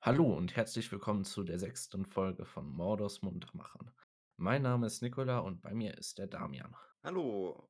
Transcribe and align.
Hallo 0.00 0.32
und 0.32 0.54
herzlich 0.54 0.92
willkommen 0.92 1.24
zu 1.24 1.42
der 1.42 1.58
sechsten 1.58 2.06
Folge 2.06 2.44
von 2.44 2.68
Mordors 2.68 3.20
Muntermachern. 3.20 3.90
Mein 4.36 4.62
Name 4.62 4.86
ist 4.86 5.02
Nikola 5.02 5.40
und 5.40 5.60
bei 5.60 5.74
mir 5.74 5.98
ist 5.98 6.18
der 6.18 6.28
Damian. 6.28 6.72
Hallo. 7.02 7.68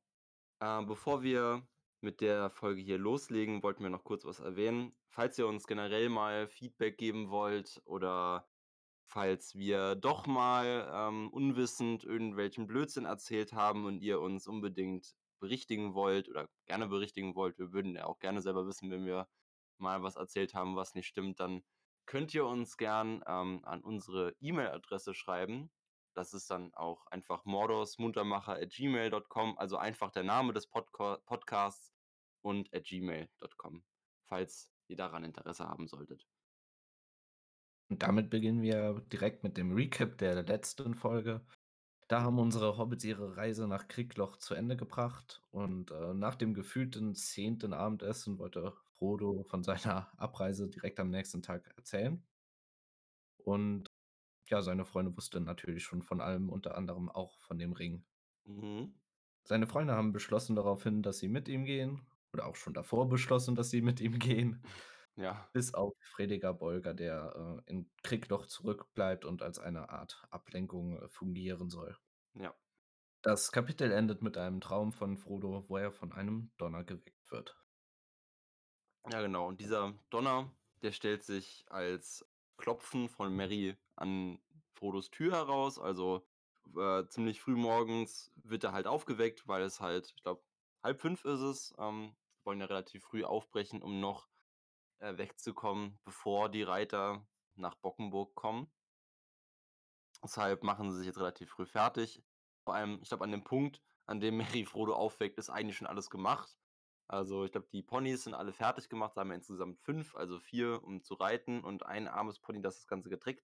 Ähm, 0.61 0.85
bevor 0.85 1.23
wir 1.23 1.67
mit 2.01 2.21
der 2.21 2.51
Folge 2.51 2.81
hier 2.81 2.99
loslegen, 2.99 3.63
wollten 3.63 3.81
wir 3.81 3.89
noch 3.89 4.03
kurz 4.03 4.25
was 4.25 4.39
erwähnen. 4.39 4.95
Falls 5.09 5.39
ihr 5.39 5.47
uns 5.47 5.65
generell 5.65 6.09
mal 6.09 6.47
Feedback 6.47 6.99
geben 6.99 7.31
wollt 7.31 7.81
oder 7.85 8.47
falls 9.07 9.55
wir 9.55 9.95
doch 9.95 10.27
mal 10.27 10.87
ähm, 10.93 11.29
unwissend 11.31 12.03
irgendwelchen 12.03 12.67
Blödsinn 12.67 13.05
erzählt 13.05 13.53
haben 13.53 13.85
und 13.85 14.01
ihr 14.01 14.21
uns 14.21 14.45
unbedingt 14.45 15.15
berichtigen 15.39 15.95
wollt 15.95 16.29
oder 16.29 16.47
gerne 16.67 16.87
berichtigen 16.87 17.33
wollt, 17.33 17.57
wir 17.57 17.73
würden 17.73 17.95
ja 17.95 18.05
auch 18.05 18.19
gerne 18.19 18.43
selber 18.43 18.67
wissen, 18.67 18.91
wenn 18.91 19.07
wir 19.07 19.27
mal 19.79 20.03
was 20.03 20.15
erzählt 20.15 20.53
haben, 20.53 20.75
was 20.75 20.93
nicht 20.93 21.07
stimmt, 21.07 21.39
dann 21.39 21.63
könnt 22.09 22.33
ihr 22.33 22.45
uns 22.47 22.75
gern 22.75 23.23
ähm, 23.27 23.61
an 23.65 23.83
unsere 23.83 24.35
E-Mail-Adresse 24.41 25.13
schreiben. 25.13 25.69
Das 26.15 26.33
ist 26.33 26.49
dann 26.49 26.73
auch 26.73 27.05
einfach 27.07 27.45
mordorsmuntermacher@gmail.com, 27.45 29.59
also 29.59 29.77
einfach 29.77 30.09
der 30.09 30.23
Name 30.23 30.53
des 30.53 30.65
Podca 30.65 31.17
Podcasts 31.27 31.93
und 32.41 32.73
at 32.73 32.85
gmail.com, 32.85 33.83
falls 34.25 34.73
ihr 34.87 34.95
daran 34.95 35.23
Interesse 35.23 35.69
haben 35.69 35.87
solltet. 35.87 36.25
Und 37.91 38.01
damit 38.01 38.31
beginnen 38.31 38.63
wir 38.63 39.01
direkt 39.13 39.43
mit 39.43 39.55
dem 39.55 39.75
Recap 39.75 40.17
der 40.17 40.41
letzten 40.41 40.95
Folge. 40.95 41.45
Da 42.07 42.23
haben 42.23 42.39
unsere 42.39 42.79
Hobbits 42.79 43.03
ihre 43.03 43.37
Reise 43.37 43.67
nach 43.67 43.87
Kriegloch 43.87 44.37
zu 44.37 44.55
Ende 44.55 44.75
gebracht 44.75 45.43
und 45.51 45.91
äh, 45.91 46.15
nach 46.15 46.33
dem 46.33 46.55
gefühlten 46.55 47.13
zehnten 47.13 47.71
Abendessen 47.71 48.39
wollte 48.39 48.73
Frodo 48.99 49.43
von 49.43 49.63
seiner 49.63 50.11
Abreise 50.19 50.69
direkt 50.69 50.99
am 50.99 51.09
nächsten 51.09 51.41
Tag 51.41 51.73
erzählen. 51.77 52.23
Und 53.43 53.91
ja, 54.49 54.61
seine 54.61 54.85
Freunde 54.85 55.15
wussten 55.17 55.43
natürlich 55.43 55.83
schon 55.83 56.03
von 56.03 56.21
allem, 56.21 56.49
unter 56.49 56.75
anderem 56.75 57.09
auch 57.09 57.39
von 57.41 57.57
dem 57.57 57.73
Ring. 57.73 58.05
Mhm. 58.45 58.93
Seine 59.43 59.67
Freunde 59.67 59.95
haben 59.95 60.13
beschlossen 60.13 60.55
daraufhin, 60.55 61.01
dass 61.01 61.17
sie 61.17 61.27
mit 61.27 61.47
ihm 61.49 61.65
gehen 61.65 62.07
oder 62.33 62.45
auch 62.45 62.55
schon 62.55 62.73
davor 62.73 63.09
beschlossen, 63.09 63.55
dass 63.55 63.69
sie 63.69 63.81
mit 63.81 63.99
ihm 63.99 64.17
gehen, 64.19 64.63
Ja. 65.15 65.49
bis 65.53 65.73
auf 65.73 65.93
Frediger 66.01 66.53
Bolger, 66.53 66.93
der, 66.93 67.61
äh, 67.67 67.71
in 67.71 67.91
Kriegloch 68.03 68.45
zurückbleibt 68.47 69.25
und 69.25 69.41
als 69.41 69.59
eine 69.59 69.89
Art 69.89 70.23
Ablenkung, 70.31 70.97
äh, 71.01 71.09
fungieren 71.09 71.69
soll. 71.69 71.97
Ja. 72.33 72.55
Das 73.21 73.53
Kapitel 73.53 73.93
endet 73.93 74.21
mit 74.21 74.37
einem 74.37 74.59
Traum 74.59 74.91
von 74.91 75.15
Frodo, 75.15 75.63
wo 75.69 75.77
er 75.77 75.93
von 75.93 76.11
einem 76.11 76.51
Donner 76.57 76.83
geweckt 76.83 77.31
wird. 77.31 77.57
Ja, 79.07 79.21
genau. 79.21 79.47
Und 79.47 79.59
dieser 79.61 79.93
Donner, 80.09 80.51
der 80.81 80.91
stellt 80.91 81.23
sich 81.23 81.65
als 81.69 82.25
Klopfen 82.57 83.09
von 83.09 83.35
Merry 83.35 83.77
an 83.95 84.39
Frodos 84.73 85.09
Tür 85.11 85.33
heraus. 85.33 85.79
Also, 85.79 86.25
äh, 86.77 87.05
ziemlich 87.07 87.41
früh 87.41 87.55
morgens 87.55 88.31
wird 88.35 88.63
er 88.63 88.73
halt 88.73 88.87
aufgeweckt, 88.87 89.47
weil 89.47 89.63
es 89.63 89.79
halt, 89.79 90.13
ich 90.15 90.23
glaube, 90.23 90.43
halb 90.83 91.01
fünf 91.01 91.25
ist 91.25 91.41
es. 91.41 91.73
Ähm, 91.77 92.15
wollen 92.43 92.59
ja 92.59 92.65
relativ 92.67 93.03
früh 93.03 93.23
aufbrechen, 93.23 93.81
um 93.81 93.99
noch 93.99 94.29
äh, 94.99 95.17
wegzukommen, 95.17 95.99
bevor 96.03 96.49
die 96.49 96.63
Reiter 96.63 97.27
nach 97.55 97.75
Bockenburg 97.75 98.35
kommen. 98.35 98.71
Deshalb 100.23 100.63
machen 100.63 100.91
sie 100.91 100.97
sich 100.97 101.07
jetzt 101.07 101.19
relativ 101.19 101.49
früh 101.51 101.65
fertig. 101.65 102.23
Vor 102.63 102.75
allem, 102.75 102.99
ich 103.01 103.09
glaube, 103.09 103.23
an 103.23 103.31
dem 103.31 103.43
Punkt, 103.43 103.81
an 104.05 104.19
dem 104.19 104.37
Merry 104.37 104.65
Frodo 104.65 104.93
aufweckt, 104.95 105.37
ist 105.37 105.49
eigentlich 105.49 105.77
schon 105.77 105.87
alles 105.87 106.09
gemacht. 106.09 106.57
Also, 107.09 107.43
ich 107.43 107.51
glaube, 107.51 107.67
die 107.73 107.81
Ponys 107.83 108.23
sind 108.23 108.35
alle 108.35 108.53
fertig 108.53 108.87
gemacht. 108.87 109.17
Da 109.17 109.21
haben 109.21 109.29
wir 109.29 109.35
insgesamt 109.35 109.79
fünf, 109.79 110.15
also 110.15 110.39
vier, 110.39 110.83
um 110.83 111.03
zu 111.03 111.15
reiten 111.15 111.63
und 111.63 111.85
ein 111.85 112.07
armes 112.07 112.39
Pony, 112.39 112.61
das 112.61 112.75
das 112.75 112.87
ganze 112.87 113.09
Getränk 113.09 113.43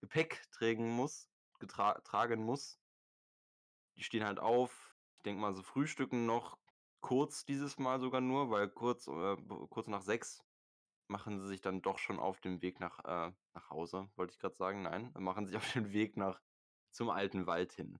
Gepäck 0.00 0.42
tragen 0.50 0.90
muss 0.90 1.30
getra 1.58 1.94
tragen 2.00 2.42
muss. 2.44 2.78
Die 3.96 4.04
stehen 4.04 4.24
halt 4.24 4.40
auf. 4.40 4.94
Ich 5.16 5.22
denke 5.22 5.40
mal, 5.40 5.54
so 5.54 5.62
frühstücken 5.62 6.26
noch 6.26 6.58
kurz 7.00 7.44
dieses 7.44 7.78
Mal 7.78 8.00
sogar 8.00 8.20
nur, 8.20 8.50
weil 8.50 8.68
kurz, 8.68 9.06
äh, 9.06 9.36
kurz 9.70 9.86
nach 9.88 10.02
sechs 10.02 10.44
machen 11.08 11.40
sie 11.40 11.46
sich 11.46 11.60
dann 11.60 11.82
doch 11.82 11.98
schon 11.98 12.18
auf 12.18 12.40
den 12.40 12.62
Weg 12.62 12.80
nach 12.80 12.98
äh, 13.04 13.32
nach 13.54 13.70
Hause, 13.70 14.10
wollte 14.16 14.32
ich 14.32 14.38
gerade 14.38 14.56
sagen. 14.56 14.82
Nein, 14.82 15.12
machen 15.18 15.46
sich 15.46 15.56
auf 15.56 15.72
den 15.72 15.92
Weg 15.92 16.16
nach 16.16 16.40
zum 16.90 17.10
alten 17.10 17.46
Wald 17.46 17.72
hin. 17.72 17.98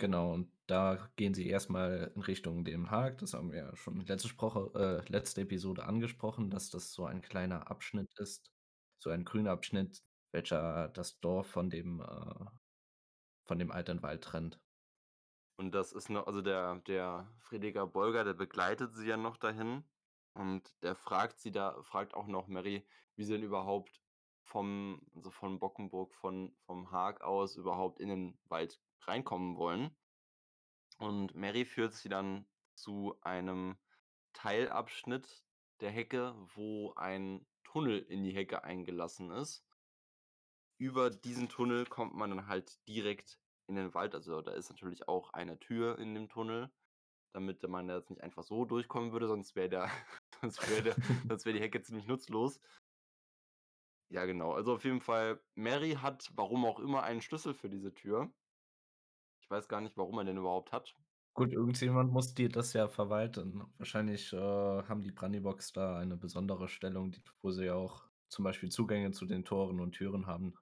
Genau, 0.00 0.32
und 0.34 0.52
da 0.66 1.10
gehen 1.16 1.32
sie 1.32 1.48
erst 1.48 1.70
mal 1.70 2.12
in 2.14 2.20
Richtung 2.20 2.64
dem 2.64 2.90
Haag. 2.90 3.18
Das 3.18 3.32
haben 3.32 3.50
wir 3.50 3.58
ja 3.58 3.76
schon 3.76 4.00
letzte 4.04 4.28
Sproche 4.28 4.70
äh, 5.06 5.10
letzte 5.10 5.40
Episode 5.42 5.84
angesprochen, 5.84 6.50
dass 6.50 6.68
das 6.68 6.92
so 6.92 7.06
ein 7.06 7.22
kleiner 7.22 7.70
Abschnitt 7.70 8.10
ist, 8.18 8.52
so 8.98 9.08
ein 9.10 9.24
grüner 9.24 9.52
Abschnitt, 9.52 10.04
welcher 10.32 10.88
das 10.88 11.18
Dorf 11.20 11.46
von 11.46 11.70
dem 11.70 12.00
äh, 12.02 12.44
von 13.46 13.58
dem 13.58 13.70
alten 13.72 14.02
Wald 14.02 14.24
trennt. 14.24 14.60
Und 15.58 15.74
das 15.74 15.92
ist 15.92 16.10
noch 16.10 16.26
also 16.26 16.42
der 16.42 16.76
der 16.80 17.32
Frediger 17.38 17.86
Bolger, 17.86 18.24
der 18.24 18.34
begleitet 18.34 18.94
sie 18.94 19.06
ja 19.08 19.16
noch 19.16 19.36
dahin 19.38 19.84
und 20.34 20.82
der 20.82 20.94
fragt 20.94 21.38
sie 21.40 21.50
da 21.50 21.82
fragt 21.82 22.14
auch 22.14 22.26
noch 22.26 22.46
Merry, 22.46 22.86
wie 23.16 23.24
sie 23.24 23.32
denn 23.34 23.42
überhaupt 23.42 24.02
vom 24.46 25.00
also 25.14 25.30
von 25.30 25.58
Bockenburg, 25.58 26.14
von 26.14 26.54
vom 26.66 26.90
Haag 26.90 27.20
aus 27.22 27.56
überhaupt 27.56 28.00
in 28.00 28.08
den 28.08 28.38
Wald 28.44 28.80
reinkommen 29.02 29.56
wollen. 29.56 29.94
Und 30.98 31.34
Merry 31.34 31.64
führt 31.64 31.92
sie 31.92 32.08
dann 32.08 32.46
zu 32.74 33.16
einem 33.22 33.76
Teilabschnitt 34.32 35.44
der 35.80 35.90
Hecke, 35.90 36.34
wo 36.54 36.94
ein 36.94 37.44
Tunnel 37.64 37.98
in 37.98 38.22
die 38.22 38.34
Hecke 38.34 38.64
eingelassen 38.64 39.30
ist. 39.30 39.64
Über 40.78 41.10
diesen 41.10 41.48
Tunnel 41.48 41.86
kommt 41.86 42.14
man 42.14 42.30
dann 42.30 42.46
halt 42.46 42.86
direkt 42.86 43.38
in 43.66 43.76
den 43.76 43.94
Wald. 43.94 44.14
Also, 44.14 44.40
da 44.42 44.52
ist 44.52 44.70
natürlich 44.70 45.08
auch 45.08 45.30
eine 45.32 45.58
Tür 45.58 45.98
in 45.98 46.14
dem 46.14 46.28
Tunnel, 46.28 46.70
damit 47.32 47.66
man 47.68 47.88
da 47.88 47.96
jetzt 47.96 48.10
nicht 48.10 48.22
einfach 48.22 48.42
so 48.44 48.64
durchkommen 48.64 49.12
würde, 49.12 49.26
sonst 49.26 49.56
wäre 49.56 49.68
der 49.68 49.90
sonst 50.40 50.70
wäre 50.70 50.82
der 50.82 50.96
sonst 51.28 51.44
wäre 51.44 51.56
die 51.56 51.62
Hecke 51.62 51.82
ziemlich 51.82 52.06
nutzlos. 52.06 52.60
Ja, 54.10 54.24
genau. 54.24 54.52
Also, 54.52 54.74
auf 54.74 54.84
jeden 54.84 55.00
Fall, 55.00 55.40
Merry 55.54 55.92
hat, 55.94 56.30
warum 56.34 56.64
auch 56.64 56.78
immer, 56.80 57.02
einen 57.02 57.22
Schlüssel 57.22 57.54
für 57.54 57.68
diese 57.68 57.92
Tür. 57.94 58.32
Ich 59.40 59.50
weiß 59.50 59.66
gar 59.68 59.80
nicht, 59.80 59.96
warum 59.96 60.18
er 60.18 60.24
den 60.24 60.36
überhaupt 60.36 60.72
hat. 60.72 60.94
Gut, 61.34 61.52
irgendjemand 61.52 62.10
muss 62.12 62.32
die 62.34 62.48
das 62.48 62.72
ja 62.72 62.88
verwalten. 62.88 63.62
Wahrscheinlich, 63.76 64.32
äh, 64.32 64.36
haben 64.36 65.02
die 65.02 65.12
Brandybox 65.12 65.72
da 65.72 65.98
eine 65.98 66.16
besondere 66.16 66.66
Stellung, 66.68 67.12
die 67.12 67.22
wo 67.42 67.50
sie 67.50 67.66
ja 67.66 67.74
auch 67.74 68.08
zum 68.28 68.42
Beispiel 68.44 68.70
Zugänge 68.70 69.10
zu 69.12 69.26
den 69.26 69.44
Toren 69.44 69.78
und 69.80 69.92
Türen 69.92 70.26
haben 70.26 70.54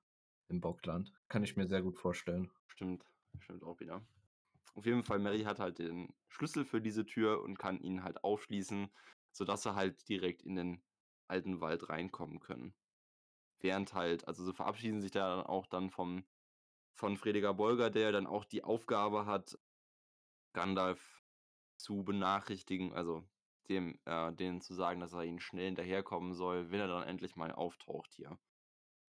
im 0.48 0.60
Bockland. 0.60 1.12
Kann 1.28 1.44
ich 1.44 1.56
mir 1.56 1.68
sehr 1.68 1.82
gut 1.82 1.96
vorstellen. 1.96 2.50
Stimmt, 2.66 3.04
stimmt 3.38 3.62
auch 3.62 3.80
wieder. 3.80 4.06
Auf 4.74 4.86
jeden 4.86 5.04
Fall, 5.04 5.18
Merry 5.20 5.42
hat 5.44 5.60
halt 5.60 5.78
den 5.78 6.14
Schlüssel 6.28 6.64
für 6.64 6.80
diese 6.80 7.06
Tür 7.06 7.42
und 7.42 7.58
kann 7.58 7.80
ihn 7.80 8.04
halt 8.04 8.24
aufschließen, 8.24 8.90
sodass 9.32 9.62
sie 9.64 9.74
halt 9.74 10.08
direkt 10.08 10.42
in 10.42 10.56
den 10.56 10.84
alten 11.28 11.60
Wald 11.60 11.88
reinkommen 11.88 12.40
können. 12.40 12.74
Während 13.64 13.94
halt 13.94 14.28
also, 14.28 14.44
sie 14.44 14.52
verabschieden 14.52 15.00
sich 15.00 15.10
da 15.10 15.36
dann 15.36 15.46
auch 15.46 15.64
dann 15.64 15.88
vom 15.88 16.26
von 16.92 17.16
Frediger 17.16 17.54
Bolger, 17.54 17.88
der 17.88 18.12
dann 18.12 18.26
auch 18.26 18.44
die 18.44 18.62
Aufgabe 18.62 19.24
hat, 19.24 19.58
Gandalf 20.52 21.24
zu 21.78 22.04
benachrichtigen, 22.04 22.92
also 22.92 23.24
dem 23.70 23.98
äh, 24.04 24.34
denen 24.34 24.60
zu 24.60 24.74
sagen, 24.74 25.00
dass 25.00 25.14
er 25.14 25.24
ihnen 25.24 25.40
schnell 25.40 25.64
hinterherkommen 25.64 26.34
soll, 26.34 26.70
wenn 26.70 26.80
er 26.80 26.88
dann 26.88 27.08
endlich 27.08 27.36
mal 27.36 27.52
auftaucht 27.52 28.12
hier. 28.12 28.38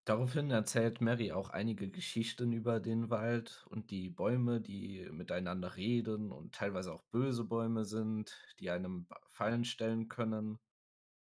Daraufhin 0.05 0.49
erzählt 0.49 1.01
Merry 1.01 1.33
auch 1.33 1.49
einige 1.49 1.89
Geschichten 1.89 2.53
über 2.53 2.79
den 2.79 3.09
Wald 3.09 3.66
und 3.69 3.91
die 3.91 4.09
Bäume, 4.09 4.61
die 4.61 5.05
miteinander 5.11 5.75
reden 5.75 6.31
und 6.31 6.55
teilweise 6.55 6.93
auch 6.93 7.03
böse 7.11 7.43
Bäume 7.43 7.83
sind, 7.83 8.41
die 8.61 8.69
einem 8.69 9.07
Fallen 9.27 9.66
stellen 9.66 10.07
können. 10.07 10.59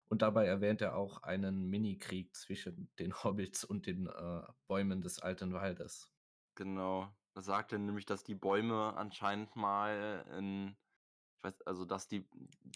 Und 0.08 0.22
dabei 0.22 0.46
erwähnt 0.46 0.80
er 0.80 0.96
auch 0.96 1.22
einen 1.22 1.68
Minikrieg 1.68 2.34
zwischen 2.34 2.90
den 2.98 3.12
Hobbits 3.24 3.64
und 3.64 3.86
den, 3.86 4.06
äh, 4.06 4.42
Bäumen 4.66 5.02
des 5.02 5.20
alten 5.20 5.52
Waldes. 5.52 6.10
Genau. 6.54 7.08
Er 7.34 7.42
nämlich, 7.86 8.04
dass 8.04 8.24
die 8.24 8.34
Bäume 8.34 8.96
anscheinend 8.96 9.54
mal 9.54 10.26
in 10.36 10.76
ich 11.36 11.44
weiß 11.44 11.62
also, 11.62 11.84
dass 11.84 12.08
die 12.08 12.28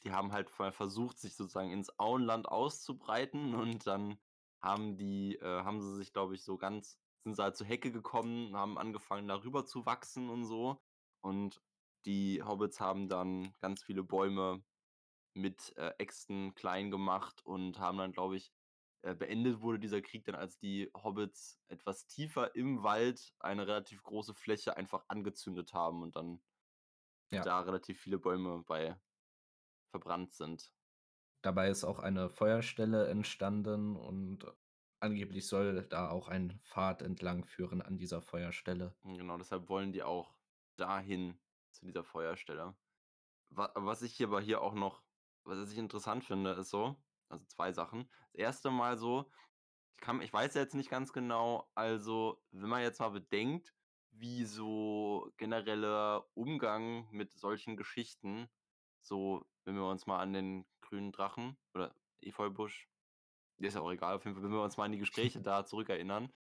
die 0.04 0.12
haben 0.12 0.32
halt 0.32 0.48
mal 0.56 0.70
versucht, 0.70 1.18
sich 1.18 1.34
sozusagen 1.34 1.72
ins 1.72 1.98
Auenland 1.98 2.46
auszubreiten 2.46 3.56
und 3.56 3.86
dann 3.88 4.18
haben 4.62 4.96
die 4.96 5.34
äh, 5.36 5.64
haben 5.64 5.80
sie 5.80 5.96
sich, 5.96 6.12
glaube 6.12 6.36
ich, 6.36 6.44
so 6.44 6.58
ganz 6.58 6.96
sind 7.24 7.34
sie 7.34 7.42
halt 7.42 7.56
zur 7.56 7.66
Hecke 7.66 7.92
gekommen, 7.92 8.56
haben 8.56 8.78
angefangen, 8.78 9.28
da 9.28 9.36
rüber 9.42 9.64
zu 9.64 9.86
wachsen 9.86 10.28
und 10.28 10.44
so. 10.44 10.80
Und 11.20 11.60
die 12.06 12.42
Hobbits 12.42 12.80
haben 12.80 13.08
dann 13.08 13.54
ganz 13.60 13.82
viele 13.84 14.02
Bäume 14.02 14.62
mit, 15.34 15.76
äh, 15.76 15.94
Äxten 15.98 16.54
klein 16.54 16.90
gemacht 16.90 17.44
und 17.44 17.78
haben 17.78 17.98
dann, 17.98 18.12
glaube 18.12 18.36
ich 18.36 18.52
äh, 19.02 19.14
beendet 19.16 19.60
wurde 19.60 19.80
dieser 19.80 20.00
Krieg 20.02 20.24
dann, 20.24 20.34
als 20.36 20.58
die 20.58 20.90
Hobbits 20.94 21.60
etwas 21.68 22.06
tiefer 22.06 22.54
im 22.54 22.82
Wald 22.84 23.34
eine 23.40 23.66
relativ 23.66 24.02
große 24.02 24.34
Fläche 24.34 24.76
einfach 24.76 25.06
angezündet 25.08 25.74
haben 25.74 26.02
und 26.02 26.14
dann 26.16 26.42
Ja. 27.30 27.46
da 27.46 27.60
relativ 27.60 28.00
viele 28.00 28.18
Bäume 28.18 28.62
bei 28.64 28.98
verbrannt 29.90 30.34
sind. 30.34 30.72
Dabei 31.40 31.68
ist 31.70 31.84
auch 31.84 32.00
eine 32.00 32.28
Feuerstelle 32.28 33.06
entstanden 33.06 33.94
und 33.94 34.44
angeblich 34.98 35.46
soll 35.46 35.86
da 35.86 36.10
auch 36.10 36.26
ein 36.26 36.58
Pfad 36.64 37.00
entlang 37.02 37.44
führen 37.44 37.80
an 37.80 37.96
dieser 37.96 38.22
Feuerstelle. 38.22 38.96
Hm, 39.04 39.16
genau, 39.18 39.36
deshalb 39.38 39.68
wollen 39.68 39.92
die 39.92 40.02
auch 40.02 40.38
dahin 40.76 41.40
zu 41.70 41.86
dieser 41.86 42.04
Feuerstelle. 42.04 42.76
Wa 43.50 43.72
was 43.76 44.02
ich 44.02 44.14
hier 44.16 44.28
aber 44.28 44.40
hier 44.40 44.62
auch 44.62 44.74
noch 44.74 45.04
was 45.44 45.70
ich 45.72 45.78
interessant 45.78 46.24
finde, 46.24 46.52
ist 46.52 46.70
so 46.70 46.96
also 47.28 47.44
2 47.46 47.72
Sachen. 47.72 48.10
Das 48.32 48.40
erste 48.40 48.70
Mal 48.70 48.98
so, 48.98 49.30
ich 49.94 50.00
kann 50.00 50.20
ich 50.22 50.32
weiß 50.32 50.54
jetzt 50.54 50.74
nicht 50.74 50.90
ganz 50.90 51.12
genau, 51.12 51.70
also, 51.74 52.42
wenn 52.50 52.68
man 52.70 52.82
jetzt 52.82 53.00
mal 53.00 53.10
bedenkt, 53.10 53.74
wie 54.12 54.44
so 54.44 55.30
genereller 55.38 56.28
Umgang 56.34 57.08
mit 57.12 57.32
solchen 57.32 57.76
Geschichten 57.76 58.48
so, 59.02 59.46
wenn 59.64 59.74
wir 59.76 59.88
uns 59.88 60.06
mal 60.06 60.20
an 60.20 60.32
den 60.34 60.66
grünen 60.82 61.12
Drachen 61.12 61.58
oder 61.74 61.94
Efeubusch 62.20 62.88
ist 63.58 63.74
ja 63.76 63.80
auch 63.82 63.92
egal, 63.92 64.16
auf 64.16 64.24
jeden 64.24 64.36
Fall, 64.36 64.44
wenn 64.44 64.52
wir 64.52 64.62
uns 64.62 64.76
mal 64.76 64.84
an 64.86 64.92
die 64.92 64.98
Gespräche 64.98 65.40
da 65.42 65.64
zurückerinnern 65.66 66.32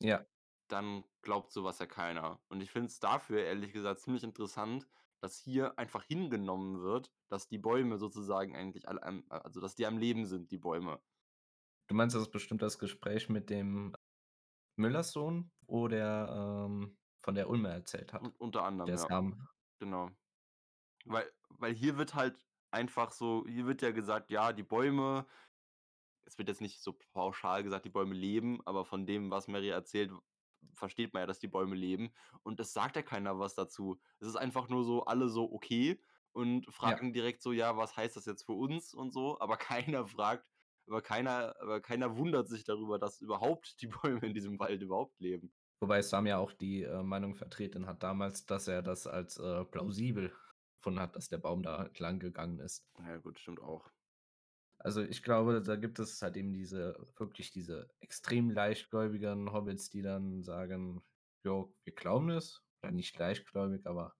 Ja. 0.00 0.26
dann 0.68 1.04
glaubt 1.22 1.52
so 1.52 1.64
was 1.64 1.78
ja 1.78 1.86
keiner. 1.86 2.40
Und 2.48 2.60
ich 2.60 2.70
finde 2.70 2.88
es 2.88 2.98
dafür 3.00 3.40
ehrlich 3.44 3.72
gesagt 3.72 4.00
ziemlich 4.00 4.24
interessant, 4.24 4.88
dass 5.20 5.38
hier 5.38 5.78
einfach 5.78 6.04
hingenommen 6.04 6.80
wird, 6.82 7.12
dass 7.28 7.48
die 7.48 7.58
Bäume 7.58 7.98
sozusagen 7.98 8.56
eigentlich 8.56 8.88
alle 8.88 9.02
am 9.02 9.24
also, 9.28 9.60
dass 9.60 9.74
die 9.76 9.86
am 9.86 9.98
Leben 9.98 10.26
sind, 10.26 10.50
die 10.52 10.58
Bäume. 10.58 11.00
Du 11.88 11.94
meinst, 11.94 12.14
das 12.16 12.22
ist 12.22 12.30
bestimmt 12.32 12.62
das 12.62 12.78
Gespräch 12.78 13.28
mit 13.28 13.48
dem 13.50 13.94
Müllers 14.76 15.12
Sohn, 15.12 15.52
wo 15.66 15.88
der, 15.88 16.66
ähm, 16.68 16.98
von 17.24 17.34
der 17.34 17.50
Ulme 17.50 17.70
erzählt 17.70 18.12
hat, 18.14 18.34
unter 18.38 18.64
anderem, 18.64 18.94
der 18.94 18.98
ja. 18.98 19.10
Samen. 19.10 19.48
Genau. 19.80 20.10
Weil 21.06 21.30
weil 21.50 21.74
hier 21.74 21.98
wird 21.98 22.14
halt 22.14 22.38
einfach 22.72 23.12
so 23.12 23.46
hier 23.48 23.66
wird 23.66 23.82
ja 23.82 23.92
gesagt: 23.92 24.30
„Ja, 24.30 24.52
die 24.52 24.62
Bäume“ 24.64 25.26
es 26.24 26.38
wird 26.38 26.48
jetzt 26.48 26.60
nicht 26.60 26.80
so 26.82 26.92
pauschal 27.12 27.62
gesagt, 27.62 27.84
die 27.84 27.90
Bäume 27.90 28.14
leben, 28.14 28.60
aber 28.66 28.84
von 28.84 29.06
dem, 29.06 29.30
was 29.30 29.48
Mary 29.48 29.68
erzählt, 29.68 30.12
versteht 30.74 31.12
man 31.14 31.22
ja, 31.22 31.26
dass 31.26 31.38
die 31.40 31.48
Bäume 31.48 31.74
leben. 31.76 32.12
Und 32.42 32.60
es 32.60 32.72
sagt 32.72 32.96
ja 32.96 33.02
keiner 33.02 33.38
was 33.38 33.54
dazu. 33.54 34.00
Es 34.20 34.28
ist 34.28 34.36
einfach 34.36 34.68
nur 34.68 34.84
so 34.84 35.04
alle 35.04 35.28
so 35.28 35.50
okay 35.52 36.00
und 36.32 36.66
Ja. 36.80 37.00
fragen 37.00 37.12
direkt 37.12 37.42
so: 37.42 37.52
„Ja, 37.52 37.76
was 37.76 37.96
heißt 37.96 38.16
das 38.16 38.26
jetzt 38.26 38.44
für 38.44 38.52
uns?“ 38.52 38.94
und 38.94 39.12
so, 39.12 39.38
aber 39.40 39.56
keiner 39.98 40.06
fragt 40.06 40.46
aber 40.88 41.02
keiner 41.02 41.56
aber 41.60 41.80
keiner 41.80 42.16
wundert 42.16 42.48
sich 42.48 42.64
darüber, 42.64 42.98
dass 42.98 43.20
überhaupt 43.20 43.80
die 43.82 43.86
Bäume 43.88 44.20
in 44.26 44.34
diesem 44.34 44.58
Wald 44.58 44.82
überhaupt 44.82 45.18
leben. 45.20 45.52
Wobei 45.80 46.02
Sam 46.02 46.26
ja 46.26 46.36
auch 46.36 46.52
die, 46.52 46.82
äh, 46.82 47.02
Meinung 47.02 47.34
vertreten 47.34 47.86
hat 47.86 48.02
damals, 48.02 48.44
dass 48.46 48.68
er 48.68 48.82
das 48.82 49.06
als, 49.06 49.38
äh, 49.38 49.64
plausibel 49.64 50.34
gefunden 50.78 51.00
hat, 51.00 51.16
dass 51.16 51.28
der 51.30 51.38
Baum 51.38 51.62
da 51.62 51.86
entlang 51.86 52.18
gegangen 52.18 52.58
ist. 52.60 52.86
Ja 52.98 53.16
gut, 53.16 53.38
stimmt 53.38 53.60
auch. 53.60 53.90
Also, 54.86 55.02
ich 55.02 55.22
glaube, 55.24 55.60
da 55.62 55.74
gibt 55.76 55.98
es 55.98 56.22
halt 56.22 56.36
eben 56.36 56.52
diese 56.52 56.96
wirklich 57.16 57.50
diese 57.50 57.88
extrem 58.00 58.50
leichtgläubigen 58.50 59.52
Hobbits, 59.52 59.90
die 59.90 60.00
dann 60.02 60.44
sagen: 60.44 61.02
„Jo, 61.44 61.74
wir 61.84 61.92
glauben 61.94 62.30
es.“ 62.30 62.62
Oder 62.82 62.92
nicht 62.92 63.18
leichtgläubig, 63.18 63.84
aber 63.86 64.14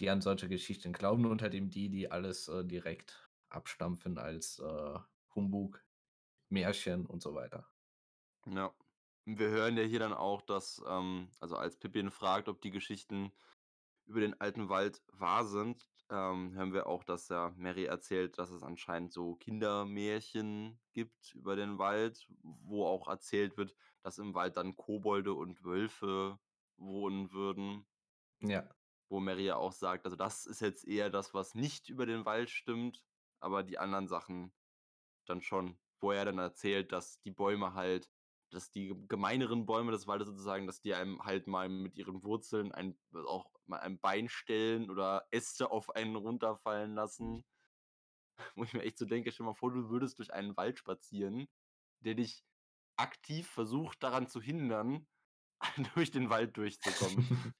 die 0.00 0.08
an 0.10 0.20
solche 0.20 0.48
Geschichten 0.48 0.92
glauben 0.92 1.26
und 1.26 1.42
halt 1.42 1.54
eben 1.54 1.68
die, 1.70 1.88
die 1.88 2.10
alles, 2.10 2.48
äh, 2.48 2.64
direkt 2.64 3.30
abstampfen 3.48 4.18
als, 4.18 4.58
äh, 4.60 4.98
Humbug, 5.34 5.84
Märchen 6.50 7.06
und 7.06 7.22
so 7.22 7.34
weiter. 7.34 7.68
Ja. 8.46 8.74
Wir 9.26 9.48
hören 9.48 9.76
ja 9.76 9.82
hier 9.84 9.98
dann 10.00 10.12
auch, 10.12 10.42
dass, 10.42 10.82
ähm 10.86 11.30
also, 11.40 11.56
als 11.56 11.78
Pippin 11.78 12.10
fragt, 12.10 12.48
ob 12.48 12.60
die 12.60 12.70
Geschichten 12.70 13.32
über 14.06 14.20
den 14.20 14.40
alten 14.40 14.68
Wald 14.68 15.02
wahr 15.12 15.46
sind, 15.46 15.88
ähm, 16.14 16.54
hören 16.54 16.72
wir 16.72 16.86
auch, 16.86 17.02
dass 17.02 17.28
ja 17.28 17.52
Mary 17.56 17.86
erzählt, 17.86 18.38
dass 18.38 18.50
es 18.50 18.62
anscheinend 18.62 19.12
so 19.12 19.34
Kindermärchen 19.34 20.80
gibt 20.92 21.34
über 21.34 21.56
den 21.56 21.78
Wald, 21.78 22.26
wo 22.42 22.86
auch 22.86 23.08
erzählt 23.08 23.56
wird, 23.56 23.74
dass 24.02 24.18
im 24.18 24.34
Wald 24.34 24.56
dann 24.56 24.76
Kobolde 24.76 25.34
und 25.34 25.64
Wölfe 25.64 26.38
wohnen 26.76 27.32
würden. 27.32 27.86
Ja. 28.40 28.68
Wo 29.08 29.18
Mary 29.18 29.46
ja 29.46 29.56
auch 29.56 29.72
sagt, 29.72 30.04
also, 30.04 30.16
das 30.16 30.46
ist 30.46 30.60
jetzt 30.60 30.86
eher 30.86 31.10
das, 31.10 31.34
was 31.34 31.54
nicht 31.54 31.88
über 31.88 32.06
den 32.06 32.24
Wald 32.24 32.50
stimmt, 32.50 33.04
aber 33.40 33.62
die 33.62 33.78
anderen 33.78 34.06
Sachen 34.06 34.52
dann 35.26 35.42
schon. 35.42 35.76
Wo 36.00 36.12
er 36.12 36.24
dann 36.24 36.38
erzählt, 36.38 36.92
dass 36.92 37.20
die 37.20 37.30
Bäume 37.30 37.74
halt 37.74 38.10
dass 38.54 38.70
die 38.70 38.94
gemeineren 39.08 39.66
Bäume 39.66 39.92
des 39.92 40.06
Waldes 40.06 40.28
sozusagen, 40.28 40.66
dass 40.66 40.80
die 40.80 40.94
einem 40.94 41.22
halt 41.24 41.46
mal 41.48 41.68
mit 41.68 41.96
ihren 41.96 42.24
Wurzeln 42.24 42.72
ein 42.72 42.98
auch 43.26 43.50
mal 43.66 43.80
ein 43.80 43.98
Bein 44.00 44.28
stellen 44.28 44.90
oder 44.90 45.26
Äste 45.32 45.70
auf 45.70 45.90
einen 45.96 46.16
runterfallen 46.16 46.94
lassen. 46.94 47.44
Wo 48.56 48.64
ich 48.64 48.72
mir 48.72 48.82
echt 48.82 48.98
so 48.98 49.04
denke: 49.06 49.30
„Stell 49.32 49.44
dir 49.44 49.50
mal 49.50 49.54
vor, 49.54 49.72
du 49.72 49.88
würdest 49.90 50.18
durch 50.18 50.32
einen 50.32 50.56
Wald 50.56 50.78
spazieren, 50.78 51.46
der 52.00 52.14
dich 52.14 52.44
aktiv 52.96 53.48
versucht, 53.48 54.02
daran 54.02 54.28
zu 54.28 54.40
hindern, 54.40 55.06
durch 55.94 56.10
den 56.12 56.30
Wald 56.30 56.56
durchzukommen.“ 56.56 57.30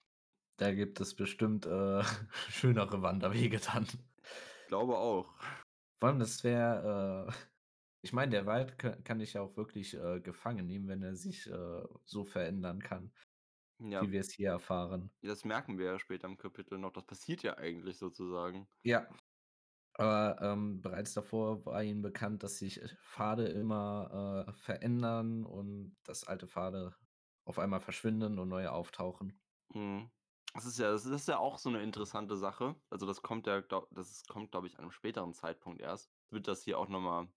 Da 0.57 0.75
gibt 0.75 1.01
es 1.01 1.15
bestimmt, 1.17 1.67
äh, 1.67 2.03
schönere 2.51 3.03
Wanderwege 3.03 3.61
dann. 3.61 3.87
Glaube 4.67 4.99
auch. 4.99 5.35
Vor 6.01 6.09
allem, 6.11 6.19
das 6.21 6.45
wäre, 6.45 7.29
äh 7.31 7.54
ich 8.05 8.13
meine, 8.13 8.31
der 8.31 8.47
Wald 8.47 8.79
ka 8.79 8.97
kann 9.03 9.19
dich 9.19 9.35
ja 9.35 9.43
auch 9.43 9.57
wirklich, 9.57 9.95
äh, 9.95 10.21
gefangen 10.21 10.67
nehmen, 10.67 10.89
wenn 10.89 11.03
er 11.03 11.17
sich, 11.17 11.47
äh, 11.51 11.83
so 12.05 12.25
verändern 12.25 12.81
kann, 12.83 13.13
Ja. 13.81 14.07
wie 14.07 14.13
wir 14.13 14.21
es 14.21 14.33
hier 14.35 14.51
erfahren. 14.51 15.13
Das 15.23 15.45
merken 15.45 15.79
wir 15.79 15.87
ja 15.87 15.99
später 15.99 16.27
im 16.29 16.37
Kapitel 16.37 16.79
noch. 16.79 16.93
Das 16.93 17.05
passiert 17.07 17.43
ja 17.43 17.57
eigentlich 17.57 17.99
sozusagen. 17.99 18.69
Ja. 18.87 19.09
Aber, 19.95 20.39
ähm, 20.43 20.83
bereits 20.83 21.15
davor 21.15 21.67
war 21.67 21.83
ihnen 21.85 22.03
bekannt, 22.03 22.43
dass 22.45 22.59
sich, 22.59 22.83
äh, 22.83 22.89
Pfade 22.89 23.47
immer, 23.49 24.47
äh, 24.49 24.53
verändern 24.55 25.45
und 25.45 25.97
dass 26.05 26.25
alte 26.25 26.49
Pfade 26.49 26.97
auf 27.45 27.59
einmal 27.59 27.81
verschwinden 27.81 28.39
und 28.39 28.49
neue 28.49 28.73
auftauchen. 28.73 29.41
Mhm. 29.73 30.11
Das 30.53 30.67
ist 30.67 30.79
ja 30.79 30.91
das 30.93 31.05
ist 31.07 31.27
ja 31.29 31.39
auch 31.39 31.59
so 31.59 31.71
'ne 31.71 31.83
interessante 31.83 32.37
Sache. 32.37 32.77
Also, 32.91 33.07
das 33.07 33.23
kommt 33.23 33.47
ja, 33.47 33.61
das 33.91 34.23
kommt, 34.27 34.51
glaube 34.53 34.67
ich, 34.69 34.77
an 34.79 34.85
'nem 34.85 34.91
späteren 34.93 35.33
Zeitpunkt 35.35 35.81
erst. 35.81 36.13
Wird 36.31 36.47
das 36.49 36.63
hier 36.63 36.79
auch 36.79 36.89
noch 36.89 37.01
mal 37.01 37.29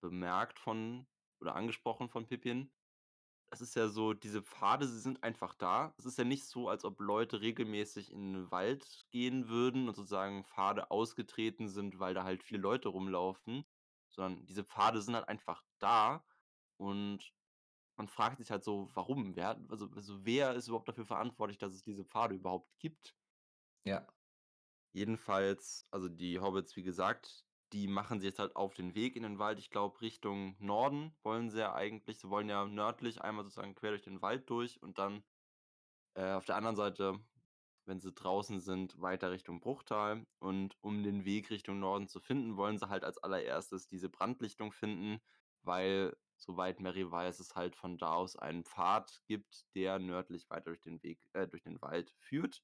bemerkt 0.00 0.58
von 0.58 1.08
oder 1.40 1.54
angesprochen 1.56 2.08
von 2.10 2.26
Pippin. 2.26 2.72
Es 3.50 3.60
ist 3.62 3.76
ja 3.76 3.88
so, 3.88 4.14
diese 4.14 4.42
Pfade, 4.42 4.86
sie 4.88 5.00
sind 5.00 5.24
einfach 5.24 5.54
da. 5.54 5.94
Es 5.98 6.06
ist 6.06 6.18
ja 6.18 6.24
nicht 6.24 6.46
so, 6.46 6.68
als 6.68 6.84
ob 6.84 7.00
Leute 7.00 7.40
regelmäßig 7.42 8.12
in 8.12 8.32
'nen 8.32 8.50
Wald 8.52 9.06
gehen 9.10 9.48
würden 9.48 9.88
und 9.88 9.96
sozusagen 9.96 10.44
Pfade 10.44 10.90
ausgetreten 10.90 11.68
sind, 11.68 11.98
weil 12.00 12.14
da 12.14 12.24
halt 12.24 12.42
viele 12.44 12.60
Leute 12.62 12.88
rumlaufen, 12.90 13.64
sondern 14.10 14.46
diese 14.46 14.64
Pfade 14.64 15.02
sind 15.02 15.14
halt 15.16 15.28
einfach 15.28 15.62
da 15.78 16.26
und 16.78 17.32
man 17.96 18.08
fragt 18.08 18.38
sich 18.38 18.50
halt 18.52 18.64
so: 18.64 18.88
„Warum? 18.94 19.36
Wer 19.36 19.60
also 19.70 19.90
also, 19.96 20.24
wer 20.26 20.54
ist 20.54 20.68
überhaupt 20.68 20.88
dafür 20.88 21.06
verantwortlich, 21.06 21.58
dass 21.58 21.74
es 21.74 21.84
diese 21.84 22.04
Pfade 22.06 22.34
überhaupt 22.36 22.70
gibt?“ 22.80 23.14
Ja. 23.84 24.08
Jedenfalls 24.94 25.86
also, 25.90 26.08
die 26.08 26.40
Hobbits, 26.40 26.76
wie 26.76 26.82
gesagt, 26.82 27.47
die 27.72 27.88
machen 27.88 28.20
sich 28.20 28.28
jetzt 28.28 28.38
halt 28.38 28.56
auf 28.56 28.74
den 28.74 28.94
Weg 28.94 29.16
in 29.16 29.22
den 29.22 29.38
Wald. 29.38 29.58
Ich 29.58 29.70
glaube, 29.70 30.00
Richtung 30.00 30.56
Norden 30.58 31.16
wollen 31.22 31.50
sie 31.50 31.60
ja 31.60 31.74
eigentlich. 31.74 32.18
Sie 32.18 32.30
wollen 32.30 32.48
ja 32.48 32.66
nördlich 32.66 33.22
einmal 33.22 33.44
sozusagen 33.44 33.74
quer 33.74 33.90
durch 33.90 34.02
den 34.02 34.22
Wald 34.22 34.48
durch 34.50 34.82
und 34.82 34.98
dann, 34.98 35.24
äh, 36.14 36.32
auf 36.32 36.46
der 36.46 36.56
anderen 36.56 36.76
Seite, 36.76 37.20
wenn 37.86 38.00
sie 38.00 38.12
draußen 38.12 38.60
sind, 38.60 39.00
weiter 39.00 39.30
Richtung 39.32 39.60
Bruchtal. 39.60 40.26
Und 40.40 40.76
um 40.82 41.02
den 41.02 41.24
Weg 41.24 41.50
Richtung 41.50 41.80
Norden 41.80 42.08
zu 42.08 42.20
finden, 42.20 42.56
wollen 42.56 42.78
sie 42.78 42.88
halt 42.88 43.04
als 43.04 43.18
Allererstes 43.18 43.88
diese 43.88 44.08
Brandlichtung 44.10 44.72
finden, 44.72 45.20
weil, 45.62 46.16
soweit 46.36 46.80
Mary 46.80 47.10
weiß, 47.10 47.40
es 47.40 47.54
halt 47.56 47.76
von 47.76 47.98
da 47.98 48.14
aus 48.14 48.36
einen 48.36 48.64
Pfad 48.64 49.22
gibt, 49.26 49.64
der 49.74 49.98
nördlich 49.98 50.50
weiter 50.50 50.66
durch 50.70 50.80
den 50.82 51.02
Weg 51.02 51.20
äh, 51.34 51.48
durch 51.48 51.62
den 51.62 51.80
Wald 51.82 52.14
führt. 52.18 52.62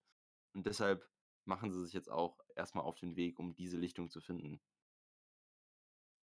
Und 0.54 0.66
deshalb 0.66 1.08
machen 1.44 1.73
sie 1.73 1.84
sich 1.84 1.92
jetzt 1.94 2.11
auch 2.11 2.40
erst 2.56 2.75
mal 2.75 2.82
auf 2.82 2.96
den 2.99 3.16
Weg, 3.16 3.38
um 3.38 3.54
diese 3.54 3.76
Lichtung 3.78 4.11
zu 4.11 4.20
finden. 4.20 4.61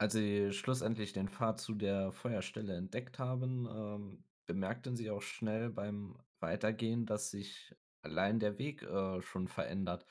Als 0.02 0.14
sie 0.14 0.52
schlussendlich 0.52 1.14
den 1.14 1.30
Pfad 1.30 1.60
zu 1.60 1.76
der 1.76 2.12
Feuerstelle 2.12 2.76
entdeckt 2.76 3.20
haben, 3.20 3.68
ähm, 3.70 4.24
bemerkten 4.48 4.96
sie 4.96 5.12
auch 5.12 5.22
schnell 5.22 5.70
beim 5.70 6.18
Weitergehen, 6.40 7.06
dass 7.06 7.30
sich 7.30 7.76
allein 8.02 8.40
der 8.40 8.58
Weg, 8.58 8.82
äh, 8.82 9.22
schon 9.22 9.48
verändert. 9.48 10.08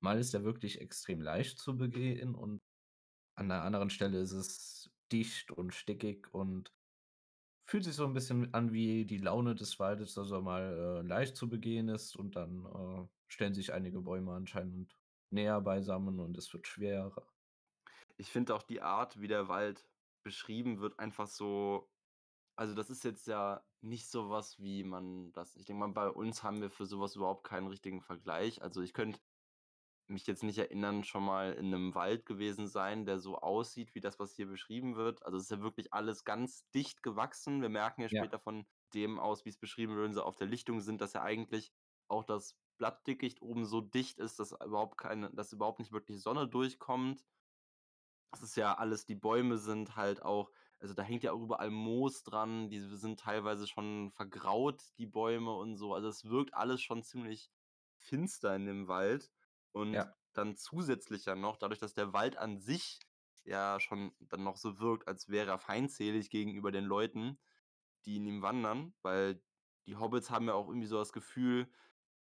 Mal 0.00 0.18
ist 0.18 0.32
er 0.32 0.44
wirklich 0.44 0.80
extrem 0.80 1.20
leicht 1.20 1.58
zu 1.58 1.76
begehen 1.76 2.34
und 2.34 2.62
an 3.36 3.48
'ner 3.48 3.62
anderen 3.64 3.90
Stelle 3.90 4.20
ist 4.20 4.32
es 4.32 4.90
dicht 5.12 5.50
und 5.52 5.74
stickig 5.74 6.32
und 6.34 6.72
fühlt 7.66 7.84
sich 7.84 7.94
so 7.96 8.06
'n 8.06 8.14
bisschen 8.14 8.54
an 8.54 8.72
wie 8.72 9.06
die 9.06 9.18
Laune 9.18 9.54
des 9.56 9.78
Waldes, 9.80 10.14
dass 10.14 10.30
er 10.32 10.42
mal, 10.42 11.02
äh, 11.04 11.08
leicht 11.08 11.36
zu 11.36 11.48
begehen 11.50 11.88
ist 11.88 12.16
und 12.16 12.36
dann, 12.36 12.66
äh, 12.66 13.08
stellen 13.28 13.54
sich 13.54 13.72
einige 13.74 14.00
Bäume 14.02 14.32
anscheinend 14.34 14.98
näher 15.30 15.60
beisammen 15.62 16.20
und 16.20 16.38
es 16.38 16.52
wird 16.54 16.66
schwerer. 16.68 17.33
Ich 18.20 18.30
finde 18.30 18.54
auch 18.54 18.62
die 18.62 18.80
Art, 18.80 19.20
wie 19.20 19.26
der 19.28 19.48
Wald 19.48 19.88
beschrieben 20.22 20.80
wird, 20.80 20.98
einfach 20.98 21.26
so 21.26 21.90
also, 22.56 22.74
das 22.74 22.90
ist 22.90 23.04
jetzt 23.04 23.26
ja 23.28 23.66
nicht 23.82 24.08
so 24.10 24.30
was, 24.30 24.60
wie 24.60 24.84
man 24.84 25.32
das 25.32 25.56
ich 25.56 25.66
denke 25.66 25.80
mal, 25.80 25.92
bei 25.92 26.08
uns 26.10 26.42
haben 26.44 26.60
wir 26.62 26.70
für 26.70 26.86
so 26.86 27.00
was 27.00 27.16
überhaupt 27.16 27.44
keinen 27.48 27.68
richtigen 27.68 28.02
Vergleich. 28.02 28.62
Also, 28.62 28.82
ich 28.82 28.94
könnte 28.94 29.20
mich 30.08 30.26
jetzt 30.26 30.42
nicht 30.44 30.58
erinnern, 30.58 31.04
schon 31.04 31.24
mal 31.24 31.54
in 31.54 31.70
'nem 31.70 31.94
Wald 31.96 32.26
gewesen 32.26 32.68
sein, 32.68 33.06
der 33.06 33.18
so 33.20 33.38
aussieht 33.38 33.94
wie 33.96 34.00
das, 34.00 34.18
was 34.20 34.34
hier 34.36 34.46
beschrieben 34.48 34.96
wird. 34.96 35.24
Also, 35.26 35.38
es 35.38 35.44
ist 35.44 35.50
ja 35.52 35.62
wirklich 35.62 35.92
alles 35.94 36.24
ganz 36.24 36.68
dicht 36.70 37.02
gewachsen. 37.02 37.62
Wir 37.62 37.70
merken 37.70 38.02
ja 38.02 38.08
Ja. 38.10 38.24
später 38.24 38.38
von 38.40 38.66
dem 38.94 39.20
aus, 39.20 39.44
wie's 39.46 39.58
beschrieben 39.58 39.96
wird, 39.96 40.06
wenn 40.06 40.14
sie 40.14 40.24
auf 40.24 40.36
der 40.36 40.48
Lichtung 40.48 40.80
sind, 40.80 41.00
dass 41.02 41.14
ja 41.14 41.22
eigentlich 41.22 41.72
auch 42.08 42.24
das 42.24 42.58
Blattdickicht 42.78 43.42
oben 43.42 43.66
so 43.66 43.80
dicht 43.82 44.18
ist, 44.20 44.38
dass 44.40 44.52
überhaupt 44.52 44.98
keine 44.98 45.30
dass 45.32 45.52
überhaupt 45.52 45.80
nicht 45.80 45.92
wirklich 45.92 46.22
Sonne 46.22 46.48
durchkommt. 46.48 47.24
Das 48.34 48.42
ist 48.42 48.56
ja 48.56 48.74
alles 48.76 49.06
die 49.06 49.14
Bäume 49.14 49.58
sind 49.58 49.96
halt 49.96 50.22
auch 50.22 50.50
also, 50.80 50.92
da 50.92 51.02
hängt 51.02 51.22
ja 51.22 51.32
auch 51.32 51.40
überall 51.40 51.70
Moos 51.70 52.24
dran, 52.24 52.68
diese 52.68 52.96
sind 52.98 53.18
teilweise 53.20 53.66
schon 53.66 54.10
vergraut, 54.10 54.82
die 54.98 55.06
Bäume 55.06 55.54
und 55.54 55.76
so. 55.76 55.94
Also, 55.94 56.08
es 56.08 56.24
wirkt 56.26 56.52
alles 56.52 56.82
schon 56.82 57.02
ziemlich 57.02 57.50
finster 57.96 58.54
in 58.56 58.66
dem 58.66 58.86
Wald 58.88 59.32
und 59.72 60.04
Ja. 60.04 60.14
dann 60.34 60.56
zusätzlich 60.56 61.24
ja 61.26 61.36
noch 61.36 61.56
dadurch, 61.56 61.78
dass 61.80 61.94
der 61.94 62.12
Wald 62.12 62.36
an 62.36 62.58
sich 62.58 63.00
ja 63.44 63.80
schon 63.80 64.14
dann 64.18 64.42
noch 64.44 64.56
so 64.58 64.78
wirkt, 64.78 65.08
als 65.08 65.28
wäre 65.28 65.50
er 65.52 65.58
feindselig 65.58 66.28
gegenüber 66.28 66.70
den 66.72 66.84
Leuten, 66.84 67.38
die 68.04 68.16
in 68.16 68.26
ihm 68.26 68.42
wandern, 68.42 68.94
weil 69.02 69.42
die 69.86 69.96
Hobbits 69.96 70.30
haben 70.30 70.48
ja 70.48 70.54
auch 70.54 70.68
irgendwie 70.68 70.86
so 70.88 70.98
das 70.98 71.12
Gefühl, 71.12 71.70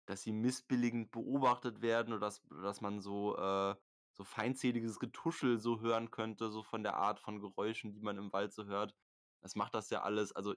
dass 0.07 0.23
sie 0.23 0.33
missbilligend 0.33 1.11
beobachtet 1.11 1.83
werden 1.83 2.13
oder 2.13 2.21
dass 2.21 2.43
dass 2.49 2.81
man 2.81 3.01
so 3.01 3.37
äh, 3.37 3.77
so 4.15 4.25
feindseliges 4.25 5.01
Getuschel 5.01 5.59
so 5.59 5.81
hören 5.83 6.11
könnte, 6.13 6.51
so 6.51 6.63
von 6.65 6.83
der 6.85 6.97
Art 6.97 7.21
von 7.21 7.41
Geräuschen, 7.41 7.93
die 7.95 8.01
man 8.03 8.19
im 8.19 8.33
Wald 8.33 8.55
so 8.55 8.67
hört. 8.67 8.97
Das 9.43 9.57
macht 9.57 9.75
das 9.75 9.91
ja 9.91 10.03
alles 10.05 10.33
also, 10.33 10.55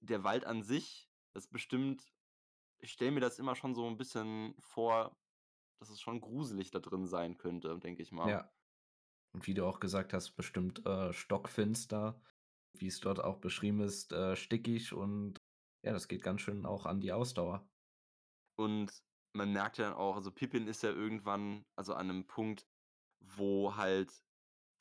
der 0.00 0.24
Wald 0.24 0.46
an 0.46 0.62
sich 0.64 1.10
ist 1.34 1.50
bestimmt 1.52 2.12
ich 2.80 2.92
stelle 2.92 3.12
mir 3.12 3.20
das 3.20 3.38
immer 3.40 3.56
schon 3.56 3.74
so 3.76 3.86
'n 3.88 3.96
bisschen 3.98 4.54
vor, 4.60 5.18
dass 5.80 5.90
es 5.90 6.00
schon 6.00 6.20
gruselig 6.22 6.70
da 6.72 6.80
drin 6.80 7.06
sein 7.06 7.38
könnte, 7.38 7.78
denke 7.80 8.02
ich 8.02 8.12
mal. 8.12 8.38
Ja. 8.38 8.52
Und 9.34 9.46
wie 9.46 9.54
du 9.54 9.66
auch 9.66 9.80
gesagt 9.80 10.12
hast, 10.14 10.32
bestimmt, 10.36 10.86
äh, 10.86 11.12
stockfinster, 11.12 12.22
wie's 12.74 13.00
dort 13.00 13.20
auch 13.20 13.38
beschrieben 13.38 13.80
ist, 13.82 14.12
äh, 14.12 14.36
stickig 14.36 14.92
und 14.94 15.42
ja, 15.84 15.92
das 15.92 16.08
geht 16.08 16.22
ganz 16.22 16.42
schön 16.42 16.66
auch 16.66 16.86
an 16.86 17.00
die 17.00 17.12
Ausdauer. 17.12 17.68
Und 18.58 19.04
man 19.38 19.52
merkt 19.54 19.78
ja 19.78 19.86
dann 19.86 19.94
auch 19.98 20.16
also, 20.16 20.32
Pippin 20.32 20.68
ist 20.68 20.84
ja 20.84 20.90
irgendwann 20.92 21.66
also, 21.76 21.94
an 21.94 22.08
'nem 22.08 22.28
Punkt, 22.28 22.68
wo 23.20 23.76
halt 23.76 24.24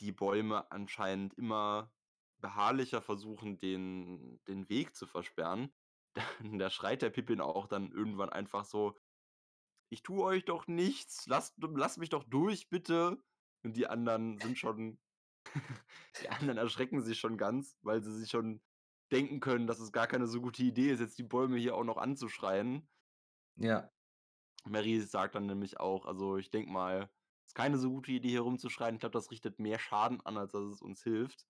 die 0.02 0.12
Bäume 0.14 0.72
anscheinend 0.72 1.36
immer 1.36 1.94
beharrlicher 2.40 3.02
versuchen, 3.04 3.60
den 3.60 4.42
den 4.48 4.70
Weg 4.70 4.96
zu 4.96 5.08
versperren. 5.08 5.74
Da 6.16 6.24
da 6.60 6.70
schreit 6.72 7.02
der 7.04 7.12
Pippin 7.12 7.42
auch 7.42 7.68
dann 7.68 7.92
irgendwann 7.92 8.30
einfach 8.32 8.66
so: 8.66 8.98
„Ich 9.90 10.04
tue 10.04 10.24
euch 10.24 10.46
doch 10.46 10.68
nichts, 10.68 11.28
lasst 11.28 11.56
lasst 11.60 11.98
mich 12.00 12.10
doch 12.10 12.24
durch, 12.26 12.70
bitte!“ 12.70 13.24
Und 13.64 13.78
die 13.78 13.88
anderen 13.88 14.40
sind 14.40 14.58
schon 14.60 15.00
die 16.22 16.30
anderen 16.30 16.58
erschrecken 16.58 17.02
sich 17.02 17.20
schon 17.20 17.38
ganz, 17.38 17.78
weil 17.84 18.04
sie 18.04 18.16
sich 18.20 18.30
schon 18.32 18.62
denken 19.12 19.40
können, 19.42 19.68
dass 19.68 19.80
es 19.80 19.92
gar 19.94 20.08
keine 20.08 20.28
so 20.28 20.42
gute 20.42 20.64
Idee 20.64 20.92
ist, 20.92 21.00
jetzt 21.02 21.18
die 21.20 21.24
Bäume 21.24 21.58
hier 21.60 21.76
auch 21.76 21.84
noch 21.86 21.98
anzuschreien. 21.98 22.90
Ja. 23.58 23.92
Merry 24.70 25.00
sagt 25.02 25.36
dann 25.36 25.46
nämlich 25.48 25.80
auch: 25.80 26.06
„Also, 26.06 26.38
ich 26.38 26.50
denke 26.52 26.72
mal, 26.72 27.10
ist 27.46 27.56
keine 27.56 27.78
so 27.78 27.90
gute 27.92 28.12
Idee, 28.12 28.30
hier 28.30 28.42
rumzuschreien. 28.42 28.96
Ich 28.96 29.00
glaube, 29.02 29.14
das 29.14 29.32
richtet 29.32 29.60
mehr 29.60 29.80
Schaden 29.80 30.22
an, 30.22 30.38
als 30.38 30.52
dass 30.54 30.64
es 30.66 30.82
uns 30.82 31.04
hilft.“ 31.04 31.46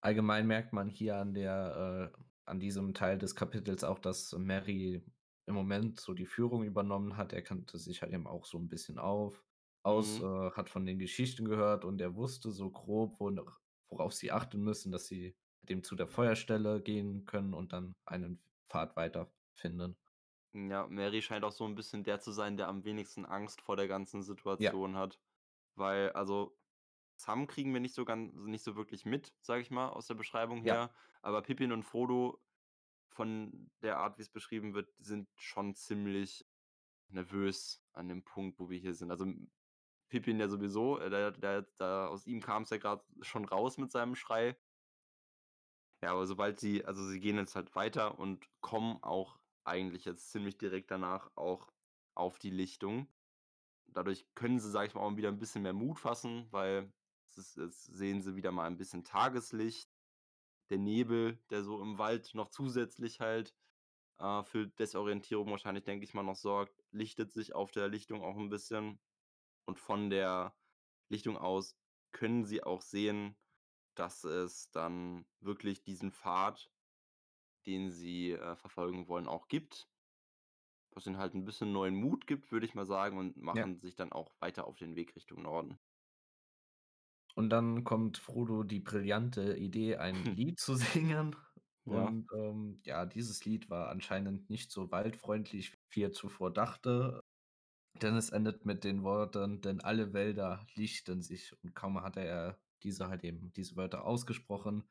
Allgemein 0.00 0.46
merkt 0.46 0.72
man 0.72 0.88
hier 0.88 1.16
an 1.16 1.34
der 1.34 2.12
äh, 2.16 2.22
an 2.44 2.58
diesem 2.60 2.92
Teil 2.94 3.18
des 3.18 3.34
Kapitels 3.36 3.84
auch, 3.84 3.98
dass 4.00 4.32
Merry 4.32 5.04
im 5.46 5.54
Moment 5.54 6.00
so 6.00 6.12
die 6.14 6.26
Führung 6.26 6.64
übernommen 6.64 7.16
hat. 7.16 7.32
Er 7.32 7.42
kannte 7.42 7.78
sich 7.78 8.02
halt 8.02 8.12
eben 8.12 8.26
auch 8.26 8.44
so 8.46 8.58
'n 8.58 8.68
bisschen 8.68 8.98
auf 8.98 9.44
aus, 9.84 10.20
Mhm. 10.20 10.22
äh, 10.22 10.50
hat 10.52 10.70
von 10.70 10.86
den 10.86 10.98
Geschichten 10.98 11.44
gehört 11.48 11.84
und 11.84 12.00
er 12.00 12.14
wusste 12.16 12.50
so 12.52 12.70
grob, 12.70 13.18
worauf 13.90 14.12
sie 14.14 14.30
achten 14.32 14.60
müssen, 14.62 14.92
dass 14.92 15.06
sie 15.06 15.36
ihm 15.68 15.82
zu 15.84 15.96
der 15.96 16.06
Feuerstelle 16.08 16.80
gehen 16.82 17.24
können 17.26 17.52
und 17.54 17.72
dann 17.72 17.94
einen 18.04 18.42
Pfad 18.70 18.96
weiterfinden. 18.96 19.96
Ja, 20.54 20.86
Merry 20.86 21.22
scheint 21.22 21.44
auch 21.44 21.52
so 21.52 21.64
'n 21.64 21.74
bisschen 21.74 22.04
der 22.04 22.20
zu 22.20 22.30
sein, 22.30 22.58
der 22.58 22.68
am 22.68 22.84
wenigsten 22.84 23.24
Angst 23.24 23.62
vor 23.62 23.76
der 23.76 23.88
ganzen. 23.88 24.22
Situation 24.22 24.96
hat. 24.96 25.18
Weil 25.76 26.10
also, 26.12 26.58
Sam 27.16 27.46
kriegen 27.46 27.72
wir 27.74 27.80
nicht 27.80 27.94
so 27.94 28.04
gan 28.04 28.32
nicht 28.46 28.64
so 28.64 28.76
wirklich 28.76 29.06
mit, 29.06 29.34
sage 29.42 29.62
ich 29.62 29.70
mal, 29.70 29.88
aus 29.90 30.06
der 30.08 30.14
Beschreibung 30.14 30.62
her. 30.62 30.92
Aber 31.22 31.42
Pippin 31.42 31.72
und 31.72 31.84
Frodo 31.84 32.42
von 33.10 33.70
der 33.82 33.98
Art, 33.98 34.18
wie's 34.18 34.30
beschrieben 34.30 34.74
wird, 34.74 34.92
sind 34.98 35.28
schon 35.36 35.74
ziemlich 35.76 36.48
nervös 37.08 37.84
an 37.94 38.08
dem 38.08 38.24
Punkt, 38.24 38.60
wo 38.60 38.70
wir 38.70 38.78
hier 38.80 38.94
sind. 38.94 39.10
Also, 39.12 39.26
Pippin 40.10 40.40
ja 40.40 40.48
sowieso, 40.48 40.98
äh, 41.00 41.10
der 41.10 41.32
der 41.32 41.62
da 41.78 42.08
aus 42.08 42.26
ihm 42.26 42.40
kam's 42.42 42.70
ja 42.70 42.78
grad 42.78 43.04
schon 43.22 43.46
raus 43.46 43.78
mit 43.78 43.92
seinem 43.92 44.16
Schrei. 44.16 44.58
Ja, 46.04 46.10
aber 46.10 46.26
sobald 46.26 46.58
sie 46.58 46.84
also, 46.84 47.04
sie 47.06 47.20
gehen 47.20 47.36
jetzt 47.36 47.54
halt 47.54 47.76
weiter 47.76 48.18
und 48.18 48.48
kommen 48.60 48.98
auch 49.04 49.38
eigentlich 49.64 50.04
jetzt 50.06 50.30
ziemlich 50.30 50.58
direkt 50.58 50.90
danach 50.90 51.32
auch 51.36 51.72
auf 52.14 52.38
die 52.38 52.50
Lichtung. 52.50 53.08
Dadurch 53.86 54.26
können 54.34 54.60
sie, 54.60 54.70
sage 54.70 54.88
ich 54.88 54.94
mal, 54.94 55.02
auch 55.02 55.16
wieder 55.16 55.30
'n 55.30 55.38
bisschen 55.40 55.62
mehr 55.62 55.74
Mut 55.74 56.00
fassen, 56.00 56.48
weil 56.52 56.94
ist 57.36 57.56
jetzt 57.58 57.84
sehen 57.84 58.22
sie 58.22 58.36
wieder 58.36 58.52
mal 58.52 58.66
ein 58.66 58.78
bisschen 58.78 59.04
Tageslicht. 59.04 59.94
Der 60.70 60.78
Nebel, 60.78 61.42
der 61.50 61.64
so 61.64 61.82
im 61.82 61.98
Wald 61.98 62.34
noch 62.34 62.48
zusätzlich 62.50 63.20
halt, 63.20 63.54
äh, 64.20 64.42
für 64.44 64.68
Desorientierung 64.68 65.50
wahrscheinlich, 65.50 65.84
denke 65.84 66.04
ich 66.04 66.14
mal, 66.14 66.22
noch 66.24 66.36
sorgt, 66.36 66.84
lichtet 66.92 67.32
sich 67.32 67.54
auf 67.54 67.72
der 67.72 67.88
Lichtung 67.88 68.22
auch 68.24 68.36
'n 68.38 68.50
bisschen. 68.50 69.00
Und 69.66 69.78
von 69.80 70.10
der 70.10 70.56
Lichtung 71.10 71.38
aus 71.38 71.78
können 72.12 72.44
sie 72.46 72.64
auch 72.64 72.82
sehen, 72.82 73.38
dass 73.96 74.24
es 74.24 74.70
dann 74.72 75.26
wirklich 75.40 75.84
diesen 75.84 76.12
Pfad, 76.12 76.71
den 77.66 77.90
sie, 77.90 78.32
äh, 78.32 78.56
verfolgen 78.56 79.08
wollen, 79.08 79.28
auch 79.28 79.48
gibt. 79.48 79.88
Was 80.94 81.06
ihnen 81.06 81.16
halt 81.18 81.34
'n 81.34 81.44
bisschen 81.44 81.72
neuen 81.72 81.94
Mut 81.94 82.26
gibt, 82.26 82.50
würde 82.52 82.64
ich 82.66 82.74
mal 82.74 82.86
sagen, 82.86 83.16
und 83.18 83.36
Ja. 83.52 83.66
machen 83.66 83.78
sich 83.80 83.94
dann 83.94 84.12
auch 84.12 84.34
weiter 84.40 84.66
auf 84.66 84.76
den 84.76 84.94
Weg 84.94 85.14
Richtung 85.16 85.42
Norden. 85.42 85.78
Und 87.34 87.50
dann 87.50 87.84
kommt 87.84 88.18
Frodo 88.18 88.62
die 88.62 88.80
brillante 88.80 89.56
Idee, 89.56 89.96
ein 89.96 90.24
Lied 90.34 90.60
zu 90.60 90.74
singen. 90.76 91.36
Ja. 91.88 92.12
Und, 92.12 92.26
ähm, 92.34 92.80
ja, 92.84 93.06
dieses 93.06 93.44
Lied 93.44 93.68
war 93.70 93.88
anscheinend 93.88 94.50
nicht 94.50 94.70
so 94.70 94.90
waldfreundlich, 94.92 95.78
wie 95.90 96.02
er 96.02 96.12
zuvor 96.12 96.52
dachte, 96.52 97.20
denn 98.02 98.16
es 98.16 98.30
endet 98.30 98.66
mit 98.66 98.84
den 98.84 99.04
Worten: 99.04 99.60
„Denn 99.62 99.80
alle 99.80 100.12
Wälder 100.14 100.66
lichten 100.76 101.22
sich.“ 101.22 101.54
Und 101.62 101.74
kaum 101.74 102.02
hatte 102.02 102.20
er 102.22 102.60
diese 102.84 103.08
halt 103.08 103.24
eben 103.24 103.52
diese 103.54 103.76
Wörter 103.76 104.04
ausgesprochen, 104.06 104.84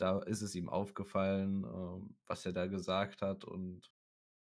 da 0.00 0.20
ist 0.20 0.42
es 0.42 0.54
ihm 0.54 0.68
aufgefallen, 0.68 1.64
ähm, 1.64 2.16
was 2.26 2.46
er 2.46 2.52
da 2.52 2.66
gesagt 2.66 3.22
hat. 3.22 3.44
Und 3.44 3.90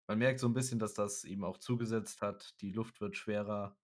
man 0.07 0.19
merkt 0.19 0.39
so 0.41 0.47
'n 0.47 0.53
bisschen, 0.53 0.79
dass 0.79 0.93
das 0.95 1.23
ihm 1.25 1.43
auch 1.45 1.57
zugesetzt 1.59 2.21
hat. 2.21 2.61
Die 2.61 2.71
Luft 2.71 3.01
wird 3.01 3.17
schwerer. 3.17 3.77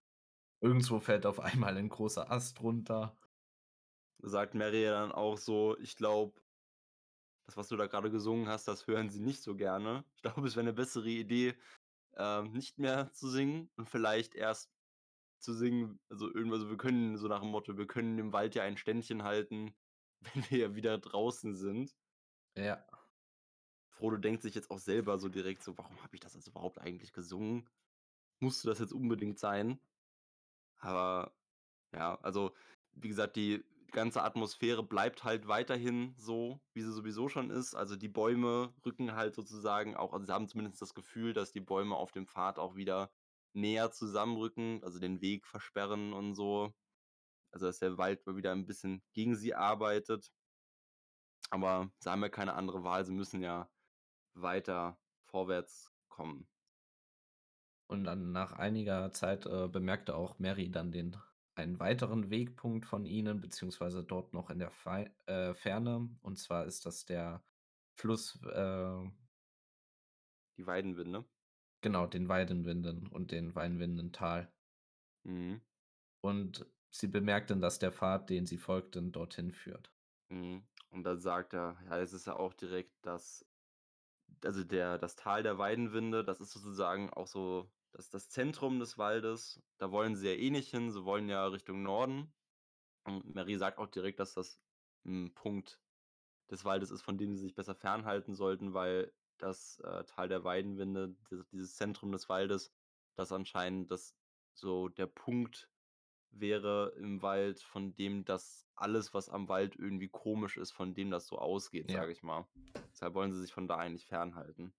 Irgendwo 0.62 1.00
fällt 1.02 1.26
auf 1.28 1.40
einmal 1.42 1.78
'n 1.78 1.90
großer 1.90 2.32
Ast 2.32 2.62
runter. 2.62 3.18
Sagt 4.24 4.56
ja 4.56 4.72
dann 4.72 5.12
auch 5.12 5.38
so: 5.38 5.78
„Ich 5.78 5.96
glaube“ 5.96 6.42
„das, 7.48 7.58
was 7.58 7.68
du 7.68 7.76
da 7.78 7.88
grade 7.88 8.10
gesungen 8.12 8.48
hast, 8.48 8.68
das 8.68 8.88
hören 8.88 9.10
sie 9.10 9.20
nicht 9.20 9.42
so 9.44 9.56
gerne. 9.56 10.06
Ich 10.16 10.22
glaube, 10.22 10.48
es 10.48 10.56
wäre 10.56 10.66
'ne 10.66 10.74
bessere 10.74 11.10
Idee, 11.10 11.56
ähm, 12.18 12.54
nicht 12.54 12.80
mehr 12.80 13.12
zu 13.14 13.30
singen 13.30 13.72
und 13.78 13.90
vielleicht 13.90 14.36
erst 14.36 14.72
zu 15.40 15.54
singen 15.54 16.00
also, 16.10 16.34
irgendwas 16.34 16.62
so 16.62 16.70
wir 16.70 16.78
können 16.78 17.18
so 17.18 17.28
nach 17.30 17.42
dem 17.42 17.52
Motto: 17.52 17.78
„Wir 17.78 17.88
können 17.88 18.20
im 18.20 18.34
Wald 18.34 18.56
ja 18.56 18.64
ein 18.64 18.78
Ständchen 18.78 19.24
halten, 19.24 19.76
wenn 20.34 20.50
wir 20.50 20.58
ja 20.60 20.76
wieder 20.76 20.98
draußen 21.00 21.56
sind.“ 21.56 21.96
Ja. 22.56 22.86
Frodo 23.90 24.18
denkt 24.18 24.42
sich 24.42 24.56
jetzt 24.56 24.72
auch 24.72 24.80
selber 24.80 25.18
so 25.20 25.30
direkt 25.30 25.64
so: 25.64 25.78
„Warum 25.78 26.02
habe 26.04 26.16
ich 26.16 26.20
das 26.22 26.34
jetzt 26.34 26.48
überhaupt 26.48 26.80
eigentlich 26.80 27.14
gesungen? 27.14 27.70
Musste 28.40 28.68
das 28.70 28.80
jetzt 28.80 28.94
unbedingt 28.94 29.40
sein?“ 29.40 29.80
Aber 30.80 31.36
ja, 31.94 32.20
also, 32.22 32.56
wie 32.94 33.10
gesagt, 33.10 33.36
die 33.38 33.66
ganze 33.92 34.24
Atmosphäre 34.24 34.84
bleibt 34.84 35.24
halt 35.24 35.48
weiterhin 35.48 36.16
so, 36.18 36.62
wie 36.74 36.82
sie 36.84 36.92
sowieso 36.94 37.30
schon 37.30 37.50
ist. 37.52 37.76
Also, 37.76 37.96
die 37.96 38.10
Bäume 38.10 38.76
rücken 38.86 39.14
halt 39.16 39.36
sozusagen 39.36 39.96
auch 39.96 40.14
also, 40.14 40.26
sie 40.26 40.34
haben 40.34 40.48
zumindest 40.50 40.82
das 40.82 40.94
Gefühl, 40.96 41.34
dass 41.34 41.52
die 41.54 41.62
Bäume 41.62 41.96
auf 41.96 42.12
dem 42.12 42.28
Pfad 42.28 42.60
auch 42.60 42.76
wieder 42.76 43.12
näher 43.54 43.92
zusammenrücken, 43.92 44.84
also, 44.84 45.00
den 45.00 45.22
Weg 45.22 45.48
versperren 45.48 46.14
und 46.14 46.36
so. 46.36 46.74
Also, 47.54 47.68
dass 47.68 47.80
der 47.80 47.98
Wald 48.00 48.26
mal 48.26 48.36
wieder 48.36 48.52
'n 48.54 48.66
bisschen 48.66 49.04
gegen 49.14 49.36
sie 49.36 49.54
arbeitet. 49.56 50.30
Aber 51.52 51.92
sie 52.00 52.10
haben 52.10 52.22
ja 52.24 52.30
keine 52.30 52.54
andere 52.56 52.84
Wahl. 52.84 53.06
Sie 53.06 53.14
müssen 53.14 53.42
ja 53.42 53.70
weiter 54.34 55.00
vorwärts 55.26 55.94
kommen. 56.10 56.48
Und 57.90 58.04
dann 58.06 58.32
nach 58.32 58.54
einiger 58.54 59.12
Zeit, 59.12 59.46
äh, 59.46 59.68
bemerkte 59.68 60.16
auch 60.16 60.40
Merry 60.40 60.72
dann 60.72 60.92
den 60.92 61.18
einen 61.56 61.80
weiteren 61.80 62.30
Wegpunkt 62.32 62.86
von 62.86 63.06
ihnen, 63.06 63.40
beziehungsweise 63.40 64.04
dort 64.04 64.34
noch 64.34 64.50
in 64.50 64.58
der 64.60 64.72
Fei 64.72 65.14
äh, 65.28 65.54
Ferne. 65.54 66.10
Und 66.22 66.38
zwar 66.40 66.66
ist 66.66 66.86
das 66.86 67.06
der 67.06 67.44
Fluss, 67.96 68.40
äh 68.44 69.10
Die 70.58 70.66
Weidenwinde? 70.68 71.26
Genau, 71.84 72.08
den 72.08 72.30
Weidenwinden 72.30 73.08
und 73.08 73.32
den 73.32 73.56
Weinwindental. 73.56 74.54
Mhm. 75.26 75.64
Und 76.24 76.66
sie 76.96 77.08
bemerkt 77.08 77.50
dann, 77.52 77.62
dass 77.62 77.80
der 77.80 77.92
Pfad, 77.92 78.30
den 78.30 78.46
sie 78.46 78.58
folgten, 78.58 79.12
dorthin 79.12 79.52
führt. 79.52 79.92
Mhm. 80.32 80.68
Und 80.90 81.04
dann 81.04 81.20
sagt 81.20 81.54
er 81.54 81.78
ja, 81.86 81.98
es 82.00 82.14
ist 82.14 82.28
ja 82.28 82.36
auch 82.36 82.54
direkt 82.54 82.94
das 83.06 83.46
also 84.46 84.64
der 84.64 84.98
das 85.00 85.16
Tal 85.18 85.44
der 85.44 85.58
Weidenwinde, 85.60 86.24
das 86.26 86.42
ist 86.42 86.52
sozusagen 86.54 87.12
auch 87.12 87.28
so 87.28 87.74
das 87.94 88.10
das 88.10 88.30
Zentrum 88.30 88.80
des 88.80 88.98
Waldes. 88.98 89.64
Da 89.80 89.92
wollen 89.92 90.16
sie 90.16 90.28
ja 90.30 90.36
eh 90.36 90.52
nicht 90.52 90.70
hin, 90.72 90.92
sie 90.92 91.06
wollen 91.06 91.30
ja 91.30 91.48
Richtung 91.48 91.84
Norden. 91.84 92.34
Und 93.06 93.36
Mary 93.36 93.58
sagt 93.58 93.80
auch 93.80 93.88
direkt, 93.90 94.20
dass 94.22 94.34
das 94.36 94.62
'n 95.06 95.34
Punkt 95.36 95.82
des 96.52 96.66
Waldes 96.66 96.92
ist, 96.92 97.04
von 97.04 97.18
dem 97.20 97.34
sie 97.34 97.40
sich 97.42 97.56
besser 97.56 97.76
fernhalten 97.76 98.36
sollten, 98.36 98.74
weil 98.76 99.14
das, 99.40 99.80
äh, 99.82 100.06
Tal 100.06 100.30
der 100.30 100.44
Weidenwinde, 100.46 101.18
dieses 101.54 101.76
Zentrum 101.78 102.12
des 102.14 102.30
Waldes, 102.30 102.74
das 103.16 103.32
anscheinend 103.34 103.92
das 103.92 104.18
so 104.54 104.90
der 104.90 105.08
Punkt 105.08 105.73
wäre 106.40 106.94
im 106.98 107.22
Wald, 107.22 107.62
von 107.62 107.96
dem 107.96 108.26
das 108.26 108.68
alles, 108.76 109.14
was 109.14 109.30
am 109.30 109.48
Wald 109.50 109.76
irgendwie 109.76 110.10
komisch 110.10 110.58
ist, 110.58 110.72
von 110.72 110.94
dem 110.94 111.12
das 111.12 111.28
so 111.28 111.38
ausgeht, 111.38 111.90
Ja. 111.90 112.00
sage 112.00 112.12
ich 112.12 112.24
mal. 112.24 112.48
Deshalb 112.92 113.14
wollen 113.14 113.32
sie 113.32 113.42
sich 113.42 113.54
von 113.54 113.68
da 113.68 113.78
eigentlich 113.78 114.06
fernhalten. 114.06 114.74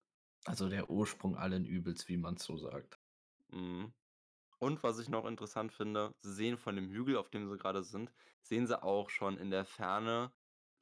Also 0.45 0.69
der 0.69 0.91
Ursprung 0.91 1.37
allen 1.37 1.65
Übels, 1.65 2.09
wie 2.09 2.17
man's 2.17 2.45
so 2.45 2.57
sagt. 2.57 2.99
Mhm. 3.49 3.93
Und 4.59 4.83
was 4.83 4.99
ich 4.99 5.09
noch 5.09 5.27
interessant 5.27 5.73
finde, 5.73 6.15
sie 6.23 6.33
sehen 6.33 6.57
von 6.57 6.77
dem 6.77 6.89
Hügel, 6.91 7.17
auf 7.17 7.31
dem 7.31 7.49
sie 7.49 7.59
grade 7.59 7.83
sind 7.83 8.13
sehen 8.43 8.67
sie 8.67 8.83
auch 8.83 9.09
schon 9.11 9.39
in 9.39 9.51
der 9.51 9.65
Ferne 9.65 10.33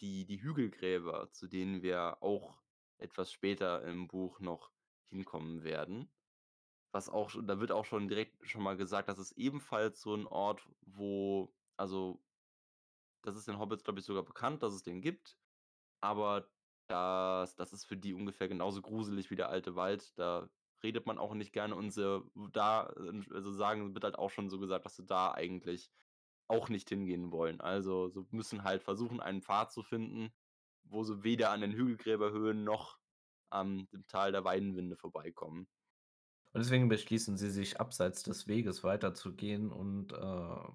die 0.00 0.24
die 0.26 0.42
Hügelgräber, 0.42 1.30
zu 1.30 1.46
denen 1.46 1.82
wir 1.82 2.22
auch 2.22 2.60
etwas 2.98 3.32
später 3.32 3.84
im 3.84 4.08
Buch 4.08 4.40
noch 4.40 4.72
hinkommen 5.10 5.62
werden. 5.62 6.10
Was 6.94 7.08
auch 7.08 7.30
da 7.42 7.58
wird 7.60 7.72
auch 7.72 7.84
schon 7.86 8.08
direkt 8.08 8.46
schon 8.46 8.62
mal 8.62 8.76
gesagt, 8.76 9.08
das 9.08 9.18
ist 9.18 9.32
ebenfalls 9.32 10.00
so 10.02 10.14
'n 10.14 10.26
Ort, 10.26 10.68
wo 10.82 11.54
also 11.76 12.22
das 13.22 13.36
ist 13.36 13.48
den 13.48 13.58
Hobbits, 13.58 13.84
glaube 13.84 14.00
ich, 14.00 14.04
sogar 14.06 14.24
bekannt, 14.24 14.62
dass 14.62 14.74
es 14.74 14.82
den 14.82 15.00
gibt, 15.00 15.38
aber 16.02 16.50
das 16.88 17.56
das 17.56 17.72
ist 17.72 17.86
für 17.86 17.96
die 17.98 18.14
ungefähr 18.14 18.48
genauso 18.48 18.82
gruselig 18.82 19.30
wie 19.30 19.36
der 19.36 19.50
alte 19.50 19.76
Wald. 19.76 20.18
Da 20.18 20.50
redet 20.84 21.06
man 21.06 21.18
auch 21.18 21.34
nicht 21.34 21.52
gerne 21.52 21.76
und 21.76 21.90
sie 21.92 22.22
da 22.52 22.84
also 22.86 23.52
sagen 23.52 23.94
wird 23.94 24.04
halt 24.04 24.16
auch 24.18 24.30
schon 24.30 24.50
so 24.50 24.58
gesagt, 24.60 24.86
dass 24.86 24.96
sie 24.96 25.06
da 25.06 25.32
eigentlich 25.32 25.90
auch 26.48 26.68
nicht 26.70 26.88
hingehen 26.90 27.32
wollen. 27.32 27.60
Also, 27.62 28.08
sie 28.10 28.26
müssen 28.30 28.64
halt 28.64 28.82
versuchen, 28.84 29.20
einen 29.20 29.42
Pfad 29.42 29.72
zu 29.72 29.82
finden, 29.82 30.34
wo 30.84 31.04
sie 31.04 31.24
weder 31.24 31.50
an 31.52 31.62
den 31.62 31.72
Hügelgräberhöhen 31.74 32.64
noch 32.64 33.00
an 33.50 33.88
dem 33.92 34.06
Tal 34.08 34.32
der 34.32 34.44
Weidenwinde 34.44 34.96
vorbeikommen. 34.96 35.68
Und 36.54 36.60
deswegen 36.64 36.88
beschließen 36.88 37.36
sie 37.38 37.50
sich 37.50 37.80
abseits 37.80 38.22
des 38.22 38.46
Weges 38.46 38.84
weiterzugehen 38.84 39.70
und, 39.72 40.12
äh, 40.12 40.68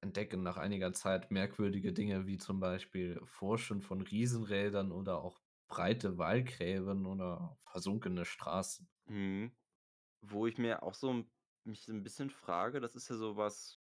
entdecken 0.00 0.42
nach 0.42 0.56
einiger 0.56 0.92
Zeit 0.92 1.30
merkwürdige 1.30 1.92
Dinge, 1.92 2.26
wie 2.26 2.38
zum 2.38 2.58
Beispiel 2.60 3.20
Vorschen 3.24 3.82
von 3.82 4.00
Riesenrädern 4.02 4.90
oder 4.92 5.22
auch 5.22 5.40
breite 5.68 6.18
Wallgräben 6.18 7.06
oder 7.06 7.56
versunkene 7.60 8.24
Straßen. 8.24 8.88
Mhm. 9.08 9.52
Wo 10.22 10.46
ich 10.46 10.58
mir 10.58 10.82
auch 10.82 10.94
so 10.94 11.24
mich 11.64 11.84
so 11.84 11.92
'n 11.92 12.02
bisschen 12.04 12.30
frage, 12.30 12.80
das 12.80 12.96
ist 12.96 13.08
ja 13.10 13.16
so 13.16 13.36
was 13.36 13.80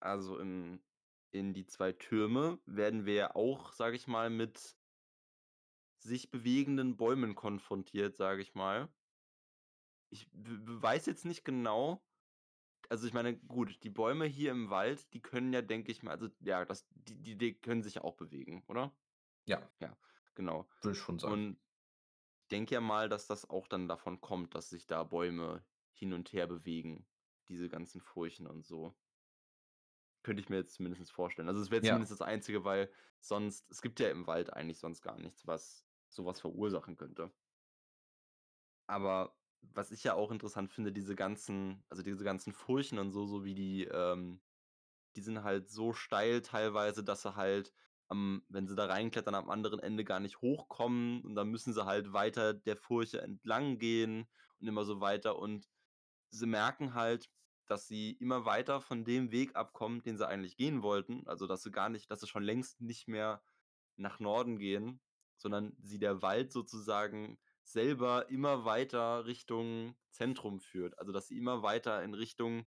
also 0.00 0.38
in 0.38 0.84
in 1.32 1.54
„Die 1.54 1.66
2 1.66 1.92
Türme“ 1.92 2.60
werden 2.66 3.06
wir 3.06 3.14
ja 3.14 3.36
auch, 3.36 3.72
sage 3.72 3.96
ich 3.96 4.08
mal, 4.08 4.30
mit 4.30 4.76
sich 6.04 6.30
bewegenden 6.32 6.96
Bäumen 6.96 7.34
konfrontiert, 7.36 8.16
sage 8.16 8.42
ich 8.42 8.54
mal. 8.54 8.92
Ich 10.12 10.28
weiß 10.34 11.06
jetzt 11.06 11.24
nicht 11.24 11.44
genau 11.44 12.04
also 12.90 13.06
ich 13.08 13.14
meine, 13.14 13.38
gut, 13.38 13.82
die 13.84 13.90
Bäume 13.90 14.26
hier 14.26 14.50
im 14.52 14.70
Wald, 14.70 15.14
die 15.14 15.22
können 15.22 15.52
ja, 15.52 15.62
denke 15.62 15.92
ich 15.92 16.02
mal 16.02 16.12
also 16.12 16.28
ja, 16.40 16.64
das 16.66 16.88
die 16.92 17.22
die 17.22 17.38
die 17.38 17.60
können 17.60 17.82
sich 17.82 18.00
auch 18.00 18.16
bewegen, 18.16 18.64
oder? 18.68 18.96
Ja. 19.48 19.72
Ja, 19.80 19.98
genau. 20.34 20.68
Würde 20.82 20.96
ich 20.96 21.02
schon 21.02 21.18
sagen. 21.18 21.38
Und 21.38 21.60
denke 22.52 22.74
ja 22.76 22.80
mal, 22.82 23.08
dass 23.10 23.26
das 23.28 23.48
auch 23.50 23.68
dann 23.68 23.88
davon 23.88 24.20
kommt, 24.22 24.54
dass 24.56 24.70
sich 24.70 24.86
da 24.86 25.04
Bäume 25.04 25.66
hin 25.92 26.12
und 26.14 26.32
her 26.32 26.46
bewegen, 26.48 27.08
diese 27.48 27.68
ganzen 27.70 28.00
Furchen 28.02 28.46
und 28.48 28.64
so. 28.66 28.96
Könnte 30.24 30.40
ich 30.40 30.48
mir 30.48 30.56
jetzt 30.56 30.74
zumindest 30.74 31.10
vorstellen. 31.12 31.48
Also, 31.48 31.60
es 31.60 31.70
wäre 31.70 31.82
Ja. 31.82 31.82
zumindest 31.82 32.12
das 32.12 32.22
Einzige, 32.22 32.64
weil 32.64 32.92
sonst 33.20 33.68
es 33.70 33.82
gibt 33.82 33.98
ja 34.00 34.08
im 34.08 34.26
Wald 34.26 34.52
eigentlich 34.52 34.78
sonst 34.78 35.02
gar 35.02 35.18
nichts, 35.18 35.46
was 35.46 35.84
so 36.08 36.24
was 36.24 36.40
verursachen 36.40 36.96
könnte. 36.96 37.32
Aber 38.88 39.36
was 39.62 39.90
ich 39.92 40.04
ja 40.04 40.14
auch 40.14 40.30
interessant 40.30 40.70
finde, 40.72 40.92
diese 40.92 41.14
ganzen 41.16 41.84
also 41.88 42.02
diese 42.02 42.24
ganzen 42.24 42.52
Furchen 42.52 42.98
und 42.98 43.12
so 43.12 43.26
so 43.26 43.44
wie 43.44 43.54
die, 43.54 43.84
ähm 43.84 44.40
die 45.16 45.22
sind 45.22 45.42
halt 45.44 45.68
so 45.70 45.92
steil 45.92 46.42
teilweise, 46.42 47.04
dass 47.04 47.22
sie 47.22 47.36
halt, 47.36 47.72
ähm, 48.10 48.44
wenn 48.48 48.66
sie 48.66 48.76
da 48.76 48.86
reinklettern, 48.86 49.34
am 49.34 49.50
anderen 49.50 49.80
Ende 49.80 50.04
gar 50.04 50.20
nicht 50.20 50.40
hochkommen 50.40 51.22
und 51.22 51.34
dann 51.34 51.48
müssen 51.50 51.72
sie 51.74 51.84
halt 51.84 52.12
weiter 52.12 52.54
der 52.54 52.76
Furche 52.76 53.20
entlang 53.22 53.78
gehen 53.78 54.26
und 54.60 54.68
immer 54.68 54.84
so 54.84 55.00
weiter. 55.00 55.38
Und 55.38 55.68
sie 56.30 56.46
merken 56.46 56.94
halt, 56.94 57.30
dass 57.66 57.86
sie 57.88 58.12
immer 58.12 58.44
weiter 58.44 58.80
von 58.80 59.04
dem 59.04 59.30
Weg 59.32 59.56
abkommen, 59.56 60.02
den 60.02 60.18
sie 60.18 60.26
eigentlich 60.28 60.56
gehen 60.56 60.82
wollten. 60.82 61.26
Also, 61.26 61.46
dass 61.46 61.62
sie 61.62 61.70
gar 61.72 61.88
nicht 61.88 62.10
dass 62.10 62.20
sie 62.20 62.28
schon 62.28 62.42
längst 62.42 62.80
nicht 62.80 63.08
mehr 63.08 63.42
nach 63.96 64.20
Norden 64.20 64.58
gehen, 64.58 65.00
sondern 65.36 65.76
sie 65.82 65.98
der 65.98 66.22
Wald 66.22 66.52
sozusagen 66.52 67.38
selber 67.62 68.28
immer 68.28 68.64
weiter 68.64 69.26
Richtung 69.26 69.94
Zentrum 70.10 70.60
führt. 70.60 70.98
Also, 70.98 71.12
dass 71.12 71.28
sie 71.28 71.38
immer 71.38 71.62
weiter 71.62 72.02
in 72.02 72.14
Richtung 72.14 72.66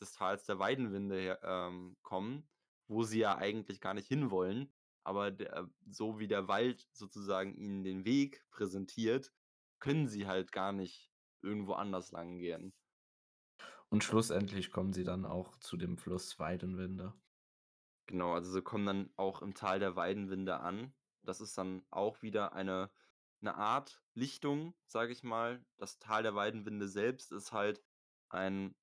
des 0.00 0.12
Tals 0.12 0.44
der 0.44 0.58
Weidenwinde 0.58 1.18
her 1.18 1.40
ähm, 1.42 1.96
kommen, 2.02 2.48
wo 2.88 3.02
sie 3.02 3.20
ja 3.20 3.36
eigentlich 3.36 3.80
gar 3.80 3.94
nicht 3.94 4.08
hinwollen. 4.08 4.72
Aber 5.04 5.30
der 5.30 5.70
so 5.88 6.18
wie 6.18 6.28
der 6.28 6.48
Wald 6.48 6.86
sozusagen 6.92 7.54
ihnen 7.54 7.84
den 7.84 8.04
Weg 8.04 8.44
präsentiert, 8.50 9.32
können 9.78 10.08
sie 10.08 10.26
halt 10.26 10.52
gar 10.52 10.72
nicht 10.72 11.12
irgendwo 11.42 11.74
anders 11.74 12.10
lang 12.10 12.38
gehen. 12.38 12.74
Und 13.88 14.02
schlussendlich 14.02 14.72
kommen 14.72 14.92
sie 14.92 15.04
dann 15.04 15.24
auch 15.24 15.56
zu 15.58 15.76
dem 15.76 15.96
Fluss 15.96 16.38
Weidenwinde. 16.38 17.14
Genau, 18.06 18.32
also 18.34 18.50
sie 18.50 18.62
kommen 18.62 18.86
dann 18.86 19.10
auch 19.16 19.42
im 19.42 19.54
Tal 19.54 19.78
der 19.78 19.96
Weidenwinde 19.96 20.58
an. 20.60 20.92
Das 21.22 21.40
ist 21.40 21.56
dann 21.56 21.84
auch 21.90 22.22
wieder 22.22 22.52
eine 22.52 22.90
'ne 23.42 23.54
Art 23.56 24.02
Lichtung, 24.14 24.74
sage 24.86 25.12
ich 25.12 25.22
mal. 25.24 25.64
Das 25.78 25.98
Tal 25.98 26.22
der 26.22 26.34
Weidenwinde 26.34 26.88
selbst 26.88 27.32
ist 27.32 27.52
halt 27.52 27.82
ein 28.30 28.74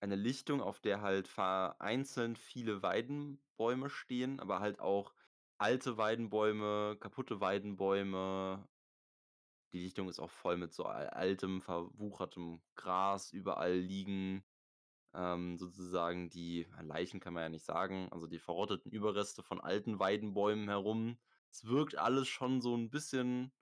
eine 0.00 0.16
Lichtung, 0.16 0.60
auf 0.62 0.80
der 0.80 1.02
halt 1.02 1.28
vereinzelt 1.28 2.38
viele 2.38 2.82
Weidenbäume 2.82 3.90
stehen, 3.90 4.40
aber 4.40 4.60
halt 4.60 4.80
auch 4.80 5.14
alte 5.58 5.96
Weidenbäume, 5.98 6.98
kaputte 7.00 7.40
Weidenbäume. 7.40 8.68
Die 9.72 9.80
Lichtung 9.80 10.08
ist 10.08 10.20
auch 10.20 10.30
voll 10.30 10.56
mit 10.56 10.72
so 10.72 10.84
al 10.84 11.08
altem, 11.08 11.60
verwuchertem 11.60 12.62
Gras. 12.76 13.32
Überall 13.32 13.74
liegen, 13.76 14.44
ähm, 15.14 15.58
sozusagen 15.58 16.30
die 16.30 16.68
Leichen 16.82 17.20
kann 17.20 17.34
man 17.34 17.44
ja 17.44 17.48
nicht 17.50 17.64
sagen, 17.64 18.08
also 18.12 18.26
die 18.28 18.38
verrotteten 18.40 18.92
Überreste 18.92 19.42
von 19.42 19.60
alten 19.60 19.98
Weidenbäumen 20.00 20.68
herum. 20.68 21.18
Es 21.50 21.64
wirkt 21.66 21.96
alles 21.98 22.28
schon 22.28 22.60
so 22.62 22.74
'n 22.76 22.90
bisschen 22.90 23.52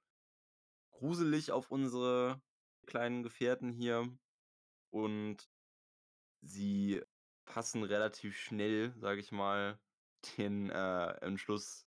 gruselig 1.03 1.51
auf 1.51 1.73
unsere 1.73 2.41
kleinen 2.87 3.25
Gefährten 3.25 3.73
hier 3.73 4.17
und 4.91 5.51
sie 6.43 7.03
fassen 7.45 7.83
relativ 7.83 8.37
schnell, 8.37 8.95
sage 8.97 9.21
ich 9.21 9.33
mal, 9.33 9.81
den, 10.39 10.71
äh, 10.71 11.09
Entschluss, 11.21 11.89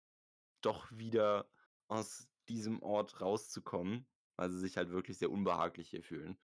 doch 0.62 0.92
wieder 0.92 1.52
aus 1.88 2.28
diesem 2.50 2.82
Ort 2.82 3.22
rauszukommen, 3.22 4.08
weil 4.38 4.50
sie 4.50 4.60
sich 4.60 4.78
halt 4.78 4.90
wirklich 4.90 5.20
sehr 5.20 5.30
unbehaglich 5.32 5.92
hier 5.92 6.02
fühlen. 6.04 6.40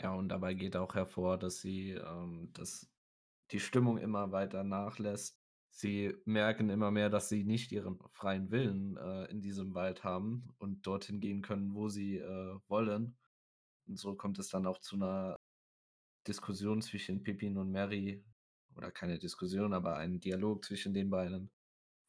Ja, 0.00 0.14
und 0.14 0.28
dabei 0.28 0.54
geht 0.54 0.76
auch 0.76 0.94
hervor, 0.96 1.38
dass 1.38 1.60
sie, 1.60 1.92
ähm 1.92 2.50
dass 2.54 2.90
die 3.52 3.60
Stimmung 3.60 3.98
immer 3.98 4.32
weiter 4.32 4.64
nachlässt. 4.64 5.45
Sie 5.78 6.14
merken 6.24 6.70
immer 6.70 6.90
mehr, 6.90 7.10
dass 7.10 7.28
sie 7.28 7.44
nicht 7.44 7.70
ihren 7.72 7.98
freien 8.12 8.50
Willen, 8.50 8.96
äh, 8.96 9.26
in 9.26 9.42
diesem 9.42 9.74
Wald 9.74 10.04
haben 10.04 10.54
und 10.58 10.86
dorthin 10.86 11.20
gehen 11.20 11.42
können, 11.42 11.74
wo 11.74 11.88
sie, 11.90 12.16
äh, 12.18 12.58
wollen. 12.68 13.18
Und 13.86 13.98
so 13.98 14.16
kommt 14.16 14.38
es 14.38 14.48
dann 14.50 14.66
auch 14.66 14.78
zu 14.80 14.96
'ner 14.96 15.40
Diskussion 16.26 16.82
zwischen 16.82 17.22
Pippin 17.22 17.56
und 17.58 17.70
Merry 17.72 18.24
oder 18.76 18.90
keine 18.92 19.18
Diskussion, 19.18 19.72
aber 19.74 19.96
ein 19.96 20.20
Dialog 20.20 20.64
zwischen 20.64 20.94
den 20.94 21.10
beiden, 21.10 21.50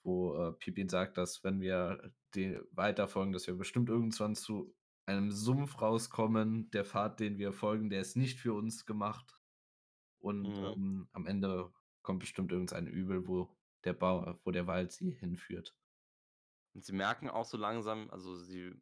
wo, 0.04 0.36
äh, 0.36 0.54
Pippin 0.54 0.90
sagt, 0.90 1.18
dass 1.18 1.44
wenn 1.44 1.62
wir 1.62 2.14
de 2.36 2.62
weiterfolgen, 2.72 3.34
dass 3.34 3.48
wir 3.48 3.56
bestimmt 3.56 3.90
irgendwann 3.90 4.36
zu 4.36 4.76
einem 5.08 5.32
Sumpf 5.32 5.82
rauskommen. 5.82 6.72
Der 6.72 6.86
Pfad, 6.86 7.20
den 7.22 7.38
wir 7.40 7.54
folgen, 7.54 7.90
der 7.90 8.02
ist 8.02 8.18
nicht 8.18 8.40
für 8.40 8.54
uns 8.56 8.86
gemacht. 8.86 9.40
Und, 10.20 10.60
Mhm. 10.60 10.78
ähm, 10.78 11.10
am 11.14 11.26
Ende 11.28 11.74
kommt 12.04 12.20
bestimmt 12.22 12.52
irgendein 12.54 12.88
Übel, 12.88 13.28
wo 13.28 13.57
der 13.86 13.94
Bau 13.94 14.40
wo 14.44 14.52
der 14.52 14.68
Wald 14.68 14.92
sie 14.92 15.12
hinführt. 15.12 15.76
Und 16.76 16.84
sie 16.86 16.94
merken 16.94 17.30
auch 17.30 17.46
so 17.46 17.58
langsam 17.58 18.10
also 18.12 18.36
sie 18.36 18.82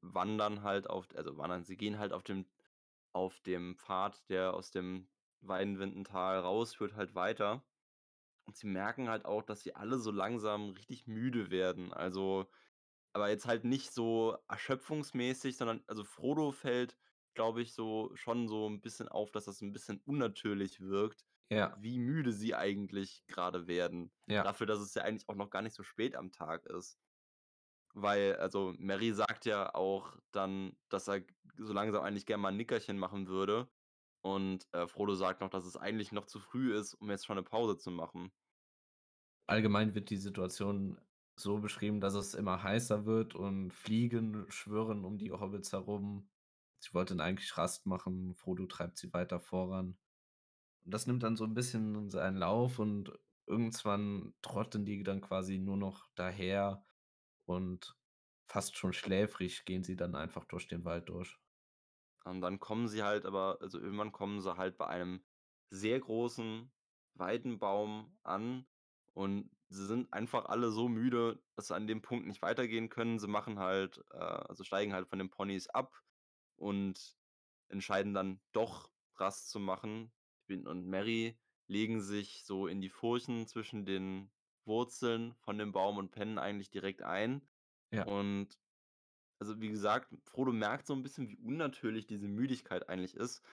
wandern 0.00 0.62
halt 0.62 0.88
auf 0.90 1.08
also 1.14 1.36
wandern 1.38 1.64
sie 1.64 1.76
gehen 1.76 1.98
halt 1.98 2.12
auf 2.12 2.22
dem 2.22 2.46
auf 3.12 3.40
dem 3.40 3.76
Pfad, 3.78 4.28
der 4.30 4.54
aus 4.54 4.70
dem 4.70 5.10
Weidenwindental 5.40 6.38
raus, 6.40 6.74
führt 6.74 6.94
halt 6.94 7.14
weiter. 7.14 7.66
Und 8.46 8.56
sie 8.56 8.66
merken 8.68 9.08
halt 9.10 9.24
auch, 9.26 9.42
dass 9.44 9.62
sie 9.62 9.76
alle 9.76 9.98
so 9.98 10.10
langsam 10.12 10.70
richtig 10.70 11.06
müde 11.08 11.50
werden. 11.50 11.92
Also 11.94 12.50
aber 13.14 13.30
jetzt 13.30 13.46
halt 13.46 13.64
nicht 13.64 13.92
so 13.92 14.38
erschöpfungsmäßig, 14.48 15.56
sondern 15.58 15.84
also 15.88 16.04
Frodo 16.04 16.52
fällt, 16.52 16.98
glaube 17.34 17.62
ich, 17.62 17.74
so 17.74 18.12
schon 18.16 18.48
so 18.48 18.66
'n 18.68 18.80
bisschen 18.82 19.08
auf, 19.08 19.32
dass 19.32 19.46
das 19.46 19.62
'n 19.62 19.72
bisschen 19.72 20.00
unnatürlich 20.02 20.80
wirkt, 20.82 21.26
Ja. 21.52 21.72
wie 21.74 21.98
müde 21.98 22.32
sie 22.32 22.54
eigentlich 22.54 23.24
grade 23.28 23.66
werden. 23.68 24.12
Ja. 24.28 24.44
Dafür, 24.44 24.66
dass 24.66 24.80
es 24.80 24.94
ja 24.94 25.02
eigentlich 25.04 25.28
auch 25.28 25.34
noch 25.36 25.50
gar 25.50 25.62
nicht 25.62 25.74
so 25.76 25.82
spät 25.84 26.16
am 26.16 26.32
Tag 26.32 26.66
ist. 26.66 26.94
Weil 27.94 28.36
also 28.36 28.74
Merry 28.78 29.12
sagt 29.12 29.44
ja 29.44 29.74
auch 29.74 30.16
dann, 30.32 30.76
dass 30.88 31.08
er 31.08 31.24
so 31.58 31.72
langsam 31.74 32.02
eigentlich 32.02 32.24
gern 32.26 32.40
mal 32.40 32.48
'n 32.52 32.56
Nickerchen 32.56 32.98
machen 32.98 33.28
würde. 33.28 33.70
Und, 34.22 34.68
äh, 34.72 34.86
Frodo 34.86 35.14
sagt 35.14 35.40
noch, 35.40 35.50
dass 35.50 35.66
es 35.66 35.76
eigentlich 35.76 36.12
noch 36.12 36.26
zu 36.26 36.38
früh 36.40 36.74
ist, 36.76 36.94
um 36.94 37.10
jetzt 37.10 37.26
schon 37.26 37.36
'ne 37.36 37.42
Pause 37.42 37.76
zu 37.78 37.90
machen. 37.90 38.32
Allgemein 39.48 39.94
wird 39.94 40.10
die 40.10 40.16
Situation 40.16 41.00
so 41.36 41.58
beschrieben, 41.58 42.00
dass 42.00 42.14
es 42.14 42.34
immer 42.34 42.62
heißer 42.62 43.06
wird 43.06 43.34
und 43.34 43.72
Fliegen 43.72 44.46
schwirren 44.50 45.04
um 45.04 45.18
die 45.18 45.32
Hobbits 45.32 45.72
herum. 45.72 46.30
Sie 46.78 46.94
wollten 46.94 47.20
eigentlich 47.20 47.56
Rast 47.56 47.86
machen, 47.86 48.34
Frodo 48.34 48.66
treibt 48.66 48.98
sie 48.98 49.12
weiter 49.12 49.40
voran. 49.40 49.98
Und 50.84 50.92
das 50.94 51.06
nimmt 51.06 51.22
dann 51.22 51.36
so 51.36 51.44
'n 51.44 51.54
bisschen 51.54 52.10
seinen 52.10 52.36
Lauf 52.36 52.78
und 52.78 53.12
irgendwann 53.46 54.34
trotten 54.42 54.84
die 54.84 55.02
dann 55.02 55.20
quasi 55.20 55.58
nur 55.58 55.76
noch 55.76 56.08
daher 56.14 56.84
und 57.46 57.96
fast 58.48 58.76
schon 58.76 58.92
schläfrig 58.92 59.64
gehen 59.64 59.84
sie 59.84 59.96
dann 59.96 60.14
einfach 60.16 60.44
durch 60.46 60.68
den 60.68 60.84
Wald 60.84 61.08
durch. 61.08 61.38
Und 62.24 62.40
dann 62.40 62.60
kommen 62.60 62.88
sie 62.88 63.02
halt 63.02 63.26
aber 63.26 63.58
also 63.60 63.78
irgendwann 63.80 64.12
kommen 64.12 64.40
sie 64.40 64.56
halt 64.56 64.78
bei 64.78 64.86
einem 64.86 65.24
sehr 65.70 65.98
großen 66.00 66.72
Weidenbaum 67.14 68.18
an 68.22 68.66
und 69.12 69.50
sie 69.68 69.86
sind 69.86 70.12
einfach 70.12 70.44
alle 70.46 70.70
so 70.70 70.88
müde, 70.88 71.42
dass 71.56 71.68
sie 71.68 71.74
an 71.74 71.86
dem 71.86 72.02
Punkt 72.02 72.26
nicht 72.26 72.42
weitergehen 72.42 72.88
können. 72.90 73.18
Sie 73.18 73.26
machen 73.28 73.58
halt 73.58 74.04
äh, 74.12 74.16
also 74.18 74.64
steigen 74.64 74.92
halt 74.92 75.08
von 75.08 75.18
den 75.18 75.30
Ponys 75.30 75.68
ab 75.68 76.02
und 76.56 77.16
entscheiden 77.68 78.14
dann 78.14 78.42
doch 78.52 78.90
Rast 79.16 79.50
zu 79.50 79.60
machen. 79.60 80.12
Pippin 80.52 80.66
und 80.66 80.86
Merry 80.86 81.38
legen 81.68 82.00
sich 82.02 82.44
so 82.44 82.66
in 82.66 82.80
die 82.80 82.90
Furchen 82.90 83.46
zwischen 83.46 83.84
den 83.86 84.30
Wurzeln 84.66 85.34
von 85.36 85.58
dem 85.58 85.72
Baum 85.72 85.98
und 85.98 86.10
pennen 86.10 86.38
eigentlich 86.38 86.70
direkt 86.70 87.02
ein. 87.02 87.48
Ja. 87.92 88.06
Und 88.06 88.58
also 89.40 89.60
wie 89.60 89.70
gesagt, 89.70 90.14
Frodo 90.24 90.52
merkt 90.52 90.86
so 90.86 90.94
'n 90.94 91.02
bisschen, 91.02 91.28
wie 91.28 91.38
unnatürlich 91.38 92.06
diese 92.06 92.28
Müdigkeit 92.28 92.88
eigentlich 92.88 93.16
ist, 93.16 93.44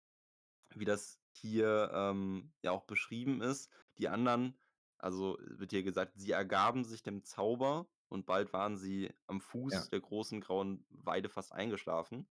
wie 0.75 0.85
das 0.87 1.21
hier, 1.37 1.91
ähm, 1.95 2.53
ja 2.63 2.73
auch 2.73 2.85
beschrieben 2.85 3.43
ist. 3.43 3.73
Die 3.99 4.09
anderen 4.09 4.59
also 4.99 5.39
wird 5.43 5.73
hier 5.73 5.85
gesagt, 5.85 6.15
sie 6.17 6.33
ergaben 6.33 6.85
sich 6.85 7.03
dem 7.03 7.25
Zauber 7.25 7.91
und 8.11 8.27
bald 8.27 8.53
waren 8.55 8.77
sie 8.79 9.13
am 9.29 9.41
Ja. 9.71 9.81
Fuß 9.81 9.91
der 9.91 10.01
großen 10.01 10.41
grauen 10.41 10.87
Weide 10.91 11.29
fast 11.31 11.53
eingeschlafen. 11.53 12.29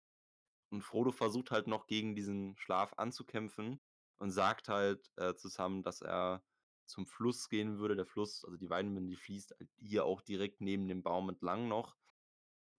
Und 0.72 0.84
Frodo 0.84 1.12
versucht 1.12 1.52
halt 1.52 1.68
noch 1.68 1.88
gegen 1.88 2.16
diesen 2.16 2.58
Schlaf 2.58 2.94
anzukämpfen 2.98 3.82
und 4.22 4.32
sagt 4.32 4.70
halt, 4.70 5.12
äh, 5.18 5.36
zu 5.36 5.50
Sam, 5.50 5.84
dass 5.84 6.02
er 6.02 6.46
zum 6.88 7.08
Fluss 7.08 7.50
gehen 7.50 7.80
würde. 7.80 7.98
Der 7.98 8.08
Fluss, 8.08 8.46
also 8.46 8.58
die 8.58 8.70
Weiden 8.72 9.10
die 9.10 9.18
fließt 9.18 9.56
halt 9.60 9.70
hier 9.80 10.06
auch 10.06 10.22
direkt 10.22 10.62
neben 10.62 10.88
dem 10.90 11.04
Baum 11.04 11.30
entlang 11.30 11.68
noch, 11.70 11.98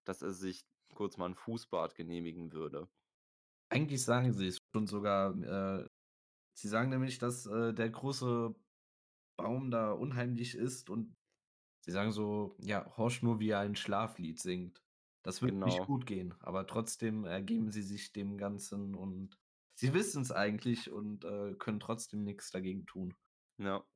dass 0.05 0.23
er 0.23 0.33
sich 0.33 0.67
kurz 0.95 1.17
mal 1.19 1.27
'n 1.31 1.37
Fußbad 1.37 1.95
genehmigen 1.97 2.53
würde. 2.53 2.91
Eigentlich 3.73 4.03
sagen 4.05 4.33
sie's 4.35 4.59
schon 4.75 4.87
sogar, 4.87 5.35
äh 5.43 5.89
sie 6.55 6.69
sagen 6.69 6.91
nämlich, 6.91 7.19
dass, 7.19 7.47
äh, 7.47 7.75
der 7.75 7.91
große 7.91 8.55
Baum 9.39 9.71
da 9.73 9.93
unheimlich 9.93 10.55
ist 10.57 10.91
und 10.91 11.17
sie 11.85 11.93
sagen 11.93 12.13
so: 12.13 12.57
„Ja, 12.61 12.97
horch 12.97 13.23
nur, 13.23 13.41
wie 13.41 13.51
er 13.51 13.61
ein 13.61 13.77
Schlaflied 13.77 14.41
singt.“ 14.41 14.83
Das 15.25 15.43
wird 15.43 15.65
nicht 15.65 15.83
Genau. 15.83 15.87
gut 15.87 16.07
gehen, 16.07 16.35
aber 16.41 16.67
trotzdem 16.67 17.25
ergeben 17.27 17.71
sie 17.73 17.83
sich 17.83 18.13
dem 18.13 18.39
Ganzen 18.39 18.95
und 18.97 19.39
sie 19.75 19.95
wissen's 19.95 20.33
eigentlich 20.33 20.91
und, 20.93 21.25
äh, 21.25 21.55
können 21.59 21.81
trotzdem 21.81 22.25
nix 22.25 22.51
dagegen 22.51 22.87
tun. 22.87 23.15
Ja. 23.59 23.87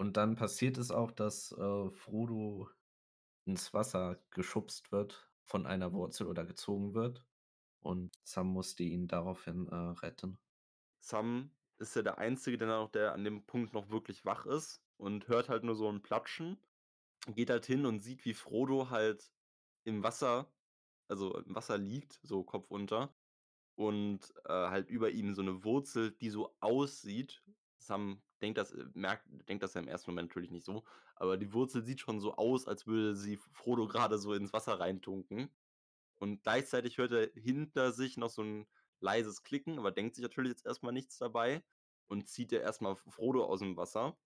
Und 0.00 0.16
dann 0.16 0.36
passiert 0.36 0.78
es 0.78 0.90
auch, 0.92 1.10
dass, 1.10 1.50
äh, 1.52 1.90
Frodo 1.90 2.68
ins 3.46 3.74
Wasser 3.74 4.22
geschubst 4.30 4.92
wird 4.92 5.32
von 5.44 5.66
einer 5.66 5.92
Wurzel 5.92 6.26
oder 6.28 6.46
gezogen 6.46 6.94
wird 6.94 7.26
und 7.80 8.16
Sam 8.24 8.48
musste 8.48 8.84
ihn 8.84 9.08
daraufhin, 9.08 9.68
äh, 9.68 9.74
retten. 9.76 10.38
Sam 11.04 11.52
ist 11.78 11.94
ja 11.96 12.02
der 12.02 12.18
Einzige, 12.18 12.58
der 12.58 12.68
noch 12.68 12.90
der 12.90 13.12
an 13.12 13.24
dem 13.24 13.46
Punkt 13.46 13.72
noch 13.72 13.88
wirklich 13.90 14.24
wach 14.24 14.46
ist 14.46 14.82
und 14.96 15.28
hört 15.28 15.48
halt 15.48 15.62
nur 15.64 15.76
so 15.76 15.88
'n 15.88 16.02
Platschen, 16.02 16.58
geht 17.28 17.50
halt 17.50 17.66
hin 17.66 17.86
und 17.86 18.00
sieht, 18.00 18.24
wie 18.24 18.34
Frodo 18.34 18.90
halt 18.90 19.32
im 19.84 20.02
Wasser 20.04 20.54
also 21.08 21.38
im 21.38 21.54
Wasser 21.56 21.78
liegt, 21.78 22.20
so 22.24 22.44
kopfunter 22.44 23.16
und, 23.78 24.34
äh, 24.46 24.52
halt 24.52 24.90
über 24.90 25.10
ihm 25.12 25.34
so 25.34 25.42
'ne 25.42 25.64
Wurzel, 25.64 26.12
die 26.12 26.30
so 26.30 26.56
aussieht 26.60 27.44
Sam 27.78 28.22
denkt 28.42 28.58
das 28.58 28.72
äh, 28.72 28.86
merkt 28.94 29.28
denkt 29.48 29.62
das 29.64 29.74
ja 29.74 29.80
im 29.82 29.88
ersten 29.88 30.10
Moment 30.12 30.30
natürlich 30.30 30.50
nicht 30.52 30.66
so, 30.66 30.84
aber 31.16 31.38
die 31.38 31.52
Wurzel 31.54 31.84
sieht 31.84 32.00
schon 32.00 32.20
so 32.20 32.34
aus, 32.36 32.66
als 32.68 32.86
würde 32.88 33.16
sie 33.16 33.36
Frodo 33.38 33.88
grade 33.88 34.18
so 34.18 34.34
ins 34.34 34.52
Wasser 34.54 34.80
reintunken. 34.80 35.54
Und 36.16 36.42
gleichzeitig 36.44 36.98
hört 36.98 37.12
er 37.12 37.30
hinter 37.34 37.92
sich 37.92 38.16
noch 38.18 38.30
so 38.30 38.42
'n 38.42 38.68
leises 39.00 39.42
Klicken, 39.44 39.78
aber 39.80 39.92
denkt 39.92 40.16
sich 40.16 40.22
natürlich 40.24 40.50
jetzt 40.52 40.66
erst 40.66 40.82
mal 40.84 40.92
nichts 40.92 41.18
dabei 41.18 41.64
und 42.08 42.28
zieht 42.28 42.52
ja 42.52 42.60
erst 42.60 42.82
mal 42.82 42.92
F 42.94 43.04
Frodo 43.10 43.44
aus'm 43.52 43.76
Wasser. 43.78 44.18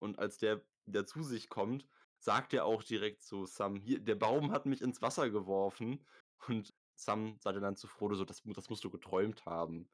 Und 0.00 0.18
als 0.20 0.38
der 0.38 0.66
wieder 0.86 1.06
zu 1.06 1.22
sich 1.24 1.48
kommt, 1.50 1.88
sagt 2.18 2.54
er 2.54 2.66
auch 2.66 2.82
direkt 2.84 3.22
zu 3.22 3.46
Sam: 3.46 3.76
„Hier, 3.76 4.00
der 4.00 4.16
Baum 4.16 4.52
hat 4.52 4.66
mich 4.66 4.82
ins 4.82 5.02
Wasser 5.02 5.30
geworfen.“ 5.30 6.06
Und 6.48 6.74
Sam 6.94 7.38
sagt 7.40 7.62
dann 7.62 7.76
zu 7.76 7.86
Frodo 7.88 8.14
so: 8.16 8.24
„Das 8.24 8.42
das 8.44 8.70
musst 8.70 8.84
du 8.84 8.90
geträumt 8.90 9.46
haben.“ 9.46 9.90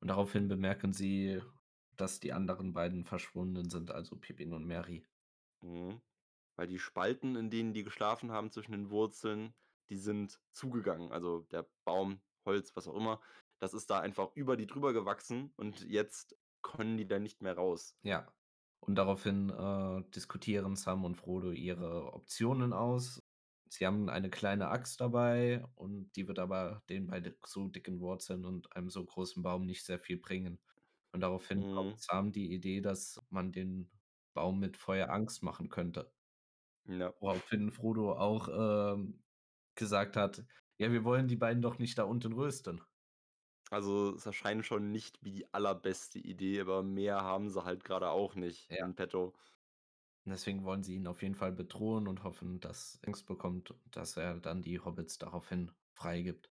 Und 0.00 0.08
daraufhin 0.08 0.46
bemerken 0.46 0.92
sie, 0.92 1.40
dass 1.96 2.20
die 2.20 2.34
anderen 2.34 2.74
beiden 2.74 3.06
verschwunden 3.06 3.70
sind, 3.70 3.90
also 3.90 4.16
Pippin 4.18 4.52
und 4.52 4.66
Merry. 4.66 5.06
Mhm. 5.62 6.00
Weil 6.56 6.66
die 6.66 6.78
Spalten, 6.78 7.36
in 7.36 7.50
denen 7.50 7.72
die 7.74 7.84
geschlafen 7.84 8.32
haben 8.32 8.50
zwischen 8.50 8.72
den 8.72 8.90
Wurzeln, 8.90 9.54
die 9.90 9.96
sind 9.96 10.40
zugegangen. 10.52 11.12
Also 11.12 11.40
der 11.42 11.70
Baum, 11.84 12.22
Holz, 12.46 12.76
was 12.76 12.88
auch 12.88 12.96
immer, 12.96 13.20
das 13.60 13.74
ist 13.74 13.90
da 13.90 14.00
einfach 14.00 14.34
über 14.36 14.56
die 14.56 14.66
drüber 14.66 14.92
gewachsen 14.92 15.52
und 15.56 15.82
jetzt 15.82 16.36
können 16.62 16.96
die 16.98 17.06
da 17.08 17.18
nicht 17.18 17.42
mehr 17.42 17.54
raus. 17.56 17.96
Ja. 18.02 18.32
Und 18.80 18.94
daraufhin, 18.96 19.50
äh, 19.50 20.02
diskutieren 20.10 20.74
Sam 20.76 21.04
und 21.04 21.16
Frodo 21.16 21.50
ihre 21.52 22.12
Optionen 22.14 22.72
aus. 22.72 23.22
Sie 23.70 23.86
haben 23.86 24.08
eine 24.10 24.30
kleine 24.30 24.68
Axt 24.68 25.00
dabei 25.00 25.64
und 25.76 26.12
die 26.16 26.28
wird 26.28 26.38
aber 26.40 26.82
den 26.90 27.06
bei 27.08 27.22
so 27.46 27.68
dicken 27.68 28.00
Wurzeln 28.00 28.44
und 28.44 28.74
einem 28.76 28.90
so 28.90 29.04
großen 29.04 29.42
Baum 29.42 29.64
nicht 29.66 29.84
sehr 29.84 29.98
viel 30.00 30.18
bringen. 30.18 30.60
Und 31.12 31.20
daraufhin 31.22 31.64
kommt 31.68 31.92
Mhm. 31.92 32.00
Sam 32.00 32.32
die 32.32 32.52
Idee, 32.52 32.80
dass 32.82 33.22
man 33.30 33.52
den 33.52 33.90
Baum 34.34 34.60
mit 34.60 34.76
Feuer 34.76 35.10
Angst 35.10 35.42
machen 35.42 35.68
könnte. 35.70 36.12
Ja. 36.84 37.14
Woraufhin 37.18 37.70
Frodo 37.70 38.12
auch, 38.14 38.48
ähm, 38.94 39.22
gesagt 39.74 40.16
hat: 40.16 40.44
„Ja, 40.78 40.92
wir 40.92 41.04
wollen 41.04 41.28
die 41.28 41.36
beiden 41.36 41.62
doch 41.62 41.78
nicht 41.78 41.96
da 41.98 42.02
unten 42.04 42.32
rösten.“ 42.34 42.82
Also, 43.70 44.14
es 44.16 44.26
erscheint 44.26 44.64
schon 44.66 44.90
nicht 44.92 45.22
wie 45.24 45.30
die 45.32 45.52
allerbeste 45.54 46.18
Idee, 46.18 46.60
aber 46.60 46.82
mehr 46.82 47.22
haben 47.22 47.48
sie 47.50 47.64
halt 47.64 47.84
grade 47.84 48.08
auch 48.10 48.34
nicht 48.34 48.70
Ja. 48.70 48.84
in 48.84 48.94
petto. 48.96 49.34
Deswegen 50.24 50.64
wollen 50.64 50.82
sie 50.82 50.94
ihn 50.94 51.06
auf 51.06 51.22
jeden 51.22 51.34
Fall 51.34 51.52
bedrohen 51.52 52.06
und 52.06 52.22
hoffen, 52.22 52.60
dass 52.60 53.00
Angst 53.06 53.26
bekommt, 53.26 53.74
dass 53.90 54.16
er 54.16 54.38
dann 54.38 54.62
die 54.62 54.78
Hobbits 54.78 55.18
daraufhin 55.18 55.72
freigibt. 55.92 56.50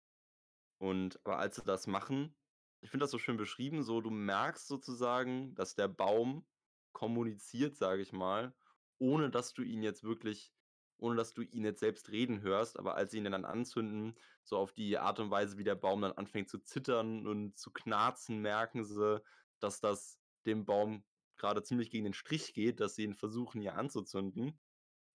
Und 0.78 1.20
aber 1.24 1.38
als 1.38 1.56
sie 1.56 1.62
das 1.62 1.86
machen 1.86 2.34
ich 2.82 2.90
finde 2.90 3.04
das 3.04 3.12
so 3.12 3.18
schön 3.18 3.36
beschrieben, 3.36 3.82
so, 3.82 4.00
du 4.00 4.10
merkst 4.10 4.66
sozusagen, 4.66 5.54
dass 5.54 5.76
der 5.76 5.88
Baum 5.88 6.44
kommuniziert, 6.92 7.76
sage 7.76 8.02
ich 8.02 8.12
mal, 8.12 8.54
ohne 8.98 9.30
dass 9.30 9.54
du 9.54 9.62
ihn 9.62 9.82
jetzt 9.82 10.02
wirklich 10.02 10.52
ohne 10.98 11.16
dass 11.16 11.34
du 11.34 11.42
ihn 11.42 11.64
jetzt 11.64 11.80
selbst 11.80 12.10
reden 12.12 12.42
hörst. 12.42 12.78
Aber 12.78 12.94
als 12.94 13.10
sie 13.10 13.18
ihn 13.18 13.24
dann 13.24 13.44
anzünden, 13.44 14.16
so 14.44 14.56
auf 14.56 14.72
die 14.72 14.98
Art 14.98 15.18
und 15.18 15.32
Weise, 15.32 15.58
wie 15.58 15.64
der 15.64 15.74
Baum 15.74 16.00
dann 16.00 16.12
anfängt 16.12 16.48
zu 16.48 16.60
zittern 16.60 17.26
und 17.26 17.58
zu 17.58 17.72
knarzen, 17.72 18.38
merken 18.38 18.84
sie, 18.84 19.20
dass 19.58 19.80
das 19.80 20.20
dem 20.46 20.64
Baum 20.64 21.02
grade 21.42 21.62
ziemlich 21.64 21.90
gegen 21.90 22.04
den 22.04 22.14
Strich 22.14 22.54
geht, 22.54 22.80
dass 22.80 22.94
sie 22.94 23.04
ihn 23.04 23.14
versuchen, 23.14 23.62
ja 23.62 23.74
anzuzünden. 23.74 24.58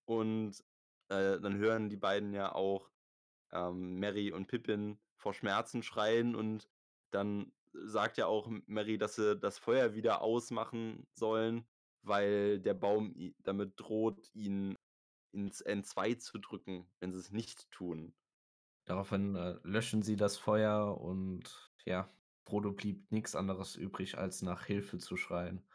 Und, 0.06 0.64
äh, 1.10 1.40
dann 1.40 1.58
hören 1.58 1.90
die 1.90 1.98
beiden 1.98 2.34
ja 2.34 2.54
auch, 2.54 2.92
ähm, 3.52 3.96
Merry 4.00 4.32
und 4.34 4.48
Pippin 4.48 5.00
vor 5.16 5.34
Schmerzen 5.34 5.84
schreien 5.84 6.36
und 6.36 6.70
dann 7.12 7.54
sagt 7.74 8.18
ja 8.18 8.28
auch 8.28 8.48
M 8.48 8.64
Merry, 8.68 8.98
dass 8.98 9.16
sie 9.16 9.38
das 9.38 9.58
Feuer 9.58 9.94
wieder 9.94 10.22
ausmachen 10.22 11.08
sollen, 11.14 11.66
weil 12.04 12.60
der 12.60 12.74
Baum 12.74 13.34
damit 13.40 13.74
droht, 13.78 14.30
ihn 14.34 14.76
ins 15.32 15.62
Entzwei 15.62 16.16
zu 16.16 16.40
drücken, 16.40 16.90
wenn 17.00 17.14
sie's 17.14 17.32
nicht 17.32 17.72
tun. 17.72 18.14
Daraufhin, 18.86 19.36
äh, 19.36 19.60
löschen 19.64 20.02
sie 20.02 20.18
das 20.18 20.38
Feuer 20.38 21.00
und 21.00 21.72
ja. 21.86 22.10
Frodo 22.46 22.72
blieb 22.72 23.12
nix 23.12 23.36
anderes 23.36 23.76
übrig, 23.76 24.18
als 24.18 24.42
nach 24.42 24.66
Hilfe 24.66 24.98
zu 25.00 25.18
schreien. 25.18 25.68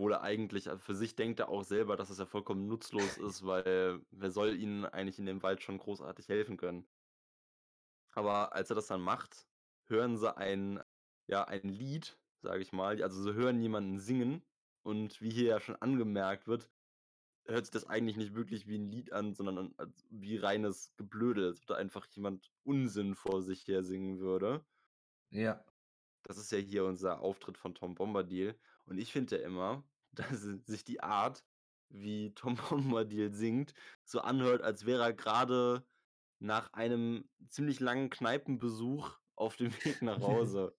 Obwohl 0.00 0.12
er 0.14 0.22
eigentlich 0.22 0.70
also, 0.70 0.80
für 0.80 0.94
sich 0.94 1.14
denkt 1.14 1.40
er 1.40 1.50
auch 1.50 1.62
selber, 1.62 1.94
dass 1.94 2.08
es 2.08 2.16
ja 2.18 2.24
vollkommen 2.24 2.66
nutzlos 2.66 3.18
ist, 3.18 3.44
weil 3.44 4.00
wer 4.10 4.30
soll 4.30 4.56
ihnen 4.58 4.86
eigentlich 4.86 5.18
in 5.18 5.26
dem 5.26 5.42
Wald 5.42 5.62
schon 5.62 5.76
großartig 5.76 6.26
helfen 6.30 6.56
können? 6.56 6.88
Aber 8.14 8.54
als 8.54 8.70
er 8.70 8.76
das 8.76 8.86
dann 8.88 9.00
macht, 9.00 9.48
hören 9.86 10.16
sie 10.16 10.36
ein 10.36 10.82
ja, 11.28 11.44
ein 11.44 11.68
Lied, 11.68 12.18
sage 12.42 12.60
ich 12.62 12.72
mal. 12.72 13.00
Also, 13.02 13.22
sie 13.22 13.34
hören 13.34 13.60
jemanden 13.60 13.98
singen 14.00 14.44
und 14.82 15.20
wie 15.20 15.30
hier 15.30 15.44
ja 15.48 15.60
schon 15.60 15.76
angemerkt 15.76 16.48
wird, 16.48 16.72
hört 17.46 17.66
sich 17.66 17.72
das 17.72 17.86
eigentlich 17.86 18.16
nicht 18.16 18.34
wirklich 18.34 18.66
wie 18.68 18.76
'n 18.76 18.88
Lied 18.90 19.12
an, 19.12 19.34
sondern 19.34 19.74
wie 20.10 20.38
reines 20.38 20.96
Geblödel, 20.96 21.46
als 21.48 21.60
ob 21.60 21.66
da 21.66 21.76
einfach 21.76 22.06
jemand 22.08 22.52
Unsinn 22.64 23.14
vor 23.16 23.42
sich 23.42 23.66
her 23.68 23.84
singen 23.84 24.20
würde. 24.20 24.66
Ja. 25.30 25.64
Das 26.26 26.36
ist 26.38 26.52
ja 26.52 26.58
hier 26.58 26.84
unser 26.84 27.20
Auftritt 27.20 27.56
von 27.56 27.74
Tom 27.74 27.94
Bombadil 27.94 28.58
und 28.84 28.98
ich 28.98 29.10
finde 29.12 29.38
ja 29.38 29.46
immer, 29.46 29.89
dass 30.12 30.40
sich 30.42 30.84
die 30.84 31.02
Art, 31.02 31.44
wie 31.88 32.34
Tom 32.34 32.56
Bombadil 32.70 33.32
singt, 33.32 33.74
so 34.04 34.20
anhört, 34.20 34.62
als 34.62 34.86
wäre 34.86 35.02
er 35.04 35.12
grade 35.14 35.86
nach 36.38 36.72
einem 36.72 37.28
ziemlich 37.48 37.80
langen 37.80 38.10
Kneipenbesuch 38.10 39.18
auf 39.36 39.56
dem 39.56 39.72
Weg 39.84 40.02
nach 40.02 40.20
Hause. 40.22 40.76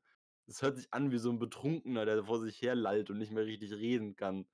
Es 0.47 0.61
hört 0.61 0.77
sich 0.77 0.93
an 0.93 1.11
wie 1.11 1.19
so 1.19 1.29
'n 1.31 1.39
Betrunkener, 1.39 2.05
der 2.05 2.23
vor 2.25 2.39
sich 2.39 2.61
her 2.61 2.75
lallt 2.75 3.09
und 3.09 3.17
nicht 3.19 3.31
mehr 3.31 3.45
richtig 3.45 3.73
reden 3.73 4.15
kann. 4.15 4.47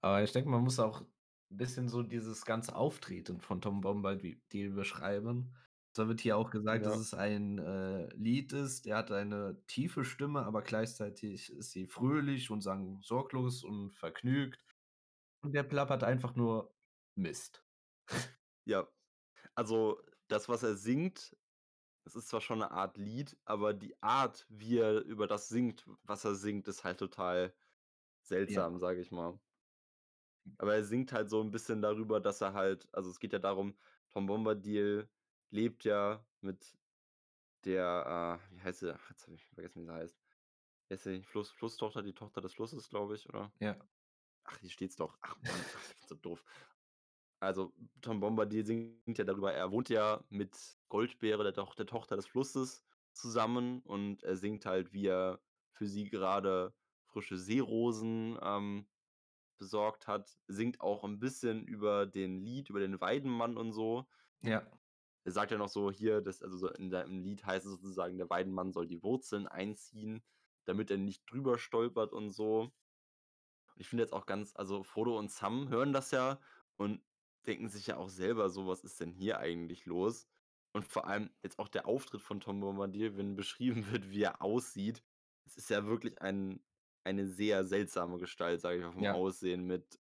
Aber 0.00 0.22
ich 0.22 0.32
denke, 0.32 0.50
man 0.50 0.62
muss 0.64 0.78
auch 0.78 1.02
'n 1.02 1.06
bisschen 1.50 1.88
so 1.88 2.02
dieses 2.02 2.44
ganze 2.44 2.74
Auftreten 2.76 3.40
von 3.40 3.60
Tom 3.60 3.80
Bombadil 3.80 4.70
beschreiben. 4.70 5.54
Da 5.98 6.06
wird 6.06 6.20
hier 6.20 6.36
auch 6.36 6.50
gesagt, 6.50 6.86
dass 6.86 6.94
Ja. 6.94 6.98
es 6.98 7.12
ein, 7.12 7.58
äh, 7.58 8.06
Lied 8.14 8.52
ist. 8.52 8.86
Der 8.86 8.96
hat 8.98 9.10
eine 9.10 9.60
tiefe 9.66 10.04
Stimme, 10.04 10.44
aber 10.46 10.62
gleichzeitig 10.62 11.50
ist 11.52 11.72
sie 11.72 11.88
fröhlich 11.88 12.50
und 12.52 12.60
sang 12.62 13.00
sorglos 13.02 13.64
und 13.64 13.90
vergnügt. 13.96 14.64
Und 15.42 15.52
der 15.54 15.62
plappert 15.64 16.04
einfach 16.04 16.34
nur 16.36 16.74
Mist. 17.14 17.64
Ja. 18.66 18.88
Also, 19.54 20.02
das, 20.28 20.48
was 20.48 20.62
er 20.64 20.76
singt, 20.76 21.36
das 22.04 22.16
ist 22.16 22.28
zwar 22.28 22.40
schon 22.42 22.58
'ne 22.60 22.70
Art 22.72 22.98
Lied, 22.98 23.38
aber 23.44 23.74
die 23.74 24.02
Art, 24.02 24.46
wie 24.50 24.78
er 24.78 25.02
über 25.04 25.26
das 25.28 25.48
singt, 25.48 25.86
was 26.04 26.24
er 26.24 26.34
singt, 26.36 26.68
ist 26.68 26.84
halt 26.84 26.98
total 27.00 27.54
Ja. 28.48 28.68
seltsam, 28.68 28.78
sage 28.78 29.00
ich 29.00 29.12
mal. 29.12 29.40
Aber 30.60 30.74
er 30.74 30.84
singt 30.84 31.12
halt 31.12 31.30
so 31.30 31.40
'n 31.40 31.50
bisschen 31.52 31.80
darüber, 31.82 32.20
dass 32.20 32.40
er 32.40 32.52
halt 32.52 32.88
also, 32.92 33.10
es 33.10 33.20
geht 33.20 33.32
ja 33.32 33.38
darum, 33.38 33.78
Tom 34.10 34.26
Bombadil 34.26 35.08
lebt 35.50 35.84
ja 35.84 36.26
mit 36.40 36.78
der, 37.64 38.40
äh 38.50 38.54
wie 38.56 38.62
heißt 38.62 38.80
sie? 38.80 38.96
Jetzt 39.10 39.24
habe 39.26 39.36
ich 39.36 39.44
vergessen, 39.44 39.82
wie 39.82 39.86
sie 39.86 39.92
heißt. 39.92 40.20
Heißt 40.90 41.04
sie? 41.04 41.22
Fluss 41.24 41.50
Flusstochter, 41.50 42.02
die 42.02 42.14
Tochter 42.14 42.40
des 42.42 42.54
Flusses, 42.54 42.88
glaube 42.90 43.16
ich, 43.16 43.28
oder? 43.30 43.52
Ja. 43.60 43.88
Ach, 44.44 44.58
hier 44.60 44.70
steht's 44.70 44.96
doch. 44.96 45.18
Ach 45.22 45.36
Mann, 45.42 45.62
ich 45.62 45.72
bin 45.72 46.08
so 46.08 46.14
doof. 46.16 46.44
Also, 47.40 47.74
Tom 48.02 48.20
Bombadil 48.20 48.66
singt 48.66 49.18
ja 49.18 49.24
darüber 49.24 49.52
er 49.54 49.70
wohnt 49.72 49.88
ja 49.90 50.24
mit 50.30 50.78
Goldbeere, 50.88 51.44
der 51.44 51.54
Toch 51.54 51.74
der 51.76 51.86
Tochter 51.86 52.16
des 52.16 52.26
Flusses, 52.26 52.84
zusammen 53.12 53.82
und 53.82 54.24
er 54.24 54.36
singt 54.36 54.66
halt, 54.66 54.92
wie 54.92 55.06
er 55.08 55.42
für 55.72 55.86
sie 55.88 56.08
gerade 56.10 56.74
frische 57.06 57.38
Seerosen, 57.38 58.38
ähm, 58.42 58.88
besorgt 59.58 60.08
hat. 60.08 60.38
Singt 60.48 60.80
auch 60.82 61.04
'n 61.04 61.20
bisschen 61.20 61.64
über 61.66 62.06
den 62.06 62.38
Lied 62.40 62.70
über 62.70 62.80
den 62.80 63.00
Weidenmann 63.00 63.56
und 63.58 63.72
so. 63.72 64.08
Ja. 64.42 64.77
Er 65.24 65.32
sagt 65.32 65.50
ja 65.52 65.58
noch 65.58 65.68
so 65.68 65.90
hier, 65.92 66.20
dass 66.22 66.42
also, 66.42 66.56
so 66.56 66.68
in 66.70 66.90
seinem 66.90 67.18
Lied 67.20 67.44
heißt 67.44 67.66
es 67.66 67.72
sozusagen, 67.72 68.18
der 68.18 68.30
Weidenmann 68.30 68.72
soll 68.72 68.86
die 68.86 69.02
Wurzeln 69.02 69.46
einziehen, 69.48 70.24
damit 70.64 70.90
er 70.90 70.98
nicht 70.98 71.30
drüber 71.30 71.58
stolpert 71.58 72.12
und 72.12 72.30
so. 72.30 72.72
Ich 73.76 73.88
finde 73.88 74.02
jetzt 74.04 74.12
auch 74.12 74.26
ganz 74.26 74.54
also, 74.56 74.82
Frodo 74.82 75.18
und 75.18 75.30
Sam 75.30 75.68
hören 75.68 75.92
das 75.92 76.10
ja 76.10 76.40
und 76.76 77.02
denken 77.46 77.68
sich 77.68 77.86
ja 77.86 77.96
auch 77.96 78.08
selber 78.08 78.50
so: 78.50 78.66
„Was 78.66 78.82
ist 78.84 79.00
denn 79.00 79.12
hier 79.12 79.38
eigentlich 79.38 79.86
los?“ 79.86 80.28
Und 80.72 80.84
vor 80.84 81.06
allem 81.06 81.30
jetzt 81.42 81.58
auch 81.58 81.68
der 81.68 81.86
Auftritt 81.86 82.20
von 82.22 82.40
Tom 82.40 82.60
Bombadil, 82.60 83.16
wenn 83.16 83.36
beschrieben 83.36 83.90
wird, 83.90 84.10
wie 84.10 84.22
er 84.22 84.42
aussieht. 84.42 85.04
Es 85.46 85.56
ist 85.56 85.70
ja 85.70 85.86
wirklich 85.86 86.20
ein 86.22 86.64
eine 87.04 87.26
sehr 87.26 87.64
seltsame 87.64 88.18
Gestalt, 88.18 88.60
sage 88.60 88.78
ich 88.78 88.84
mal, 88.84 88.92
vom 88.92 89.06
Ja. 89.06 89.12
Aussehen 89.12 89.64
mit 89.64 89.98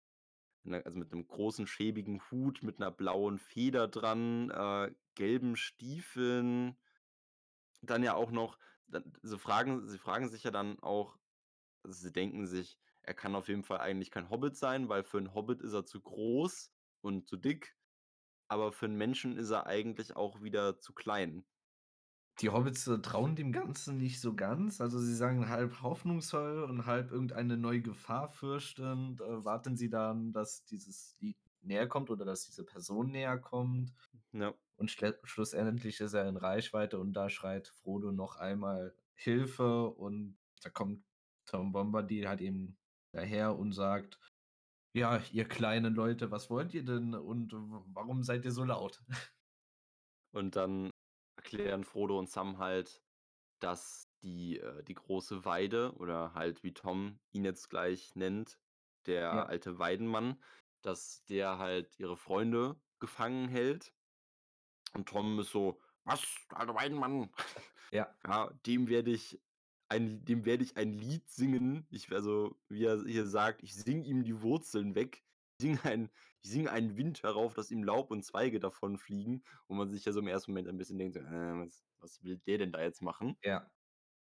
also, 0.74 0.98
mit 0.98 1.12
'nem 1.12 1.26
großen 1.26 1.66
schäbigen 1.66 2.20
Hut, 2.30 2.62
mit 2.62 2.78
'ner 2.78 2.90
blauen 2.90 3.38
Feder 3.38 3.88
dran, 3.88 4.50
äh, 4.50 4.94
gelben 5.14 5.56
Stiefeln. 5.56 6.76
Dann 7.82 8.02
ja 8.02 8.14
auch 8.14 8.30
noch 8.30 8.58
dann 8.88 9.12
sie 9.22 9.38
fragen 9.38 9.86
sie 9.88 9.98
fragen 9.98 10.28
sich 10.28 10.44
ja 10.44 10.50
dann 10.50 10.78
auch 10.80 11.18
also, 11.84 11.98
sie 12.02 12.12
denken 12.12 12.46
sich, 12.46 12.78
er 13.02 13.14
kann 13.14 13.36
auf 13.36 13.48
jeden 13.48 13.64
Fall 13.64 13.78
eigentlich 13.80 14.10
kein 14.10 14.30
Hobbit 14.30 14.56
sein, 14.56 14.88
weil 14.90 15.04
für 15.04 15.18
'n 15.18 15.34
Hobbit 15.34 15.62
ist 15.62 15.72
er 15.74 15.86
zu 15.86 16.00
groß 16.02 16.72
und 17.02 17.26
zu 17.28 17.36
dick, 17.38 17.76
aber 18.48 18.72
für 18.72 18.86
'n 18.86 18.96
Menschen 18.96 19.36
ist 19.38 19.50
er 19.50 19.66
eigentlich 19.66 20.16
auch 20.16 20.42
wieder 20.42 20.80
zu 20.80 20.94
klein. 20.94 21.46
Die 22.40 22.50
Hobbits, 22.50 22.86
äh, 22.86 22.98
trauen 23.00 23.34
dem 23.34 23.50
Ganzen 23.52 23.96
nicht 23.96 24.20
so 24.20 24.34
ganz. 24.34 24.80
Also, 24.80 24.98
sie 24.98 25.14
sagen 25.14 25.48
halb 25.48 25.80
hoffnungsvoll 25.82 26.64
und 26.64 26.84
halb 26.86 27.10
irgendeine 27.10 27.56
neue 27.56 27.80
Gefahr 27.80 28.28
fürchtend, 28.28 29.20
äh, 29.22 29.44
warten 29.44 29.76
sie 29.76 29.88
dann, 29.88 30.32
dass 30.32 30.64
dieses 30.64 31.16
Lied 31.20 31.38
näherkommt 31.62 32.10
oder 32.10 32.24
dass 32.26 32.44
diese 32.44 32.64
Person 32.64 33.10
näherkommt. 33.10 33.92
Ja. 34.32 34.56
Und 34.76 34.90
schle 34.90 35.18
schlussendlich 35.24 36.00
ist 36.00 36.14
er 36.14 36.28
in 36.28 36.36
Reichweite 36.36 36.98
und 37.00 37.14
da 37.14 37.30
schreit 37.30 37.68
Frodo 37.68 38.12
noch 38.12 38.36
einmal 38.36 38.94
Hilfe 39.14 39.88
und 39.90 40.38
da 40.62 40.70
kommt 40.70 41.04
Tom 41.46 41.72
Bombadil 41.72 42.28
halt 42.28 42.40
eben 42.42 42.78
daher 43.12 43.56
und 43.58 43.72
sagt: 43.72 44.20
„Ja, 44.94 45.22
ihr 45.32 45.46
kleinen 45.46 45.94
Leute, 45.94 46.30
was 46.32 46.50
wollt 46.50 46.74
ihr 46.74 46.84
denn 46.84 47.14
und 47.14 47.52
warum 47.54 48.22
seid 48.24 48.44
ihr 48.46 48.52
so 48.52 48.64
laut?“ 48.64 49.02
Und 50.34 50.56
dann 50.56 50.90
erklären 51.54 51.84
Frodo 51.84 52.18
und 52.18 52.28
Sam 52.30 52.58
halt, 52.58 53.02
dass 53.60 54.10
die 54.22 54.58
äh, 54.60 54.82
die 54.84 54.94
große 54.94 55.44
Weide 55.44 55.94
oder 55.96 56.34
halt, 56.34 56.62
wie 56.64 56.74
Tom 56.74 57.20
ihn 57.32 57.44
jetzt 57.44 57.70
gleich 57.70 58.14
nennt, 58.16 58.60
der 59.06 59.32
Ja. 59.32 59.46
alte 59.48 59.78
Weidenmann, 59.78 60.42
dass 60.82 61.24
der 61.26 61.58
halt 61.58 61.98
ihre 62.00 62.16
Freunde 62.16 62.80
gefangen 63.00 63.48
hält. 63.48 63.94
Und 64.94 65.08
Tom 65.08 65.38
ist 65.40 65.50
so: 65.50 65.80
„Was, 66.04 66.26
der 66.50 66.58
alte 66.60 66.74
Weidenmann? 66.74 67.30
Ja. 67.92 68.16
Ja, 68.24 68.50
dem 68.66 68.88
werde 68.88 69.10
ich 69.12 69.40
ein 69.88 70.24
dem 70.24 70.44
werde 70.44 70.64
ich 70.64 70.76
ein 70.76 70.92
Lied 70.92 71.28
singen.“ 71.30 71.86
Ich 71.90 72.10
also, 72.12 72.60
wie 72.68 72.84
er 72.84 73.04
hier 73.04 73.26
sagt: 73.26 73.62
„Ich 73.62 73.74
singe 73.74 74.04
ihm 74.04 74.24
die 74.24 74.42
Wurzeln 74.42 74.94
weg. 74.94 75.24
Ich 75.58 75.64
singe 75.66 75.84
ein 75.84 76.10
ich 76.46 76.52
singe 76.52 76.70
einen 76.70 76.96
Wind 76.96 77.22
herauf, 77.24 77.54
dass 77.54 77.70
ihm 77.72 77.82
Laub 77.84 78.10
und 78.12 78.24
Zweige 78.24 78.60
davonfliegen.“ 78.60 79.44
Wo 79.68 79.74
man 79.74 79.90
sich 79.90 80.04
ja 80.04 80.12
so 80.12 80.20
im 80.20 80.28
1. 80.28 80.52
Moment 80.52 80.68
ein 80.68 80.78
bisschen 80.78 80.98
denkt 80.98 81.16
„Äh, 81.16 81.22
was 81.22 81.84
was 81.98 82.22
will 82.22 82.38
der 82.46 82.58
denn 82.58 82.72
da 82.72 82.82
jetzt 82.82 83.02
machen?“ 83.02 83.36
Ja. 83.42 83.70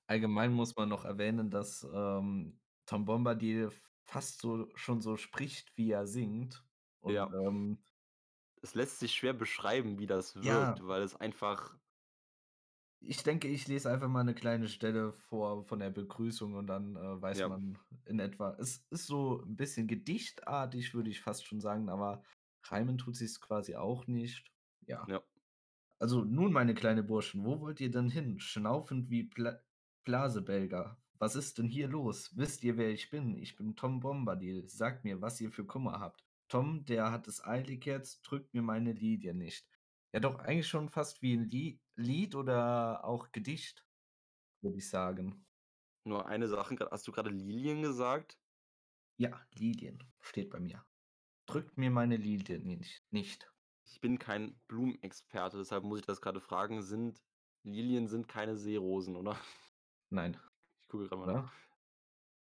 Allgemein 0.08 0.54
muss 0.54 0.75
man 0.78 0.89
noch 0.89 1.06
erwähnen, 1.06 1.51
dass, 1.51 1.84
ähm, 1.93 2.62
Tom 2.86 3.06
Bombadil 3.06 3.71
fast 4.06 4.41
so 4.41 4.69
schon 4.75 5.01
so 5.01 5.17
spricht, 5.17 5.78
wie 5.78 5.91
er 5.91 6.08
singt 6.08 6.65
und, 7.01 7.25
Ja. 7.25 7.36
ähm 7.45 7.84
Es 8.63 8.73
lässt 8.75 8.99
sich 8.99 9.13
schwer 9.13 9.34
beschreiben, 9.34 9.99
wie 9.99 10.08
das 10.08 10.36
Ja. 10.41 10.75
wirkt, 10.75 10.86
weil 10.88 11.01
es 11.04 11.15
einfach 11.15 11.78
Ich 13.08 13.22
denke, 13.22 13.48
ich 13.48 13.68
lese 13.68 13.91
einfach 13.91 14.08
mal 14.08 14.24
'ne 14.24 14.34
kleine 14.34 14.68
Stelle 14.68 15.12
vor 15.13 15.63
von 15.63 15.78
der 15.80 15.91
Begrüßung 15.91 16.56
und 16.56 16.65
dann, 16.68 16.96
äh, 16.96 17.22
weiß 17.22 17.44
Ja. 17.44 17.46
man 17.46 17.78
in 18.06 18.20
etwa 18.20 18.56
es 18.60 18.88
ist 18.89 19.06
so 19.06 19.41
'n 19.44 19.56
bisschen 19.56 19.88
gedichtartig, 19.88 20.96
würde 20.96 21.12
ich 21.12 21.22
fast 21.22 21.46
schon 21.46 21.62
sagen, 21.62 21.88
aber 21.89 22.24
reimen 22.63 22.98
tut 22.98 23.15
sich's 23.15 23.39
quasi 23.41 23.76
auch 23.76 24.08
nicht. 24.08 24.52
Ja. 24.88 25.08
Ja. 25.08 25.26
Also: 26.00 26.24
„Nun, 26.26 26.54
meine 26.54 26.76
kleine 26.76 27.04
Burschen, 27.04 27.46
wo 27.46 27.62
wollt 27.62 27.82
ihr 27.82 27.91
denn 27.91 28.10
hin, 28.10 28.39
schnaufend 28.39 29.10
wie 29.12 29.24
Bla 29.24 29.62
Blasebälger? 30.06 31.02
Was 31.20 31.36
ist 31.36 31.60
denn 31.60 31.70
hier 31.70 31.88
los? 31.89 32.38
Wisst 32.38 32.63
ihr, 32.65 32.78
wer 32.78 32.91
ich 32.91 33.10
bin? 33.12 33.38
Ich 33.38 33.56
bin 33.58 33.76
Tom 33.78 34.00
Bombadil. 34.02 34.68
Sagt 34.70 35.06
mir, 35.06 35.22
was 35.22 35.41
ihr 35.41 35.52
für 35.52 35.65
Kummer 35.68 36.00
habt. 36.02 36.26
Tom, 36.50 36.86
der 36.86 37.12
hat 37.12 37.28
es 37.28 37.46
eilig 37.46 37.86
jetzt, 37.86 38.24
drückt 38.24 38.54
mir 38.56 38.63
meine 38.63 38.94
Lilie 38.94 39.34
nicht.“ 39.36 39.74
Ja, 40.15 40.21
doch 40.21 40.39
eigentlich 40.39 40.69
schon 40.69 40.88
fast 40.88 41.21
wie 41.21 41.34
'n 41.34 41.49
Lie 41.49 41.82
Lied 41.97 42.36
oder 42.36 43.04
auch 43.04 43.34
Gedicht, 43.34 43.86
würde 44.62 44.78
ich 44.78 44.89
sagen. 44.89 45.45
Nur 46.08 46.28
eine 46.28 46.47
Sache 46.47 46.75
grad. 46.75 46.91
Hast 46.91 47.06
du 47.08 47.12
grade 47.12 47.32
Lilien 47.32 47.82
gesagt? 47.82 48.38
Ja, 49.17 49.45
Lilien 49.54 50.13
steht 50.21 50.49
bei 50.49 50.60
mir. 50.60 50.86
Drückt 51.47 51.78
mir 51.78 51.91
meine 51.91 52.15
Lilie 52.15 52.60
nich 52.60 53.04
nicht. 53.12 53.51
Ich 53.88 54.01
bin 54.01 54.17
kein 54.19 54.60
Blumenexperte, 54.67 55.58
deshalb 55.58 55.84
muss 55.84 55.99
ich 55.99 56.06
das 56.06 56.21
grade 56.21 56.41
fragen. 56.41 56.82
Sind 56.82 57.23
Lilien 57.63 58.08
sind 58.08 58.28
keine 58.28 58.56
Seerosen, 58.58 59.15
oder? 59.15 59.38
Nein. 60.12 60.39
Ich 60.82 60.88
gucke 60.88 61.08
grad 61.08 61.19
mal 61.19 61.28
nach. 61.28 61.51
Oder? 61.51 61.51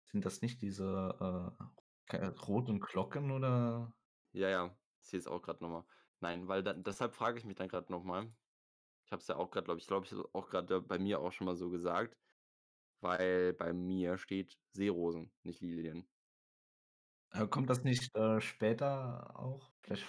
Sind 0.05 0.25
das 0.25 0.40
nicht 0.42 0.62
diese, 0.62 1.57
äh, 2.11 2.25
roten 2.27 2.81
Glocken 2.81 3.31
oder? 3.31 3.94
Ja, 4.35 4.49
ja, 4.51 4.79
ich 5.01 5.07
sehe 5.09 5.18
es 5.18 5.27
auch 5.27 5.40
grad 5.42 5.61
noch 5.61 5.68
mal. 5.71 5.87
Nein, 6.20 6.48
weil 6.48 6.62
da 6.62 6.72
deshalb 6.74 7.14
frage 7.14 7.38
ich 7.38 7.44
mich 7.44 7.57
dann 7.57 7.68
grad 7.68 7.90
noch 7.90 8.02
mal. 8.04 8.33
Ich 9.07 9.12
habe 9.12 9.20
es 9.22 9.28
ja 9.28 9.37
auch 9.37 9.50
grad, 9.50 9.66
glaube 9.66 9.81
ich 9.81 9.87
glaube 9.87 10.07
ich, 10.07 10.14
auch 10.35 10.50
grade 10.50 10.83
bei 10.83 10.98
mir 10.98 11.20
auch 11.20 11.33
schon 11.33 11.46
mal 11.46 11.57
so 11.57 11.70
gesagt. 11.70 12.18
Weil 13.00 13.54
bei 13.54 13.72
mir 13.74 14.18
steht 14.18 14.61
Seerosen, 14.72 15.33
nicht 15.44 15.61
Lilien. 15.62 16.09
Äh, 17.31 17.46
kommt 17.46 17.68
das 17.70 17.85
nicht, 17.85 18.14
äh, 18.16 18.40
später 18.40 19.38
auch? 19.38 19.72
Vielleicht 19.83 20.07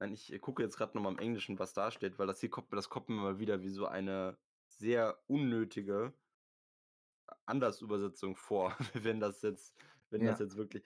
Nein, 0.00 0.12
ich, 0.14 0.32
äh, 0.32 0.38
gucke 0.38 0.62
jetzt 0.62 0.76
grad 0.76 0.94
noch 0.94 1.02
mal 1.02 1.12
im 1.12 1.18
Englischen, 1.18 1.58
was 1.58 1.74
da 1.74 1.90
steht, 1.90 2.18
weil 2.18 2.26
das 2.26 2.40
hier 2.40 2.50
kommt 2.50 2.72
das 2.72 2.88
kommt 2.88 3.08
mir 3.08 3.16
mal 3.16 3.38
wieder 3.38 3.62
wie 3.62 3.68
so 3.70 3.86
eine 3.86 4.38
sehr 4.66 5.22
unnötige 5.26 6.14
Andersübersetzung 7.46 8.36
vor, 8.36 8.76
wenn 8.94 9.20
das 9.20 9.42
jetzt 9.42 9.74
wenn 10.10 10.24
das 10.24 10.38
Ja. 10.38 10.38
jetzt 10.38 10.56
wirklich 10.56 10.84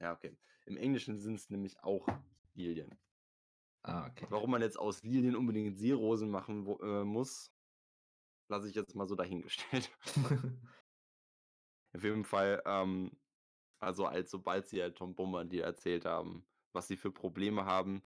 ja, 0.00 0.12
okay. 0.14 0.38
Im 0.66 0.76
Englischen 0.76 1.18
sind's 1.18 1.50
nämlich 1.50 1.82
auch 1.82 2.06
Lilien. 2.54 2.98
Ah, 3.84 4.06
okay. 4.08 4.28
Warum 4.30 4.50
man 4.50 4.62
jetzt 4.62 4.78
aus 4.78 5.02
Lilien 5.02 5.36
unbedingt 5.36 5.78
Seerosen 5.78 6.30
machen 6.30 6.66
äh, 6.82 7.04
muss 7.04 7.48
lasse 8.50 8.68
ich 8.68 8.74
jetzt 8.74 8.94
mal 8.94 9.06
so 9.06 9.14
dahingestellt. 9.14 9.90
Auf 11.94 12.02
jeden 12.04 12.24
Fall, 12.24 12.62
ähm 12.66 13.12
also, 13.80 14.06
als 14.06 14.30
sobald 14.32 14.66
sie 14.68 14.82
halt 14.82 14.96
Tom 14.98 15.14
Bombadil 15.14 15.60
erzählt 15.62 16.04
haben, 16.06 16.48
was 16.72 16.88
sie 16.88 16.96
für 16.96 17.12
Probleme 17.12 17.64
haben, 17.66 18.02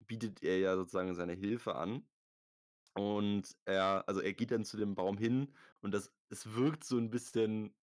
bietet 0.00 0.42
er 0.42 0.58
ja 0.60 0.76
sozusagen 0.76 1.14
seine 1.14 1.34
Hilfe 1.34 1.74
an. 1.76 2.08
Und 2.94 3.56
er 3.66 4.04
also, 4.08 4.20
er 4.22 4.34
geht 4.34 4.50
dann 4.52 4.64
zu 4.64 4.76
dem 4.78 4.94
Baum 4.96 5.18
hin 5.18 5.54
und 5.82 5.92
das 5.94 6.14
es 6.30 6.54
wirkt 6.54 6.84
so 6.84 6.98
'n 6.98 7.10
bisschen 7.10 7.76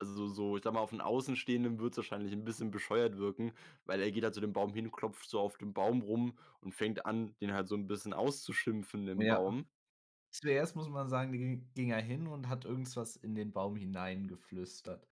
also, 0.00 0.26
so 0.28 0.56
ich 0.56 0.62
sage 0.64 0.74
mal, 0.74 0.80
auf 0.80 0.92
'n 0.92 1.00
Außenstehenden 1.00 1.78
würd's 1.80 1.96
wahrscheinlich 1.96 2.32
'n 2.32 2.44
bisschen 2.44 2.70
bescheuert 2.70 3.16
wirken, 3.18 3.52
weil 3.84 4.00
er 4.00 4.10
geht 4.12 4.24
halt 4.24 4.34
zu 4.34 4.40
dem 4.40 4.52
Baum 4.52 4.74
hin, 4.74 4.90
klopft 4.92 5.28
so 5.28 5.40
auf 5.40 5.58
dem 5.58 5.72
Baum 5.74 6.02
rum 6.02 6.38
und 6.60 6.74
fängt 6.74 7.06
an, 7.06 7.36
den 7.40 7.52
halt 7.54 7.68
so 7.68 7.74
'n 7.76 7.86
bisschen 7.86 8.12
auszuschimpfen, 8.12 9.06
den 9.06 9.26
Ja. 9.26 9.26
Baum. 9.26 9.68
Zuerst 10.32 10.76
muss 10.76 10.88
man 10.88 11.08
sagen, 11.08 11.32
ging 11.32 11.70
ging 11.74 11.90
er 11.90 12.02
hin 12.02 12.26
und 12.28 12.48
hat 12.48 12.64
irgendwas 12.66 13.16
in 13.16 13.34
den 13.34 13.52
Baum 13.52 13.76
hineingeflüstert. 13.76 15.08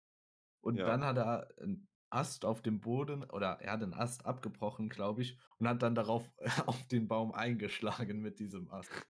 Und 0.63 0.87
Ja. 0.87 0.89
dann 0.89 1.05
hat 1.05 1.19
er 1.19 1.49
'n 1.61 1.89
Ast 2.11 2.45
auf 2.47 2.63
dem 2.63 2.81
Boden 2.81 3.25
oder 3.25 3.61
er 3.63 3.73
hat 3.75 3.83
'n 3.83 3.95
Ast 3.95 4.27
abgebrochen, 4.27 4.89
glaube 4.91 5.23
ich, 5.23 5.39
und 5.59 5.69
hat 5.69 5.83
dann 5.83 5.95
darauf 5.97 6.33
auf 6.67 6.87
den 6.89 7.09
Baum 7.09 7.33
eingeschlagen 7.33 8.21
mit 8.21 8.41
diesem 8.41 8.71
Ast. 8.71 9.07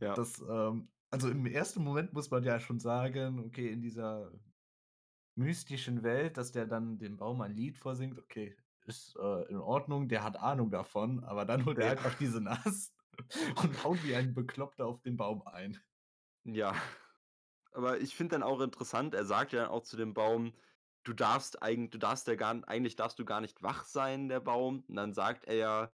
Ja. 0.00 0.16
Das, 0.16 0.40
ähm 0.48 0.90
also, 1.10 1.30
im 1.30 1.46
ersten 1.46 1.84
Moment 1.84 2.12
muss 2.14 2.30
man 2.30 2.42
ja 2.44 2.60
schon 2.60 2.80
sagen, 2.80 3.38
okay, 3.40 3.70
in 3.72 3.80
dieser 3.82 4.32
mystischen 5.36 6.02
Welt, 6.02 6.36
dass 6.36 6.52
der 6.52 6.66
dann 6.66 6.98
dem 6.98 7.16
Baum 7.18 7.40
ein 7.42 7.52
Lied 7.54 7.78
vorsingt, 7.78 8.18
okay, 8.18 8.56
ist, 8.86 9.16
äh, 9.16 9.42
in 9.50 9.58
Ordnung, 9.58 10.08
der 10.08 10.24
hat 10.24 10.36
Ahnung 10.38 10.70
davon, 10.70 11.24
aber 11.24 11.44
dann 11.44 11.64
holt 11.66 11.78
er 11.78 11.86
Ja. 11.86 11.92
einfach 11.92 12.14
diesen 12.14 12.48
Ast 12.48 12.94
und 13.62 13.82
haut 13.84 14.02
wie 14.02 14.14
ein 14.14 14.34
Bekloppter 14.34 14.86
auf 14.86 15.02
den 15.02 15.16
Baum 15.16 15.42
ein. 15.46 15.78
Ja. 16.44 16.74
Aber 17.72 18.00
ich 18.00 18.16
finde 18.16 18.34
dann 18.36 18.42
auch 18.42 18.60
interessant, 18.60 19.14
er 19.14 19.26
sagt 19.26 19.52
ja 19.52 19.70
auch 19.70 19.82
zu 19.82 19.96
dem 19.96 20.14
Baum: 20.14 20.54
„Du 21.04 21.12
darfst 21.14 21.62
eigen 21.62 21.90
du 21.90 21.98
darfst 21.98 22.26
ja 22.28 22.34
gar 22.36 22.66
eigentlich 22.68 22.96
darfst 22.96 23.18
du 23.18 23.24
gar 23.24 23.40
nicht 23.40 23.62
wach 23.62 23.84
sein, 23.84 24.28
der 24.28 24.40
Baum.“ 24.40 24.84
Und 24.88 24.96
dann 24.96 25.14
sagt 25.14 25.44
er 25.46 25.54
ja: 25.56 25.92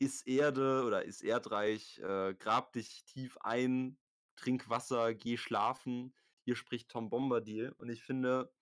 „Iss 0.00 0.22
Erde 0.22 0.84
oder 0.86 1.04
iss 1.06 1.22
Erdreich, 1.22 1.98
äh, 2.00 2.34
grab 2.34 2.72
dich 2.74 3.04
tief 3.06 3.38
ein, 3.42 3.98
trink 4.36 4.68
Wasser, 4.70 5.14
geh 5.14 5.36
schlafen. 5.38 6.14
Hier 6.44 6.56
spricht 6.56 6.90
Tom 6.90 7.10
Bombadil.“ 7.10 7.72
Und 7.78 7.90
ich 7.90 8.04
finde, 8.04 8.52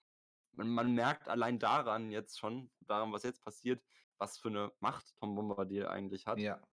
man 0.56 0.68
man 0.70 0.94
merkt 0.94 1.28
allein 1.28 1.58
daran 1.60 2.10
jetzt 2.10 2.38
schon 2.38 2.72
daran, 2.80 3.12
was 3.12 3.22
jetzt 3.24 3.44
passiert, 3.44 3.84
was 4.18 4.38
für 4.38 4.50
'ne 4.50 4.72
Macht 4.80 5.16
Tom 5.18 5.34
Bombadil 5.36 5.86
eigentlich 5.86 6.26
hat. 6.26 6.44
Ja. 6.44 6.66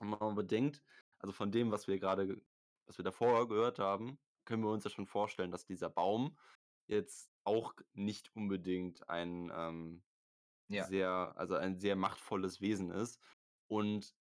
Wenn 0.00 0.10
man 0.10 0.34
bedenkt 0.36 0.82
also, 1.20 1.32
von 1.32 1.52
dem, 1.52 1.70
was 1.72 1.88
wir 1.88 1.98
grade 2.00 2.26
ge 2.28 2.42
was 2.86 2.98
wir 2.98 3.04
davor 3.04 3.48
gehört 3.48 3.78
haben, 3.80 4.20
können 4.46 4.62
wir 4.64 4.70
uns 4.72 4.84
ja 4.84 4.90
schon 4.90 5.06
vorstellen, 5.06 5.50
dass 5.52 5.66
dieser 5.66 5.90
Baum 5.90 6.38
jetzt 6.88 7.30
auch 7.44 7.74
nicht 7.94 8.34
unbedingt 8.36 9.08
ein, 9.10 9.50
ähm, 9.54 10.04
Ja. 10.70 10.90
sehr 10.90 11.34
also, 11.38 11.56
ein 11.56 11.78
sehr 11.80 11.96
machtvolles 11.96 12.60
Wesen 12.62 12.90
ist. 12.92 13.22
Und 13.68 14.14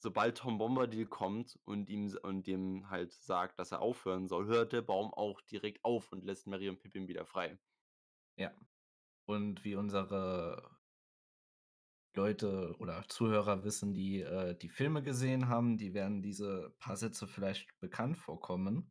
sobald 0.00 0.38
Tom 0.38 0.58
Bombadil 0.58 1.06
kommt 1.06 1.58
und 1.66 1.90
ihm 1.90 2.16
und 2.22 2.46
dem 2.48 2.90
halt 2.90 3.12
sagt, 3.14 3.58
dass 3.60 3.72
er 3.72 3.80
aufhören 3.82 4.28
soll, 4.28 4.46
hört 4.48 4.72
der 4.74 4.82
Baum 4.82 5.14
auch 5.14 5.40
direkt 5.42 5.84
auf 5.84 6.12
und 6.12 6.24
lässt 6.24 6.46
Merry 6.48 6.68
und 6.70 6.80
Pippin 6.80 7.08
wieder 7.08 7.26
frei. 7.26 7.58
Ja. 8.38 8.52
Und 9.26 9.64
wie 9.64 9.74
unsere 9.74 10.70
Leute 12.14 12.74
oder 12.78 13.04
Zuhörer 13.08 13.64
wissen, 13.64 13.94
die, 13.94 14.22
äh, 14.22 14.56
die 14.56 14.68
Filme 14.68 15.02
gesehen 15.02 15.48
haben, 15.48 15.76
die 15.78 15.94
werden 15.94 16.22
diese 16.22 16.74
paar 16.78 16.96
Sätze 16.96 17.26
vielleicht 17.26 17.78
bekannt 17.80 18.16
vorkommen. 18.18 18.90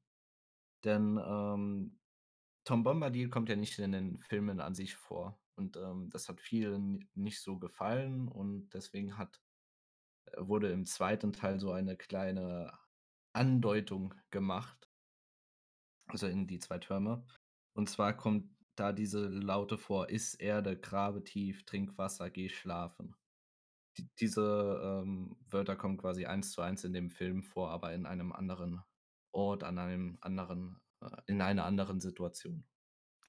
Denn, 0.86 1.20
ähm, 1.24 2.00
Tom 2.66 2.84
Bombadil 2.84 3.30
kommt 3.30 3.50
ja 3.50 3.56
nicht 3.56 3.80
in 3.80 3.94
den 3.94 4.18
Filmen 4.20 4.60
an 4.62 4.76
sich 4.76 4.96
vor. 4.96 5.42
Und, 5.56 5.78
ähm, 5.78 6.10
das 6.12 6.30
hat 6.30 6.42
vielen 6.42 7.10
nicht 7.16 7.42
so 7.42 7.58
gefallen 7.60 8.28
und 8.28 8.70
deswegen 8.74 9.18
hat 9.18 9.42
äh, 10.26 10.48
wurde 10.48 10.72
im 10.72 10.86
2. 10.86 11.34
Teil 11.34 11.60
so 11.60 11.72
eine 11.72 11.98
kleine 11.98 12.74
Andeutung 13.34 14.14
gemacht 14.32 14.90
also, 16.10 16.28
in 16.28 16.48
die 16.48 16.60
2 16.60 16.80
Türme. 16.80 17.26
Und 17.74 17.90
zwar 17.90 18.16
kommt 18.16 18.50
da 18.80 18.94
diese 18.94 19.28
Laute 19.28 19.78
vor: 19.78 20.10
„Iss 20.10 20.36
Erde, 20.36 20.80
grabe 20.80 21.24
tief, 21.24 21.66
trink 21.66 21.98
Wasser, 21.98 22.30
geh 22.32 22.50
schlafen.“ 22.50 23.16
D 23.98 24.08
diese, 24.20 25.02
ähm, 25.04 25.38
Wörter 25.50 25.76
kommen 25.78 25.98
quasi 25.98 26.26
eins 26.28 26.52
zu 26.54 26.62
eins 26.62 26.84
in 26.86 26.94
dem 26.94 27.10
Film 27.12 27.44
vor, 27.44 27.72
aber 27.72 27.94
in 27.94 28.06
einem 28.08 28.32
anderen 28.34 28.82
Ort, 29.34 29.64
an 29.64 29.80
einem 29.80 30.18
anderen 30.22 30.82
äh, 31.02 31.10
in 31.28 31.42
einer 31.42 31.66
anderen 31.66 32.00
Situation. 32.02 32.66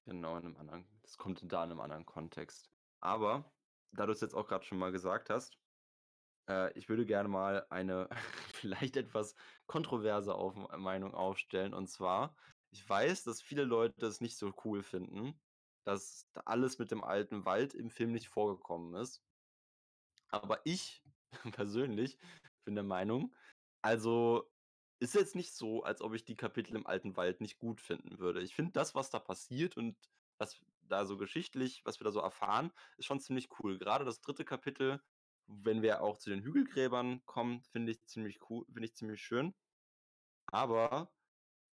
Genau, 0.05 0.37
in 0.37 0.43
'nem 0.43 0.57
anderen 0.57 0.87
das 1.03 1.17
kommt 1.17 1.41
da 1.51 1.63
in 1.63 1.69
'nem 1.69 1.79
anderen 1.79 2.05
Kontext. 2.05 2.69
Aber 2.99 3.53
da 3.91 4.05
du's 4.05 4.21
jetzt 4.21 4.33
auch 4.35 4.47
grad 4.47 4.65
schon 4.65 4.77
mal 4.77 4.91
gesagt 4.91 5.29
hast, 5.29 5.57
äh, 6.49 6.71
ich 6.77 6.89
würde 6.89 7.05
gerne 7.05 7.29
mal 7.29 7.67
eine 7.69 8.09
vielleicht 8.53 8.97
etwas 8.97 9.35
kontroverse 9.67 10.35
auf 10.35 10.55
Meinung 10.77 11.13
aufstellen. 11.15 11.73
Und 11.73 11.87
zwar, 11.89 12.35
ich 12.71 12.87
weiß, 12.87 13.23
dass 13.23 13.41
viele 13.41 13.63
Leute 13.63 14.05
es 14.05 14.21
nicht 14.21 14.37
so 14.37 14.53
cool 14.65 14.83
finden, 14.83 15.39
dass 15.85 16.29
da 16.33 16.41
alles 16.41 16.79
mit 16.79 16.91
dem 16.91 17.03
alten 17.03 17.45
Wald 17.45 17.73
im 17.73 17.89
Film 17.89 18.11
nicht 18.11 18.29
vorgekommen 18.29 18.95
ist. 18.95 19.23
Aber 20.29 20.61
ich 20.65 21.03
persönlich 21.53 22.17
bin 22.65 22.75
der 22.75 22.83
Meinung 22.83 23.35
also, 23.81 24.49
ist 24.99 25.15
jetzt 25.15 25.35
nicht 25.35 25.53
so, 25.53 25.83
als 25.83 26.01
ob 26.01 26.13
ich 26.13 26.25
die 26.25 26.35
Kapitel 26.35 26.75
im 26.75 26.87
alten 26.87 27.15
Wald 27.17 27.41
nicht 27.41 27.57
gut 27.59 27.81
finden 27.81 28.19
würde. 28.19 28.41
Ich 28.41 28.55
finde 28.55 28.73
das, 28.73 28.95
was 28.95 29.09
da 29.09 29.19
passiert 29.19 29.77
und 29.77 29.97
was 30.37 30.59
da 30.83 31.05
so 31.05 31.17
geschichtlich 31.17 31.83
was 31.85 31.99
wir 31.99 32.05
da 32.05 32.11
so 32.11 32.19
erfahren, 32.19 32.71
ist 32.97 33.05
schon 33.05 33.19
ziemlich 33.19 33.49
cool. 33.59 33.77
Grade 33.79 34.05
das 34.05 34.21
3. 34.21 34.43
Kapitel, 34.43 35.01
wenn 35.47 35.81
wir 35.81 36.01
auch 36.03 36.17
zu 36.17 36.29
den 36.29 36.41
Hügelgräbern 36.43 37.25
kommen, 37.25 37.61
finde 37.71 37.91
ich 37.93 38.05
ziemlich 38.05 38.39
coo 38.39 38.65
finde 38.65 38.85
ich 38.85 38.95
ziemlich 38.95 39.21
schön. 39.21 39.55
Aber 40.51 41.11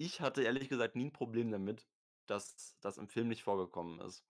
ich 0.06 0.22
hatte 0.22 0.44
ehrlich 0.44 0.70
gesagt 0.70 0.96
nie 0.96 1.06
'n 1.06 1.14
Problem 1.14 1.52
damit, 1.52 1.90
dass 2.28 2.78
das 2.82 2.98
im 2.98 3.10
Film 3.10 3.28
nicht 3.30 3.44
vorgekommen 3.44 4.00
ist. 4.02 4.22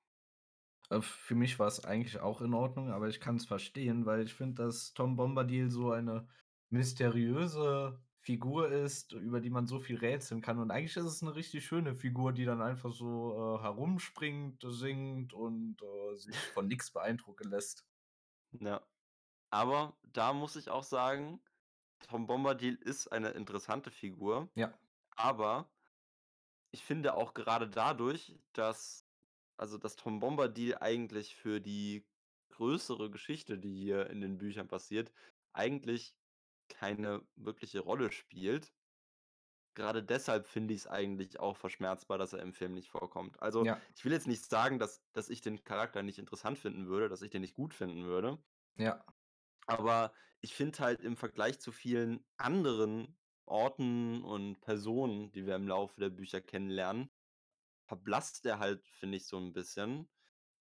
Äh, 0.92 1.02
für 1.02 1.36
mich 1.36 1.58
war's 1.58 1.84
eigentlich 1.86 2.20
auch 2.20 2.42
in 2.42 2.54
Ordnung, 2.54 2.92
aber 2.92 3.08
ich 3.08 3.20
kann's 3.22 3.46
verstehen, 3.46 4.06
weil 4.06 4.22
ich 4.24 4.34
finde, 4.34 4.64
dass 4.64 4.94
Tom 4.94 5.16
Bombadil 5.16 5.70
so 5.72 5.92
eine 5.92 6.28
mysteriöse 6.70 8.02
Figur 8.20 8.70
ist, 8.72 9.14
über 9.14 9.40
die 9.42 9.50
man 9.50 9.68
so 9.68 9.80
viel 9.80 9.98
rätseln 9.98 10.42
kann. 10.42 10.60
Und 10.60 10.70
eigentlich 10.72 10.96
ist 10.98 11.06
es 11.06 11.22
'ne 11.22 11.34
richtig 11.36 11.66
schöne 11.66 11.96
Figur, 11.96 12.34
die 12.34 12.46
dann 12.46 12.62
einfach 12.62 12.92
so, 12.92 13.58
äh, 13.58 13.62
herumspringt, 13.64 14.64
singt 14.68 15.34
und, 15.34 15.82
äh, 15.82 16.16
sich 16.18 16.50
von 16.54 16.68
nix 16.68 16.92
beeindrucken 16.92 17.50
lässt. 17.50 17.84
Ja. 18.60 18.86
Aber 19.52 20.00
da 20.04 20.34
muss 20.34 20.56
ich 20.58 20.70
auch 20.70 20.84
sagen, 20.84 21.44
Tom 22.00 22.28
Bombadil 22.28 22.76
ist 22.76 23.08
eine 23.10 23.32
interessante 23.32 23.92
Figur, 23.92 24.52
Ja. 24.58 24.74
Aber 25.16 25.72
ich 26.72 26.84
finde 26.84 27.16
auch 27.16 27.34
gerade 27.34 27.70
dadurch, 27.70 28.40
dass 28.54 29.08
also, 29.58 29.78
dass 29.78 29.96
Tom 29.96 30.20
Bombadil 30.20 30.76
eigentlich 30.80 31.36
für 31.36 31.62
die 31.62 32.08
größere 32.50 33.12
Geschichte, 33.12 33.60
die 33.60 33.76
hier 33.76 34.10
in 34.10 34.20
den 34.22 34.38
Büchern 34.40 34.68
passiert, 34.68 35.12
eigentlich 35.54 36.16
keine 36.70 37.28
wirkliche 37.36 37.82
Rolle 37.82 38.12
spielt 38.12 38.74
gerade 39.76 40.04
deshalb 40.04 40.48
finde 40.48 40.74
ich's 40.74 40.88
eigentlich 40.88 41.40
auch 41.40 41.56
verschmerzbar, 41.58 42.18
dass 42.18 42.34
er 42.34 42.42
im 42.42 42.54
Film 42.54 42.74
nicht 42.74 42.90
vorkommt. 42.90 43.42
Also, 43.42 43.68
Ja. 43.68 43.82
ich 43.96 44.04
will 44.06 44.12
jetzt 44.12 44.28
nicht 44.28 44.46
sagen, 44.50 44.80
dass 44.80 45.04
dass 45.14 45.30
ich 45.30 45.42
den 45.42 45.64
Charakter 45.64 46.04
nicht 46.04 46.20
interessant 46.20 46.58
finden 46.58 46.88
würde, 46.88 47.10
dass 47.10 47.22
ich 47.22 47.30
den 47.32 47.42
nicht 47.42 47.54
gut 47.56 47.74
finden 47.74 48.06
würde. 48.06 48.42
Ja. 48.78 49.06
Aber 49.68 50.14
ich 50.42 50.54
finde 50.54 50.80
halt 50.80 51.02
im 51.02 51.18
Vergleich 51.18 51.60
zu 51.60 51.72
vielen 51.72 52.26
anderen 52.38 53.21
Orten 53.52 54.24
und 54.24 54.62
Personen, 54.62 55.32
die 55.34 55.46
wir 55.48 55.56
im 55.58 55.68
Laufe 55.70 56.00
der 56.02 56.10
Bücher 56.12 56.42
kennenlernen, 56.42 57.12
verblasst 57.88 58.46
er 58.48 58.60
halt, 58.60 58.88
finde 58.88 59.18
ich, 59.18 59.28
so 59.28 59.38
'n 59.38 59.54
bisschen, 59.54 60.10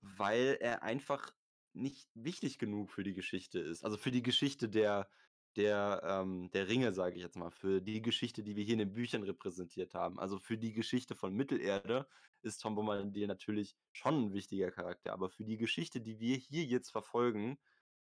weil 0.02 0.58
er 0.60 0.82
einfach 0.84 1.32
nicht 1.74 2.10
wichtig 2.14 2.58
genug 2.58 2.90
für 2.90 3.04
die 3.04 3.14
Geschichte 3.14 3.60
ist. 3.60 3.84
Also, 3.84 3.96
für 3.98 4.10
die 4.12 4.22
Geschichte 4.22 4.68
der 4.70 5.10
der, 5.56 6.02
ähm 6.04 6.50
der 6.52 6.68
Ringe, 6.68 6.94
sage 6.94 7.16
ich 7.16 7.22
jetzt 7.22 7.36
mal, 7.36 7.50
für 7.52 7.82
die 7.82 8.02
Geschichte, 8.02 8.42
die 8.44 8.56
wir 8.56 8.64
hier 8.64 8.74
in 8.74 8.80
den 8.80 8.94
Büchern 8.94 9.22
repräsentiert 9.24 9.94
haben. 9.94 10.20
Also, 10.20 10.38
für 10.38 10.58
die 10.58 10.72
Geschichte 10.74 11.14
von 11.16 11.34
Mittelerde 11.34 12.08
ist 12.42 12.58
Tom 12.62 12.74
Bombadil 12.76 13.26
natürlich 13.28 13.76
schon 13.92 14.28
'n 14.30 14.34
wichtiger 14.34 14.70
Charakter, 14.72 15.12
aber 15.14 15.30
für 15.30 15.44
die 15.44 15.58
Geschichte, 15.58 16.00
die 16.02 16.20
wir 16.20 16.36
hier 16.36 16.64
jetzt 16.66 16.90
verfolgen, 16.90 17.58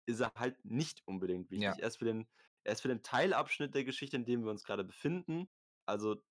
ist 0.08 0.22
er 0.22 0.34
halt 0.36 0.64
nicht 0.66 1.04
unbedingt 1.08 1.52
Ja. 1.56 1.78
wichtig. 1.78 1.80
Er 1.80 1.88
ist 1.90 1.98
für 1.98 2.06
den 2.06 2.30
er 2.68 2.74
ist 2.74 2.82
für 2.82 2.90
den 2.90 3.04
Teilabschnitt 3.04 3.74
der 3.74 3.86
Geschichte, 3.86 4.18
in 4.18 4.26
dem 4.26 4.44
wir 4.44 4.52
uns 4.52 4.64
grade 4.64 4.84
befinden 4.84 5.50
also, 5.88 6.22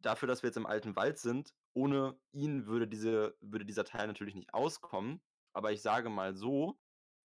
dafür, 0.00 0.26
dass 0.26 0.42
wir 0.42 0.48
jetzt 0.48 0.56
im 0.56 0.66
alten 0.66 0.96
Wald 0.96 1.18
sind 1.18 1.54
ohne 1.74 2.18
ihn 2.32 2.66
würde 2.66 2.88
diese 2.88 3.36
würde 3.40 3.66
dieser 3.66 3.84
Teil 3.84 4.06
natürlich 4.06 4.34
nicht 4.34 4.54
auskommen. 4.54 5.20
Aber 5.52 5.72
ich 5.72 5.82
sage 5.82 6.08
mal 6.08 6.34
so, 6.34 6.80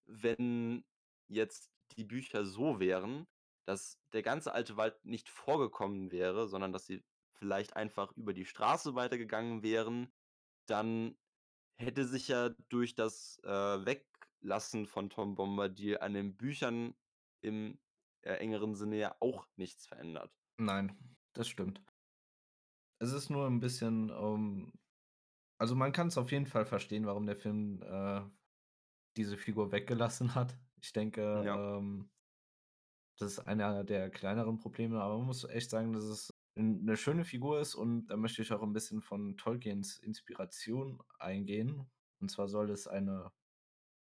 wenn 0.06 0.84
jetzt 1.30 1.72
die 1.98 2.04
Bücher 2.04 2.46
so 2.46 2.80
wären, 2.80 3.28
dass 3.66 3.98
der 4.14 4.24
ganze 4.24 4.54
alte 4.54 4.76
Wald 4.76 5.06
nicht 5.06 5.30
vorgekommen 5.30 6.12
wäre, 6.12 6.48
sondern 6.50 6.74
dass 6.74 6.86
sie 6.86 7.02
vielleicht 7.34 7.76
einfach 7.78 8.12
über 8.18 8.34
die 8.34 8.46
Straße 8.46 8.94
weitergegangen 8.96 9.64
wären, 9.64 10.12
dann 10.66 11.18
hätte 11.78 12.06
sich 12.06 12.28
ja 12.28 12.50
durch 12.70 12.96
das, 12.96 13.40
äh, 13.44 13.50
Weglassen 13.50 14.86
von 14.86 15.10
Tom 15.10 15.36
Bombadil 15.36 16.00
an 16.00 16.14
den 16.14 16.36
Büchern 16.36 16.94
im, 17.42 17.80
äh, 18.24 18.36
engeren 18.36 18.76
Sinne 18.76 18.98
ja 18.98 19.16
auch 19.20 19.48
nichts 19.56 19.88
verändert. 19.88 20.32
Nein, 20.60 20.98
das 21.34 21.48
stimmt. 21.50 21.82
Es 23.02 23.14
ist 23.14 23.32
nur 23.32 23.48
'n 23.48 23.60
bisschen, 23.60 24.10
ähm 24.12 24.74
also, 25.60 25.76
man 25.76 25.92
kann's 25.94 26.18
auf 26.18 26.32
jeden 26.32 26.48
Fall 26.48 26.66
verstehen, 26.66 27.06
warum 27.08 27.26
der 27.28 27.38
Film, 27.38 27.82
äh, 27.84 28.22
diese 29.18 29.38
Figur 29.38 29.72
weggelassen 29.72 30.36
hat. 30.36 30.58
Ich 30.82 30.94
denke, 30.94 31.22
Ja. 31.36 31.62
ähm 31.80 32.10
das 33.20 33.34
ist 33.34 33.40
einer 33.40 33.84
der 33.84 34.10
kleineren 34.10 34.58
Probleme, 34.58 35.02
aber 35.02 35.18
man 35.18 35.28
muss 35.28 35.44
echt 35.44 35.70
sagen, 35.70 35.94
dass 35.94 36.04
es 36.04 36.34
'n 36.56 36.84
'ne 36.84 36.98
schöne 36.98 37.26
Figur 37.26 37.60
ist 37.60 37.76
und 37.76 38.08
da 38.08 38.18
möchte 38.18 38.42
ich 38.42 38.52
auch 38.52 38.62
'n 38.64 38.74
bisschen 38.74 39.02
von 39.02 39.38
Tolkiens 39.38 39.98
Inspiration 40.00 41.02
eingehen. 41.20 41.90
Und 42.20 42.30
zwar 42.32 42.48
soll 42.48 42.70
es 42.72 42.88
eine 42.88 43.32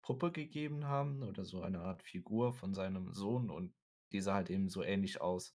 Puppe 0.01 0.31
gegeben 0.33 0.85
haben 0.87 1.23
oder 1.23 1.45
so 1.45 1.61
eine 1.63 1.81
Art 1.81 2.03
Figur 2.03 2.53
von 2.53 2.73
seinem 2.75 3.13
Sohn 3.13 3.49
und 3.51 3.75
die 4.15 4.21
sah 4.21 4.35
halt 4.35 4.49
eben 4.51 4.69
so 4.69 4.83
ähnlich 4.83 5.21
aus, 5.21 5.55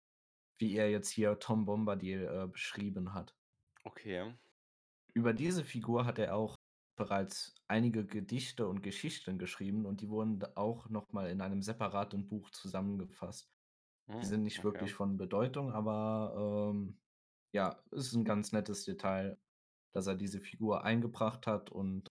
wie 0.60 0.76
er 0.76 0.92
jetzt 0.92 1.10
hier 1.12 1.40
Tom 1.40 1.66
Bombadil, 1.66 2.26
äh, 2.26 2.48
beschrieben 2.48 3.14
hat. 3.14 3.36
Okay. 3.86 4.36
Über 5.14 5.34
diese 5.34 5.64
Figur 5.64 6.06
hat 6.06 6.20
er 6.20 6.36
auch 6.36 6.56
bereits 6.98 7.56
einige 7.68 8.06
Gedichte 8.06 8.68
und 8.68 8.82
Geschichten 8.82 9.38
geschrieben 9.40 9.86
und 9.86 10.02
die 10.02 10.10
wurden 10.10 10.44
auch 10.56 10.90
noch 10.90 11.12
mal 11.12 11.30
in 11.30 11.42
einem 11.42 11.62
separaten 11.62 12.28
Buch 12.28 12.50
zusammengefasst. 12.52 13.50
Die 14.22 14.26
Hm, 14.26 14.28
sind 14.28 14.44
nicht 14.44 14.64
okay. 14.64 14.66
wirklich 14.66 14.94
von 14.94 15.18
Bedeutung, 15.18 15.72
aber, 15.74 16.72
ähm, 16.74 17.00
ja, 17.54 17.84
ist 17.92 18.14
'n 18.16 18.26
ganz 18.26 18.52
nettes 18.54 18.86
Detail, 18.86 19.40
dass 19.94 20.08
er 20.08 20.16
diese 20.16 20.42
Figur 20.42 20.84
eingebracht 20.86 21.48
hat 21.48 21.72
und 21.72 22.10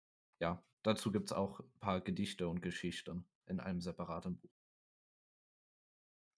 ja, 0.41 0.64
dazu 0.84 1.12
gibt's 1.12 1.32
auch 1.32 1.61
paar 1.80 2.01
Gedichte 2.03 2.49
und 2.49 2.62
Geschichten 2.62 3.28
in 3.47 3.61
einem 3.61 3.80
separaten 3.82 4.39
Buch. 4.39 4.51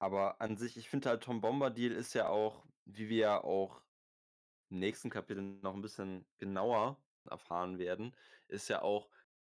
Aber 0.02 0.40
an 0.40 0.56
sich 0.56 0.76
ich 0.76 0.88
finde 0.88 1.08
halt, 1.08 1.22
Tom 1.24 1.40
Bombadil 1.40 1.92
ist 1.92 2.14
ja 2.14 2.28
auch, 2.28 2.66
wie 2.84 3.08
wir 3.08 3.16
ja 3.18 3.44
auch 3.44 3.82
im 4.70 4.78
nächsten 4.80 5.10
Kapitel 5.10 5.42
noch 5.42 5.74
'n 5.74 5.82
bisschen 5.82 6.28
genauer 6.38 7.04
erfahren 7.30 7.78
werden, 7.78 8.16
ist 8.48 8.68
ja 8.68 8.82
auch 8.82 9.10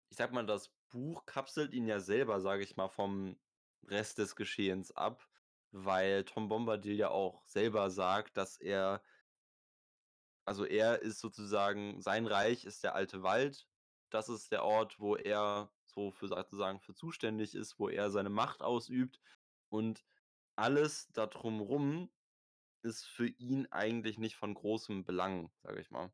ich 0.09 0.17
sage 0.17 0.33
mal, 0.35 0.45
das 0.45 0.69
Buch 0.89 1.25
kapselt 1.25 1.73
ihn 1.73 1.87
ja 1.87 1.99
selber, 2.01 2.41
sage 2.41 2.63
ich 2.63 2.77
mal, 2.77 2.89
vom 2.89 3.39
Rest 3.87 4.19
des 4.19 4.35
Geschehens 4.37 4.91
ab, 4.91 5.27
weil 5.71 6.25
Tom 6.25 6.49
Bombadil 6.49 6.95
ja 6.97 7.09
auch 7.11 7.45
selber 7.47 7.91
sagt, 7.91 8.37
dass 8.37 8.57
er 8.57 9.03
also, 10.47 10.63
er 10.63 11.01
ist 11.01 11.19
sozusagen 11.19 11.99
sein 12.01 12.25
Reich 12.25 12.63
ist 12.63 12.81
der 12.85 12.95
alte 12.95 13.21
Wald. 13.21 13.67
Das 14.09 14.29
ist 14.29 14.49
der 14.53 14.63
Ort, 14.63 14.97
wo 14.97 15.17
er 15.17 15.73
so 15.85 16.09
für 16.09 16.29
sozusagen 16.29 16.79
für 16.79 16.93
zuständig 16.93 17.53
ist, 17.53 17.77
wo 17.79 17.89
er 17.89 18.09
seine 18.11 18.29
Macht 18.29 18.61
ausübt 18.61 19.19
und 19.67 20.05
alles 20.57 21.11
da 21.13 21.27
drum 21.27 21.61
rum 21.61 22.11
ist 22.83 23.05
für 23.05 23.27
ihn 23.27 23.67
eigentlich 23.71 24.17
nicht 24.19 24.35
von 24.37 24.53
großem 24.55 25.05
Belang, 25.05 25.51
sage 25.63 25.81
ich 25.81 25.91
mal. 25.91 26.13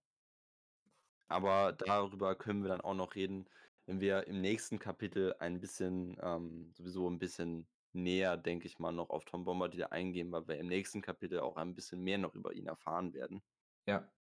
Aber 1.27 1.73
darüber 1.73 2.35
können 2.35 2.63
wir 2.63 2.69
dann 2.69 2.81
auch 2.81 2.93
noch 2.93 3.15
reden, 3.15 3.49
wenn 3.85 3.99
wir 3.99 4.27
im 4.27 4.41
nächsten 4.41 4.79
Kapitel 4.79 5.35
ein 5.39 5.59
bisschen 5.59 6.17
ähm, 6.21 6.71
sowieso 6.75 7.07
'n 7.09 7.19
bisschen 7.19 7.69
näher, 7.93 8.37
denke 8.37 8.67
ich 8.67 8.79
mal, 8.79 8.91
noch 8.91 9.09
auf 9.09 9.25
Tom 9.25 9.43
Bombadil 9.45 9.85
eingehen, 9.85 10.31
weil 10.31 10.47
wir 10.47 10.57
im 10.57 10.67
nächsten 10.67 11.01
Kapitel 11.01 11.39
auch 11.39 11.57
ein 11.57 11.75
bisschen 11.75 12.01
mehr 12.01 12.17
noch 12.17 12.35
über 12.35 12.53
ihn 12.53 12.67
erfahren 12.67 13.13
werden. 13.13 13.43
Ja. 13.87 14.13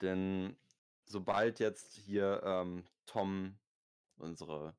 Denn 0.00 0.58
sobald 1.04 1.60
jetzt 1.60 1.94
hier, 1.94 2.42
ähm, 2.44 2.84
Tom 3.06 3.60
unsere 4.16 4.78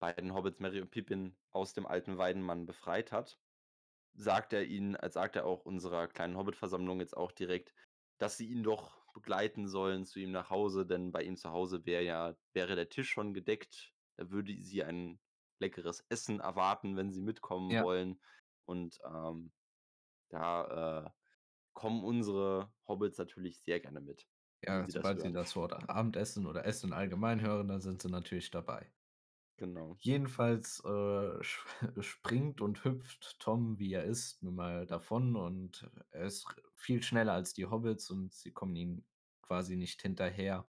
beiden 0.00 0.34
Hobbits, 0.34 0.60
Merry 0.60 0.80
und 0.82 0.90
Pippin, 0.90 1.38
aus 1.52 1.74
dem 1.74 1.86
alten 1.86 2.18
Weidenmann 2.18 2.66
befreit 2.66 3.12
hat, 3.12 3.40
sagt 4.16 4.52
er 4.52 4.64
ihnen 4.64 4.94
äh, 4.96 5.10
sagt 5.10 5.36
er 5.36 5.46
auch 5.46 5.64
unserer 5.64 6.08
kleinen 6.08 6.36
Hobbit-Versammlung 6.36 7.00
jetzt 7.00 7.16
auch 7.16 7.32
direkt, 7.32 7.74
dass 8.18 8.36
sie 8.36 8.48
ihn 8.50 8.62
doch 8.62 9.06
begleiten 9.14 9.68
sollen 9.68 10.04
zu 10.06 10.20
ihm 10.20 10.32
nach 10.32 10.50
Hause, 10.50 10.86
denn 10.86 11.12
bei 11.12 11.22
ihm 11.22 11.36
zu 11.36 11.50
Hause 11.50 11.86
wäre 11.86 12.02
ja 12.04 12.36
wäre 12.52 12.76
der 12.76 12.88
Tisch 12.90 13.10
schon 13.10 13.34
gedeckt. 13.34 13.92
Er 14.16 14.30
würde 14.30 14.54
sie 14.62 14.84
ein 14.84 15.20
leckeres 15.60 16.04
Essen 16.10 16.40
erwarten, 16.40 16.96
wenn 16.96 17.12
sie 17.12 17.22
mitkommen 17.22 17.76
Ja. 17.76 17.82
wollen. 17.82 18.20
Und, 18.66 18.98
ähm, 19.06 19.52
da, 20.28 21.06
äh, 21.08 21.10
kommen 21.74 22.04
unsere 22.04 22.72
Hobbits 22.88 23.18
natürlich 23.18 23.60
sehr 23.62 23.80
gerne 23.80 24.00
mit, 24.00 24.28
Ja, 24.62 24.86
sobald 24.90 25.22
sie 25.22 25.32
das 25.32 25.56
Wort 25.56 25.72
Abendessen 25.88 26.44
oder 26.46 26.66
Essen 26.66 26.92
allgemein 26.92 27.40
hören, 27.40 27.68
dann 27.68 27.80
sind 27.80 28.02
sie 28.02 28.10
natürlich 28.10 28.50
dabei. 28.50 28.92
Genau. 29.56 29.96
Jedenfalls, 30.00 30.82
äh, 30.84 31.42
springt 32.02 32.60
und 32.60 32.84
hüpft 32.84 33.38
Tom, 33.40 33.78
wie 33.78 33.92
er 33.94 34.04
ist, 34.04 34.42
nun 34.42 34.54
mal 34.56 34.86
davon 34.86 35.34
und 35.36 35.90
er 36.10 36.24
ist 36.26 36.46
viel 36.74 37.02
schneller 37.02 37.32
als 37.32 37.54
die 37.54 37.66
Hobbits 37.66 38.10
und 38.10 38.32
sie 38.32 38.52
kommen 38.52 38.76
ihm 38.76 39.04
quasi 39.42 39.76
nicht 39.76 40.02
hinterher. 40.02 40.68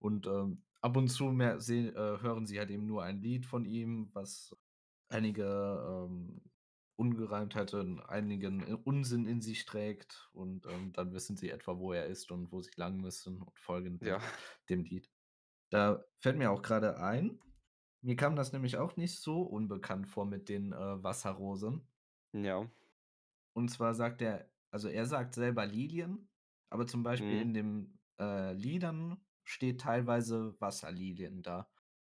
Und, 0.00 0.26
ähm, 0.26 0.64
ab 0.80 0.96
und 0.96 1.08
zu 1.08 1.26
mehr 1.26 1.60
seh 1.60 1.88
äh, 1.88 2.20
hören 2.20 2.46
sie 2.46 2.58
halt 2.58 2.70
eben 2.70 2.86
nur 2.86 3.02
ein 3.04 3.20
Lied 3.22 3.46
von 3.46 3.64
ihm, 3.64 4.10
was 4.14 4.56
einige, 5.08 5.44
ähm, 5.44 6.42
Ungereimtheiten, 6.96 8.00
einigen 8.00 8.74
Unsinn 8.84 9.26
in 9.26 9.40
sich 9.40 9.66
trägt 9.66 10.28
und, 10.32 10.66
ähm, 10.66 10.92
dann 10.92 11.12
wissen 11.12 11.36
sie 11.36 11.50
etwa, 11.50 11.78
wo 11.78 11.92
er 11.92 12.06
ist 12.06 12.32
und 12.32 12.50
wo 12.52 12.60
sie 12.60 12.72
lang 12.76 12.98
müssen 13.00 13.40
und 13.42 13.58
folgen 13.60 14.00
Ja. 14.02 14.20
dem 14.68 14.82
Lied. 14.84 15.08
Da 15.70 16.04
fällt 16.18 16.38
mir 16.38 16.50
auch 16.50 16.62
grade 16.62 16.98
ein, 17.00 17.40
mir 18.02 18.16
kam 18.16 18.36
das 18.36 18.52
nämlich 18.52 18.76
auch 18.78 18.96
nicht 18.96 19.20
so 19.20 19.42
unbekannt 19.42 20.08
vor 20.08 20.26
mit 20.26 20.48
den, 20.48 20.72
äh, 20.72 21.02
Wasserrosen. 21.02 21.88
Ja. 22.32 22.70
Und 23.56 23.68
zwar 23.70 23.94
sagt 23.94 24.22
er 24.22 24.50
also, 24.70 24.88
er 24.88 25.06
sagt 25.06 25.34
selber 25.34 25.64
Lilien, 25.64 26.28
aber 26.68 26.86
zum 26.86 27.02
Beispiel 27.02 27.38
Mhm. 27.38 27.40
in 27.40 27.54
den, 27.54 27.98
äh, 28.20 28.52
Liedern 28.52 29.24
steht 29.44 29.80
teilweise 29.80 30.60
Wasserlilien 30.60 31.42
da. 31.42 31.70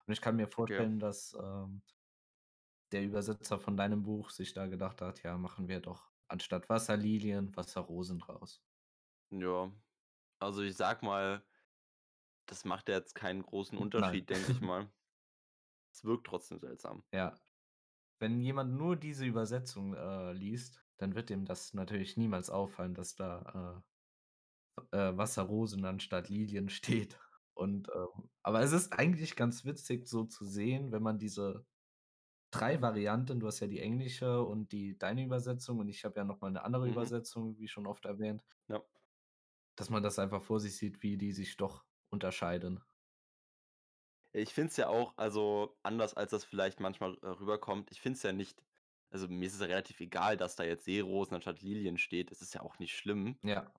Und 0.06 0.12
ich 0.12 0.20
kann 0.20 0.36
mir 0.36 0.48
Okay. 0.58 0.86
vorstellen, 0.88 0.98
dass, 0.98 1.34
ähm 1.42 1.82
der 2.92 3.02
Übersetzer 3.02 3.58
von 3.58 3.76
deinem 3.76 4.04
Buch 4.04 4.30
sich 4.30 4.52
da 4.52 4.66
gedacht 4.68 5.00
hat: 5.02 5.22
„Ja, 5.24 5.36
machen 5.36 5.66
wir 5.66 5.80
doch 5.80 6.12
anstatt 6.28 6.68
Wasserlilien 6.68 7.56
Wasserrosen 7.56 8.20
draus.“ 8.20 8.62
Ja, 9.30 9.72
also, 10.40 10.62
ich 10.62 10.76
sage 10.76 11.04
mal 11.06 11.44
das 12.46 12.64
macht 12.64 12.88
ja 12.88 12.94
jetzt 12.96 13.14
keinen 13.16 13.42
großen. 13.42 13.76
Unterschied, 13.78 14.30
denke 14.30 14.50
ich 14.52 14.60
mal. 14.60 14.90
Es 15.94 16.04
wirkt 16.04 16.26
trotzdem 16.26 16.58
seltsam. 16.58 17.04
Ja. 17.12 17.38
Wenn 18.20 18.40
jemand 18.40 18.74
nur 18.74 18.96
diese 18.96 19.26
Übersetzung, 19.26 19.94
äh, 19.94 20.32
liest, 20.32 20.82
dann 20.96 21.14
wird 21.14 21.28
dem 21.30 21.44
das 21.44 21.74
natürlich 21.74 22.16
niemals 22.16 22.48
auffallen, 22.50 22.94
dass 22.94 23.14
da, 23.16 23.82
äh, 24.92 24.96
äh, 24.96 25.16
Wasserrosen 25.16 25.84
anstatt 25.84 26.28
Lilien 26.28 26.68
steht. 26.70 27.18
Und, 27.54 27.88
ähm 27.94 28.30
aber 28.42 28.60
es 28.62 28.72
ist 28.72 28.92
eigentlich 28.98 29.36
ganz 29.36 29.64
witzig 29.64 30.06
so 30.08 30.24
zu 30.24 30.44
sehen, 30.44 30.92
wenn 30.92 31.02
man 31.02 31.18
diese 31.18 31.66
3 32.52 32.82
Varianten 32.82 33.40
du 33.40 33.46
hast 33.48 33.60
ja 33.60 33.68
die 33.68 33.80
englische 33.80 34.42
und 34.44 34.72
die 34.72 34.98
deine 34.98 35.24
Übersetzung 35.24 35.78
und 35.80 35.88
ich 35.88 36.04
habe 36.04 36.16
ja 36.20 36.24
noch 36.24 36.40
mal 36.42 36.50
'ne 36.52 36.64
andere 36.64 36.86
Mhm. 36.86 37.12
Übersetzung, 37.12 37.58
wie 37.58 37.68
schon 37.68 37.86
oft 37.88 38.06
erwähnt 38.06 38.44
Ja. 38.68 38.82
dass 39.78 39.90
man 39.90 40.02
das 40.02 40.18
einfach 40.18 40.42
vor 40.42 40.60
sich 40.60 40.76
sieht, 40.76 41.02
wie 41.02 41.16
die 41.16 41.32
sich 41.32 41.56
doch 41.56 41.84
unterscheiden. 42.10 42.82
Ich 44.34 44.54
finde 44.54 44.70
es 44.70 44.76
ja 44.78 44.88
auch 44.88 45.14
also, 45.18 45.78
anders 45.82 46.14
als 46.14 46.30
das 46.30 46.44
vielleicht 46.44 46.80
manchmal, 46.80 47.18
äh, 47.22 47.26
rüberkommt 47.26 47.90
ich 47.90 48.00
finde 48.00 48.16
es 48.16 48.22
ja 48.22 48.32
nicht 48.32 48.62
also, 49.10 49.28
mir 49.28 49.46
ist 49.46 49.52
es 49.54 49.60
ja 49.60 49.66
relativ 49.66 50.00
egal, 50.00 50.38
dass 50.38 50.56
da 50.56 50.64
jetzt 50.64 50.86
Seerosen 50.86 51.34
anstatt 51.34 51.60
Lilien 51.60 51.98
steht. 51.98 52.30
Das 52.30 52.40
ist 52.40 52.54
ja 52.54 52.62
auch 52.62 52.78
nicht 52.78 52.96
schlimm. 52.96 53.38
Ja. 53.44 53.72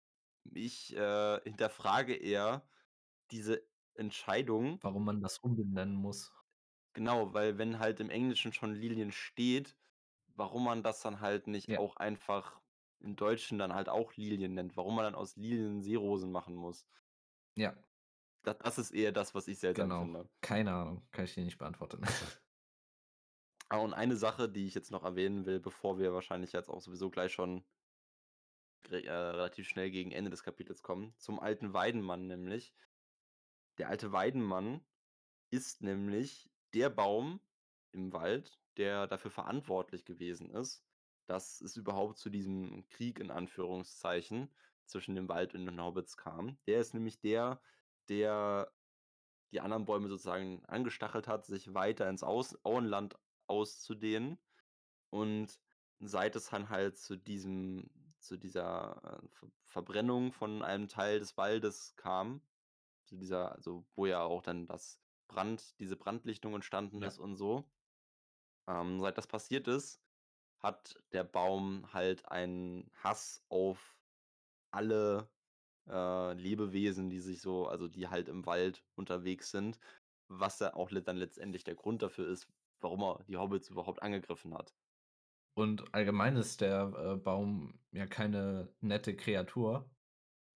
Ich, 0.46 0.96
äh, 0.96 1.42
hinterfrage 1.44 2.16
eher 2.16 2.68
diese 3.32 3.64
Entscheidung 3.96 4.82
Warum 4.84 5.06
man 5.06 5.22
das 5.22 5.38
umbenennen 5.38 5.96
muss. 5.96 6.34
Genau, 6.96 7.34
weil 7.34 7.58
wenn 7.58 7.80
halt 7.80 8.00
im 8.00 8.10
Englischen 8.12 8.54
schon 8.54 8.74
Lilien 8.76 9.12
steht 9.12 9.78
warum 10.38 10.66
man 10.66 10.84
das 10.84 11.02
dann 11.02 11.22
halt 11.22 11.48
nicht 11.48 11.70
Ja. 11.70 11.78
auch 11.78 11.98
einfach 11.98 12.62
im 13.00 13.16
Deutschen 13.16 13.60
dann 13.60 13.74
halt 13.74 13.90
auch 13.90 14.16
Lilien 14.18 14.56
nennt, 14.56 14.78
warum 14.78 14.98
man 14.98 15.06
dann 15.06 15.16
aus 15.16 15.38
Lilien 15.38 15.82
Seerosen 15.82 16.34
machen 16.34 16.56
muss. 16.58 16.88
Ja. 17.58 17.84
Da 18.44 18.54
das 18.54 18.78
ist 18.78 18.92
eher 18.92 19.12
das, 19.12 19.34
was 19.34 19.48
ich 19.48 19.60
seltsam 19.60 19.90
Genau. 19.90 20.04
finde. 20.04 20.30
Keine 20.42 20.74
Ahnung, 20.74 21.08
kann 21.12 21.26
ich 21.26 21.34
dir 21.34 21.44
nicht 21.44 21.58
beantworten. 21.58 22.02
Ah, 23.70 23.78
und 23.80 23.94
eine 23.94 24.16
Sache, 24.18 24.50
die 24.50 24.68
ich 24.68 24.76
jetzt 24.76 24.92
noch 24.92 25.04
erwähnen 25.04 25.46
will, 25.46 25.60
bevor 25.60 25.98
wir 25.98 26.14
wahrscheinlich 26.14 26.52
jetzt 26.52 26.70
auch 26.70 26.80
sowieso 26.82 27.10
gleich 27.10 27.34
schon 27.34 27.66
äh, 28.90 28.98
relativ 29.10 29.68
schnell 29.68 29.90
gegen 29.92 30.12
Ende 30.12 30.30
des 30.30 30.44
Kapitels 30.44 30.84
kommen, 30.84 31.16
zum 31.18 31.40
alten 31.40 31.74
Weidenmann 31.74 32.28
nämlich. 32.28 32.76
Der 33.78 33.90
alte 33.90 34.12
Weidenmann 34.12 34.86
ist 35.50 35.82
nämlich 35.82 36.52
der 36.74 36.90
Baum 36.90 37.40
im 37.92 38.14
Wald, 38.14 38.60
der 38.78 39.08
dafür 39.08 39.32
verantwortlich 39.32 40.06
gewesen 40.06 40.52
ist, 40.52 40.86
dass 41.26 41.62
es 41.62 41.76
überhaupt 41.78 42.18
zu 42.18 42.30
diesem 42.30 42.88
Krieg 42.90 43.20
in 43.20 43.32
Anführungszeichen 43.32 44.54
zwischen 44.86 45.16
dem 45.16 45.30
Wald 45.30 45.56
und 45.56 45.66
den 45.66 45.82
Hobbits 45.82 46.18
kam. 46.18 46.58
Der 46.68 46.80
ist 46.82 46.94
nämlich 46.94 47.20
der, 47.22 47.62
der 48.10 48.74
die 49.54 49.62
anderen 49.62 49.86
Bäume 49.86 50.10
sozusagen 50.10 50.66
angestachelt 50.66 51.28
hat, 51.28 51.46
sich 51.46 51.74
weiter 51.74 52.10
ins 52.10 52.24
Aus 52.24 52.58
Auenland 52.66 53.20
auszudehnen. 53.48 54.40
Und 55.12 55.60
seit 56.00 56.36
es 56.36 56.50
dann 56.50 56.70
halt 56.70 56.98
zu 56.98 57.18
diesem 57.18 58.16
zu 58.20 58.38
dieser, 58.38 59.22
äh, 59.24 59.30
Ver 59.30 59.50
Verbrennung 59.66 60.32
von 60.34 60.64
einem 60.64 60.88
Teil 60.88 61.20
des 61.20 61.38
Waldes 61.38 61.96
kam, 61.98 62.48
zu 63.06 63.18
dieser 63.18 63.54
also, 63.56 63.88
wo 63.96 64.06
ja 64.08 64.24
auch 64.24 64.42
dann 64.44 64.68
das 64.68 65.02
Brand 65.28 65.80
diese 65.80 65.98
Brandlichtung 65.98 66.56
entstanden 66.56 67.04
Ja. 67.04 67.08
ist 67.08 67.20
und 67.20 67.36
so. 67.36 67.72
Ähm, 68.68 69.00
seit 69.02 69.18
das 69.18 69.28
passiert 69.28 69.68
ist, 69.68 70.02
hat 70.60 71.04
der 71.14 71.24
Baum 71.26 71.94
halt 71.94 72.28
einen 72.30 72.92
Hass 72.96 73.46
auf 73.50 73.98
alle, 74.72 75.33
äh, 75.90 76.34
Lebewesen, 76.34 77.10
die 77.10 77.20
sich 77.20 77.42
so 77.42 77.68
also, 77.68 77.88
die 77.88 78.08
halt 78.10 78.30
im 78.30 78.46
Wald 78.46 78.84
unterwegs 78.96 79.52
sind, 79.52 79.80
was 80.30 80.60
ja 80.60 80.74
auch 80.76 80.90
dann 80.92 81.18
letztendlich 81.18 81.64
der 81.64 81.76
Grund 81.76 82.02
dafür 82.02 82.28
ist, 82.28 82.48
warum 82.82 83.02
er 83.04 83.24
die 83.28 83.38
Hobbits 83.38 83.70
überhaupt 83.70 84.02
angegriffen 84.04 84.54
hat. 84.56 84.74
Und 85.56 85.94
allgemein 85.94 86.36
ist 86.36 86.62
der, 86.62 86.94
äh, 87.14 87.16
Baum 87.18 87.80
ja 87.92 88.08
keine 88.08 88.74
nette 88.82 89.16
Kreatur, 89.16 89.90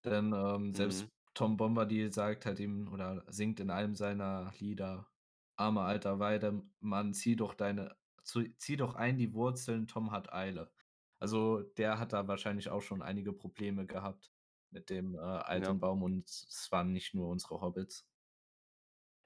denn, 0.05 0.33
ähm, 0.33 0.73
Mhm. 0.73 1.07
selbst 1.07 1.11
Tom 1.35 1.57
Bombadil 1.57 2.13
sagt 2.13 2.45
halt 2.45 2.59
ihm 2.59 2.91
oder 2.93 3.25
singt 3.29 3.59
in 3.61 3.71
einem 3.71 3.95
seiner 3.95 4.53
Lieder: 4.59 5.09
„Armer 5.57 5.83
alter 5.83 6.19
Weidemann, 6.19 7.13
zieh 7.13 7.35
doch 7.37 7.53
deine 7.55 7.97
zieh 8.23 8.77
doch 8.77 8.95
ein 8.95 9.17
die 9.17 9.33
Wurzeln, 9.33 9.87
Tom 9.87 10.11
hat 10.11 10.33
Eile.“ 10.33 10.71
Also, 11.19 11.61
der 11.63 11.99
hat 11.99 12.13
da 12.13 12.27
wahrscheinlich 12.27 12.69
auch 12.69 12.81
schon 12.83 13.01
einige 13.03 13.33
Probleme 13.33 13.87
gehabt 13.87 14.31
mit 14.71 14.89
dem, 14.89 15.15
äh, 15.15 15.19
Ja. 15.53 15.77
alten 15.77 15.79
Baum 15.79 16.03
und 16.03 16.29
es 16.29 16.67
waren 16.71 16.93
nicht 16.93 17.13
nur 17.13 17.29
unsere 17.29 17.61
Hobbits. 17.61 18.03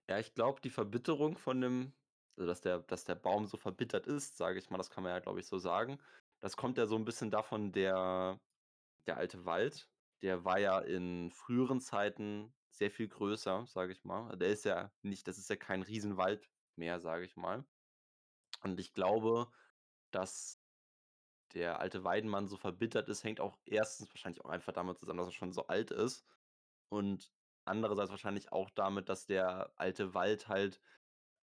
Ja, 0.10 0.20
ich 0.20 0.34
glaube, 0.34 0.62
die 0.62 0.70
Verbitterung 0.70 1.38
von 1.38 1.62
dem 1.62 1.94
also, 2.38 2.48
dass 2.48 2.62
der 2.62 2.80
dass 2.80 3.04
der 3.06 3.16
Baum 3.16 3.46
so 3.46 3.58
verbittert 3.58 4.08
ist, 4.08 4.38
sage 4.38 4.58
ich 4.58 4.70
mal, 4.70 4.78
das 4.78 4.90
kann 4.90 5.04
man 5.04 5.12
ja, 5.14 5.20
glaube 5.20 5.40
ich, 5.42 5.48
so 5.48 5.58
sagen. 5.60 6.00
Das 6.40 6.56
kommt 6.58 6.78
ja 6.78 6.86
so 6.88 6.96
'n 6.96 7.06
bisschen 7.06 7.30
davon 7.32 7.72
der 7.72 8.40
der 9.08 9.18
alte 9.18 9.46
Wald, 9.46 9.90
der 10.24 10.46
war 10.46 10.60
ja 10.60 10.80
in 10.80 11.32
früheren 11.32 11.82
Zeiten 11.82 12.56
sehr 12.72 12.92
viel 12.92 13.08
größer, 13.10 13.66
sage 13.68 13.94
ich 13.94 14.04
mal. 14.06 14.38
Der 14.38 14.50
ist 14.50 14.66
ja 14.66 14.94
nicht 15.04 15.28
das 15.28 15.38
ist 15.40 15.50
ja 15.50 15.56
kein 15.58 15.82
Riesenwald 15.84 16.50
mehr, 16.78 17.00
sage 17.02 17.26
ich 17.26 17.36
mal. 17.38 17.66
Und 18.64 18.80
ich 18.80 18.94
glaube, 18.94 19.52
dass 20.12 20.61
der 21.54 21.80
alte 21.80 22.04
Weidenmann 22.04 22.48
so 22.48 22.58
verbittert 22.58 23.10
ist, 23.10 23.24
hängt 23.24 23.40
auch 23.42 23.60
erstens 23.66 24.10
wahrscheinlich 24.14 24.44
auch 24.46 24.50
einfach 24.50 24.74
damit 24.74 24.98
zusammen, 25.00 25.20
dass 25.20 25.28
er 25.30 25.32
schon 25.34 25.54
so 25.54 25.68
alt 25.68 25.92
ist 25.92 26.26
und 26.90 27.34
andererseits 27.66 28.12
wahrscheinlich 28.12 28.52
auch 28.54 28.70
damit, 28.72 29.10
dass 29.10 29.26
der 29.28 29.74
alte 29.78 30.14
Wald 30.14 30.48
halt 30.50 30.82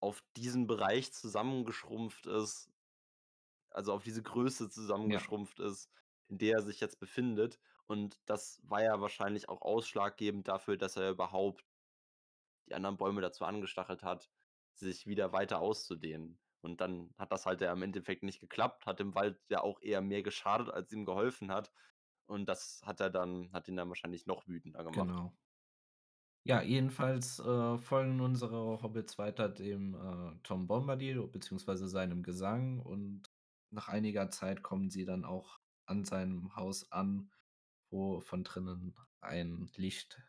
auf 0.00 0.22
diesen 0.36 0.66
Bereich 0.68 1.12
zusammengeschrumpft 1.14 2.26
ist 2.26 2.70
also, 3.70 3.92
auf 3.92 4.02
diese 4.04 4.22
Größe 4.22 4.68
Ja. 5.02 5.28
zusammengeschrumpft 5.28 5.60
ist, 5.60 5.90
in 6.28 6.38
der 6.38 6.56
er 6.58 6.62
sich 6.62 6.80
jetzt 6.80 6.98
befindet. 7.00 7.60
Und 7.86 8.20
das 8.26 8.60
war 8.64 8.82
ja 8.82 9.00
wahrscheinlich 9.00 9.48
auch 9.48 9.62
ausschlaggebend 9.62 10.48
dafür, 10.48 10.76
dass 10.76 10.96
er 10.96 11.10
überhaupt 11.10 11.64
die 12.68 12.74
anderen 12.74 12.96
Bäume 12.96 13.20
dazu 13.20 13.44
angestachelt 13.44 14.02
hat, 14.04 14.30
sich 14.72 15.06
wieder 15.06 15.32
weiter 15.32 15.60
auszudehnen. 15.60 16.40
Und 16.62 16.80
dann 16.80 17.14
hat 17.18 17.32
das 17.32 17.46
halt 17.46 17.60
ja 17.60 17.72
im 17.72 17.82
Endeffekt 17.82 18.22
nicht 18.22 18.40
geklappt, 18.40 18.86
hat 18.86 19.00
dem 19.00 19.14
Wald 19.14 19.40
ja 19.50 19.62
auch 19.62 19.80
eher 19.82 20.00
mehr 20.02 20.22
geschadet, 20.22 20.70
als 20.70 20.92
ihm 20.92 21.04
geholfen 21.04 21.50
hat. 21.52 21.72
Und 22.26 22.46
das 22.48 22.82
hat 22.84 23.00
er 23.00 23.10
dann 23.10 23.52
hat 23.52 23.68
ihn 23.68 23.76
dann 23.76 23.88
wahrscheinlich 23.88 24.26
noch 24.26 24.46
wütender 24.48 24.84
gemacht. 24.84 25.16
Genau. 25.16 25.38
Ja, 26.44 26.62
jedenfalls, 26.62 27.38
äh, 27.40 27.78
folgen 27.78 28.20
unsere 28.20 28.82
Hobbits 28.82 29.18
weiter 29.18 29.48
dem, 29.48 29.94
äh, 29.94 30.38
Tom 30.42 30.66
Bombadil 30.66 31.26
beziehungsweise 31.28 31.88
seinem 31.88 32.22
Gesang 32.22 32.80
und 32.80 33.30
nach 33.70 33.88
einiger 33.88 34.30
Zeit 34.30 34.62
kommen 34.62 34.88
sie 34.90 35.04
dann 35.04 35.24
auch 35.24 35.60
an 35.84 36.04
seinem 36.04 36.56
Haus 36.56 36.90
an, 36.90 37.30
wo 37.90 38.20
von 38.20 38.44
drinnen 38.44 38.96
ein 39.20 39.70
Licht 39.76 40.22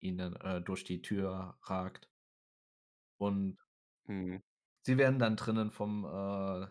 ihnen, 0.00 0.36
äh, 0.36 0.62
durch 0.62 0.84
die 0.84 1.02
Tür 1.02 1.58
ragt. 1.62 2.10
Und 3.18 3.58
Mhm. 4.08 4.40
Sie 4.82 4.98
werden 4.98 5.18
dann 5.18 5.36
drinnen 5.36 5.70
vom, 5.70 6.04
äh, 6.04 6.66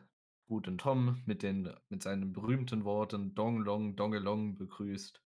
guten 0.48 0.78
Tom 0.78 1.22
mit 1.26 1.44
den 1.44 1.74
mit 1.90 2.02
seinen 2.02 2.34
berühmten 2.34 2.84
Worten 2.84 3.36
„Dong 3.36 3.60
Long 3.62 3.96
Dongelong“ 3.96 4.56
begrüßt. 4.56 5.24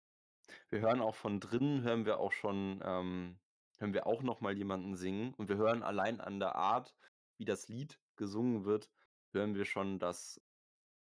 Wir 0.71 0.81
hören 0.81 1.01
auch 1.01 1.17
von 1.17 1.41
drinnen 1.41 1.83
hören 1.83 2.07
wir 2.07 2.21
auch 2.21 2.33
schon 2.33 2.81
ähm, 2.85 3.41
hören 3.79 3.93
wir 3.95 4.07
auch 4.07 4.23
noch 4.23 4.41
mal 4.41 4.57
jemanden 4.57 4.95
singen 4.97 5.35
und 5.35 5.49
wir 5.49 5.57
hören 5.57 5.83
allein 5.83 6.21
an 6.21 6.39
der 6.39 6.55
Art, 6.55 6.95
wie 7.37 7.45
das 7.45 7.69
Lied 7.69 8.01
gesungen 8.17 8.65
wird, 8.65 8.91
hören 9.33 9.55
wir 9.55 9.65
schon, 9.65 9.99
dass 9.99 10.41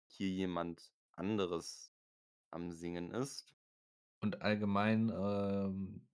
hier 0.06 0.28
jemand 0.28 0.92
anderes 1.12 1.92
am 2.50 2.72
Singen 2.72 3.12
ist. 3.12 3.54
Und 4.20 4.42
allgemein, 4.42 5.10
ähm 5.14 6.06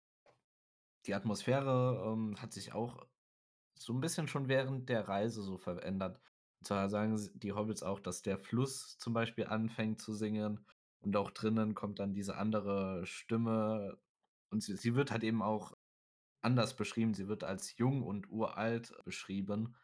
die 1.06 1.14
Atmosphäre, 1.14 2.12
ähm, 2.12 2.40
hat 2.40 2.52
sich 2.52 2.72
auch 2.72 3.06
so 3.78 3.92
'n 3.92 4.00
bisschen 4.00 4.28
schon 4.28 4.48
während 4.48 4.88
der 4.88 5.08
Reise 5.08 5.42
so 5.42 5.58
verändert. 5.58 6.20
Und 6.60 6.66
zwar 6.68 6.88
sagen 6.88 7.16
die 7.34 7.52
Hobbits 7.52 7.82
auch, 7.82 8.00
dass 8.00 8.22
der 8.22 8.38
Fluss 8.38 8.98
zum 8.98 9.12
Beispiel 9.14 9.46
anfängt 9.46 10.00
zu 10.00 10.14
singen 10.14 10.66
und 11.00 11.16
auch 11.16 11.30
drinnen 11.30 11.74
kommt 11.74 11.98
dann 12.00 12.14
diese 12.14 12.36
andere 12.36 13.06
Stimme 13.06 13.98
und 14.50 14.62
sie 14.62 14.76
sie 14.76 14.94
wird 14.94 15.10
halt 15.10 15.24
eben 15.24 15.42
auch 15.42 15.76
anders 16.42 16.76
beschrieben. 16.76 17.14
Sie 17.14 17.28
wird 17.28 17.44
als 17.44 17.76
jung 17.78 18.02
und 18.04 18.30
uralt 18.30 18.94
beschrieben 19.04 19.76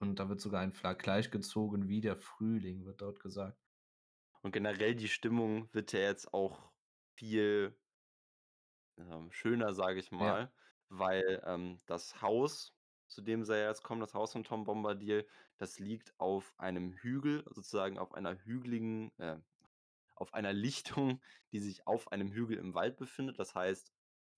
und 0.00 0.18
da 0.20 0.28
wird 0.28 0.40
sogar 0.40 0.62
ein 0.62 0.72
Vergleich 0.72 1.30
gezogen 1.30 1.88
wie 1.88 2.00
der 2.02 2.16
Frühling, 2.18 2.84
wird 2.86 3.02
dort 3.02 3.20
gesagt. 3.20 3.58
Und 4.42 4.52
generell 4.52 4.94
die 4.94 5.08
Stimmung 5.08 5.68
wird 5.72 5.92
ja 5.92 6.00
jetzt 6.00 6.32
auch 6.32 6.70
viel 7.16 7.76
ähm, 8.98 9.30
schöner, 9.32 9.72
sage 9.74 10.00
ich 10.00 10.10
Ja. 10.18 10.38
mal, 10.38 10.52
weil, 10.88 11.42
ähm, 11.46 11.78
das 11.86 12.20
Haus, 12.22 12.74
zu 13.12 13.22
dem 13.22 13.44
ja 13.44 13.56
jetzt 13.68 13.82
kommen, 13.82 14.00
das 14.00 14.14
Haus 14.14 14.32
von 14.32 14.44
Tom 14.44 14.64
Bombadil, 14.64 15.26
das 15.58 15.78
liegt 15.78 16.18
auf 16.18 16.54
einem 16.58 16.92
Hügel, 16.92 17.44
sozusagen 17.50 17.98
auf 17.98 18.14
einer 18.14 18.36
hügeligen 18.44 19.12
äh, 19.18 19.38
auf 20.16 20.34
einer 20.34 20.52
Lichtung, 20.52 21.20
die 21.52 21.60
sich 21.60 21.86
auf 21.86 22.12
einem 22.12 22.32
Hügel 22.32 22.58
im 22.58 22.74
Wald 22.74 22.96
befindet. 22.96 23.38
Das 23.38 23.54
heißt, 23.54 23.92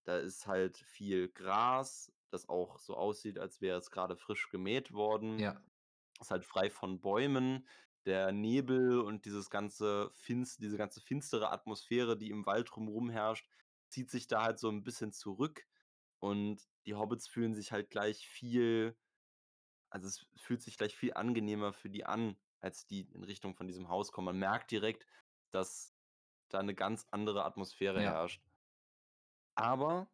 da 0.05 0.19
ist 0.19 0.47
halt 0.47 0.79
viel 0.79 1.29
Gras, 1.29 2.13
das 2.31 2.49
auch 2.49 2.79
so 2.79 2.97
aussieht, 2.97 3.39
als 3.39 3.61
wäre 3.61 3.79
es 3.79 3.91
grade 3.91 4.17
frisch 4.17 4.49
gemäht 4.51 4.93
worden. 4.93 5.39
Ja. 5.39 5.63
Ist 6.21 6.31
halt 6.31 6.45
frei 6.45 6.71
von 6.71 7.01
Bäumen. 7.01 7.67
Der 8.07 8.33
Nebel 8.33 9.01
und 9.01 9.25
dieses 9.25 9.49
ganze 9.51 10.11
finst 10.13 10.61
diese 10.63 10.77
ganze 10.77 11.01
finstere 11.01 11.51
Atmosphäre, 11.51 12.19
die 12.19 12.31
im 12.31 12.45
Wald 12.47 12.69
drumrum 12.71 13.09
herrscht, 13.09 13.49
zieht 13.89 14.11
sich 14.11 14.27
da 14.27 14.43
halt 14.43 14.59
so 14.59 14.69
'n 14.69 14.85
bisschen 14.85 15.13
zurück 15.13 15.67
und 16.25 16.63
die 16.87 16.95
Hobbits 16.97 17.29
fühlen 17.29 17.55
sich 17.55 17.73
halt 17.73 17.91
gleich 17.91 18.29
viel 18.29 18.97
also, 19.91 20.09
es 20.09 20.27
fühlt 20.37 20.63
sich 20.63 20.79
gleich 20.79 20.97
viel 20.97 21.15
angenehmer 21.15 21.73
für 21.73 21.91
die 21.91 22.05
an, 22.07 22.37
als 22.61 22.87
die 22.87 23.03
in 23.13 23.25
Richtung 23.25 23.57
von 23.57 23.69
diesem 23.69 23.89
Haus 23.91 24.13
kommen. 24.13 24.27
Man 24.27 24.39
merkt 24.41 24.71
direkt, 24.73 25.07
dass 25.53 25.97
da 26.51 26.63
'ne 26.63 26.75
ganz 26.75 27.07
andere 27.13 27.45
Atmosphäre 27.47 28.03
Ja. 28.03 28.05
herrscht. 28.05 28.43
Aber, 29.57 30.11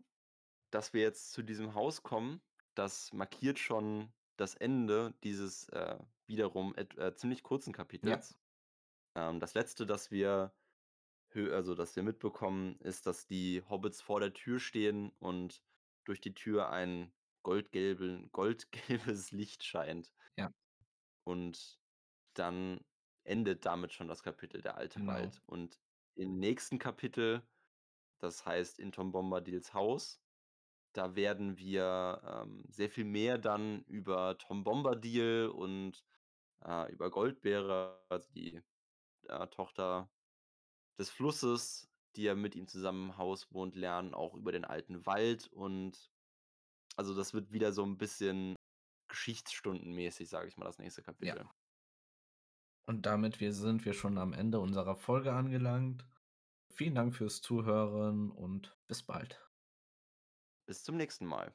dass 0.70 0.92
wir 0.94 1.02
jetzt 1.02 1.32
zu 1.32 1.42
diesem 1.42 1.74
Haus 1.74 2.02
kommen, 2.02 2.42
das 2.74 3.12
markiert 3.12 3.58
schon 3.58 4.12
das 4.36 4.54
Ende 4.56 5.14
dieses, 5.24 5.68
äh, 5.70 5.98
wiederum 6.26 6.74
äh, 6.76 7.14
ziemlich 7.16 7.42
kurzen 7.42 7.72
Ja. 8.02 8.22
Kapitels. 8.22 8.38
Ähm, 9.16 9.40
das 9.40 9.54
Letzte, 9.54 9.86
das 9.86 10.10
wir 10.10 10.54
also, 11.34 11.74
das 11.74 11.96
wir 11.96 12.02
mitbekommen, 12.04 12.78
ist, 12.80 13.06
dass 13.06 13.26
die 13.26 13.62
Hobbits 13.68 14.00
vor 14.02 14.20
der 14.20 14.34
Tür 14.34 14.60
stehen 14.60 15.10
und 15.20 15.62
durch 16.10 16.20
die 16.22 16.34
Tür 16.34 16.70
ein 16.70 17.14
goldgelben 17.44 18.30
goldgelbes 18.32 19.32
Licht 19.32 19.64
scheint. 19.64 20.12
Ja. 20.36 20.50
Und 21.26 21.80
dann 22.34 22.80
endet 23.24 23.66
damit 23.66 23.92
schon 23.92 24.08
das 24.08 24.22
Kapitel 24.22 24.62
„Der 24.62 24.76
alte 24.78 25.06
Genau. 25.06 25.06
Wald“. 25.06 25.42
Und 25.46 25.80
im 26.16 26.38
nächsten 26.38 26.78
Kapitel, 26.78 27.48
das 28.20 28.46
heißt 28.46 28.78
„In 28.80 28.92
Tom 28.92 29.12
Bombadils 29.12 29.74
Haus“, 29.74 30.22
da 30.94 31.16
werden 31.16 31.58
wir, 31.58 32.22
ähm, 32.44 32.64
sehr 32.68 32.90
viel 32.90 33.04
mehr 33.06 33.38
dann 33.38 33.84
über 33.84 34.38
Tom 34.38 34.64
Bombadil 34.64 35.48
und, 35.48 36.04
äh, 36.64 36.92
über 36.92 37.10
Goldbeere, 37.10 38.04
also 38.10 38.30
die, 38.32 38.62
äh, 39.28 39.48
Tochter 39.48 40.10
des 40.98 41.10
Flusses, 41.10 41.89
die 42.16 42.22
ja 42.24 42.34
mit 42.34 42.54
ihm 42.56 42.66
zusammen 42.68 43.10
im 43.10 43.16
Haus 43.18 43.52
wohnt, 43.52 43.76
lernen, 43.76 44.14
auch 44.14 44.34
über 44.34 44.52
den 44.52 44.64
alten 44.64 45.06
Wald 45.06 45.48
und 45.48 46.10
also, 46.96 47.14
das 47.14 47.34
wird 47.34 47.52
wieder 47.52 47.72
so 47.72 47.84
'n 47.84 47.98
bisschen 47.98 48.56
Geschichtsstundenmäßig, 49.08 50.28
sage 50.30 50.48
ich 50.48 50.56
mal, 50.58 50.66
das 50.66 50.78
nächste 50.78 51.02
Ja. 51.22 51.34
Kapitel. 51.34 51.48
Und 52.88 53.04
damit 53.06 53.40
wir 53.40 53.52
sind 53.52 53.84
wir 53.84 53.92
schon 53.92 54.16
am 54.18 54.32
Ende 54.32 54.58
unserer 54.60 54.96
Folge 54.96 55.32
angelangt. 55.32 56.06
Vielen 56.72 56.94
Dank 56.94 57.14
fürs 57.14 57.40
Zuhören 57.42 58.30
und 58.30 58.78
bis 58.88 59.02
bald. 59.02 59.50
Bis 60.68 60.84
zum 60.84 60.96
nächsten 60.96 61.26
Mal. 61.26 61.54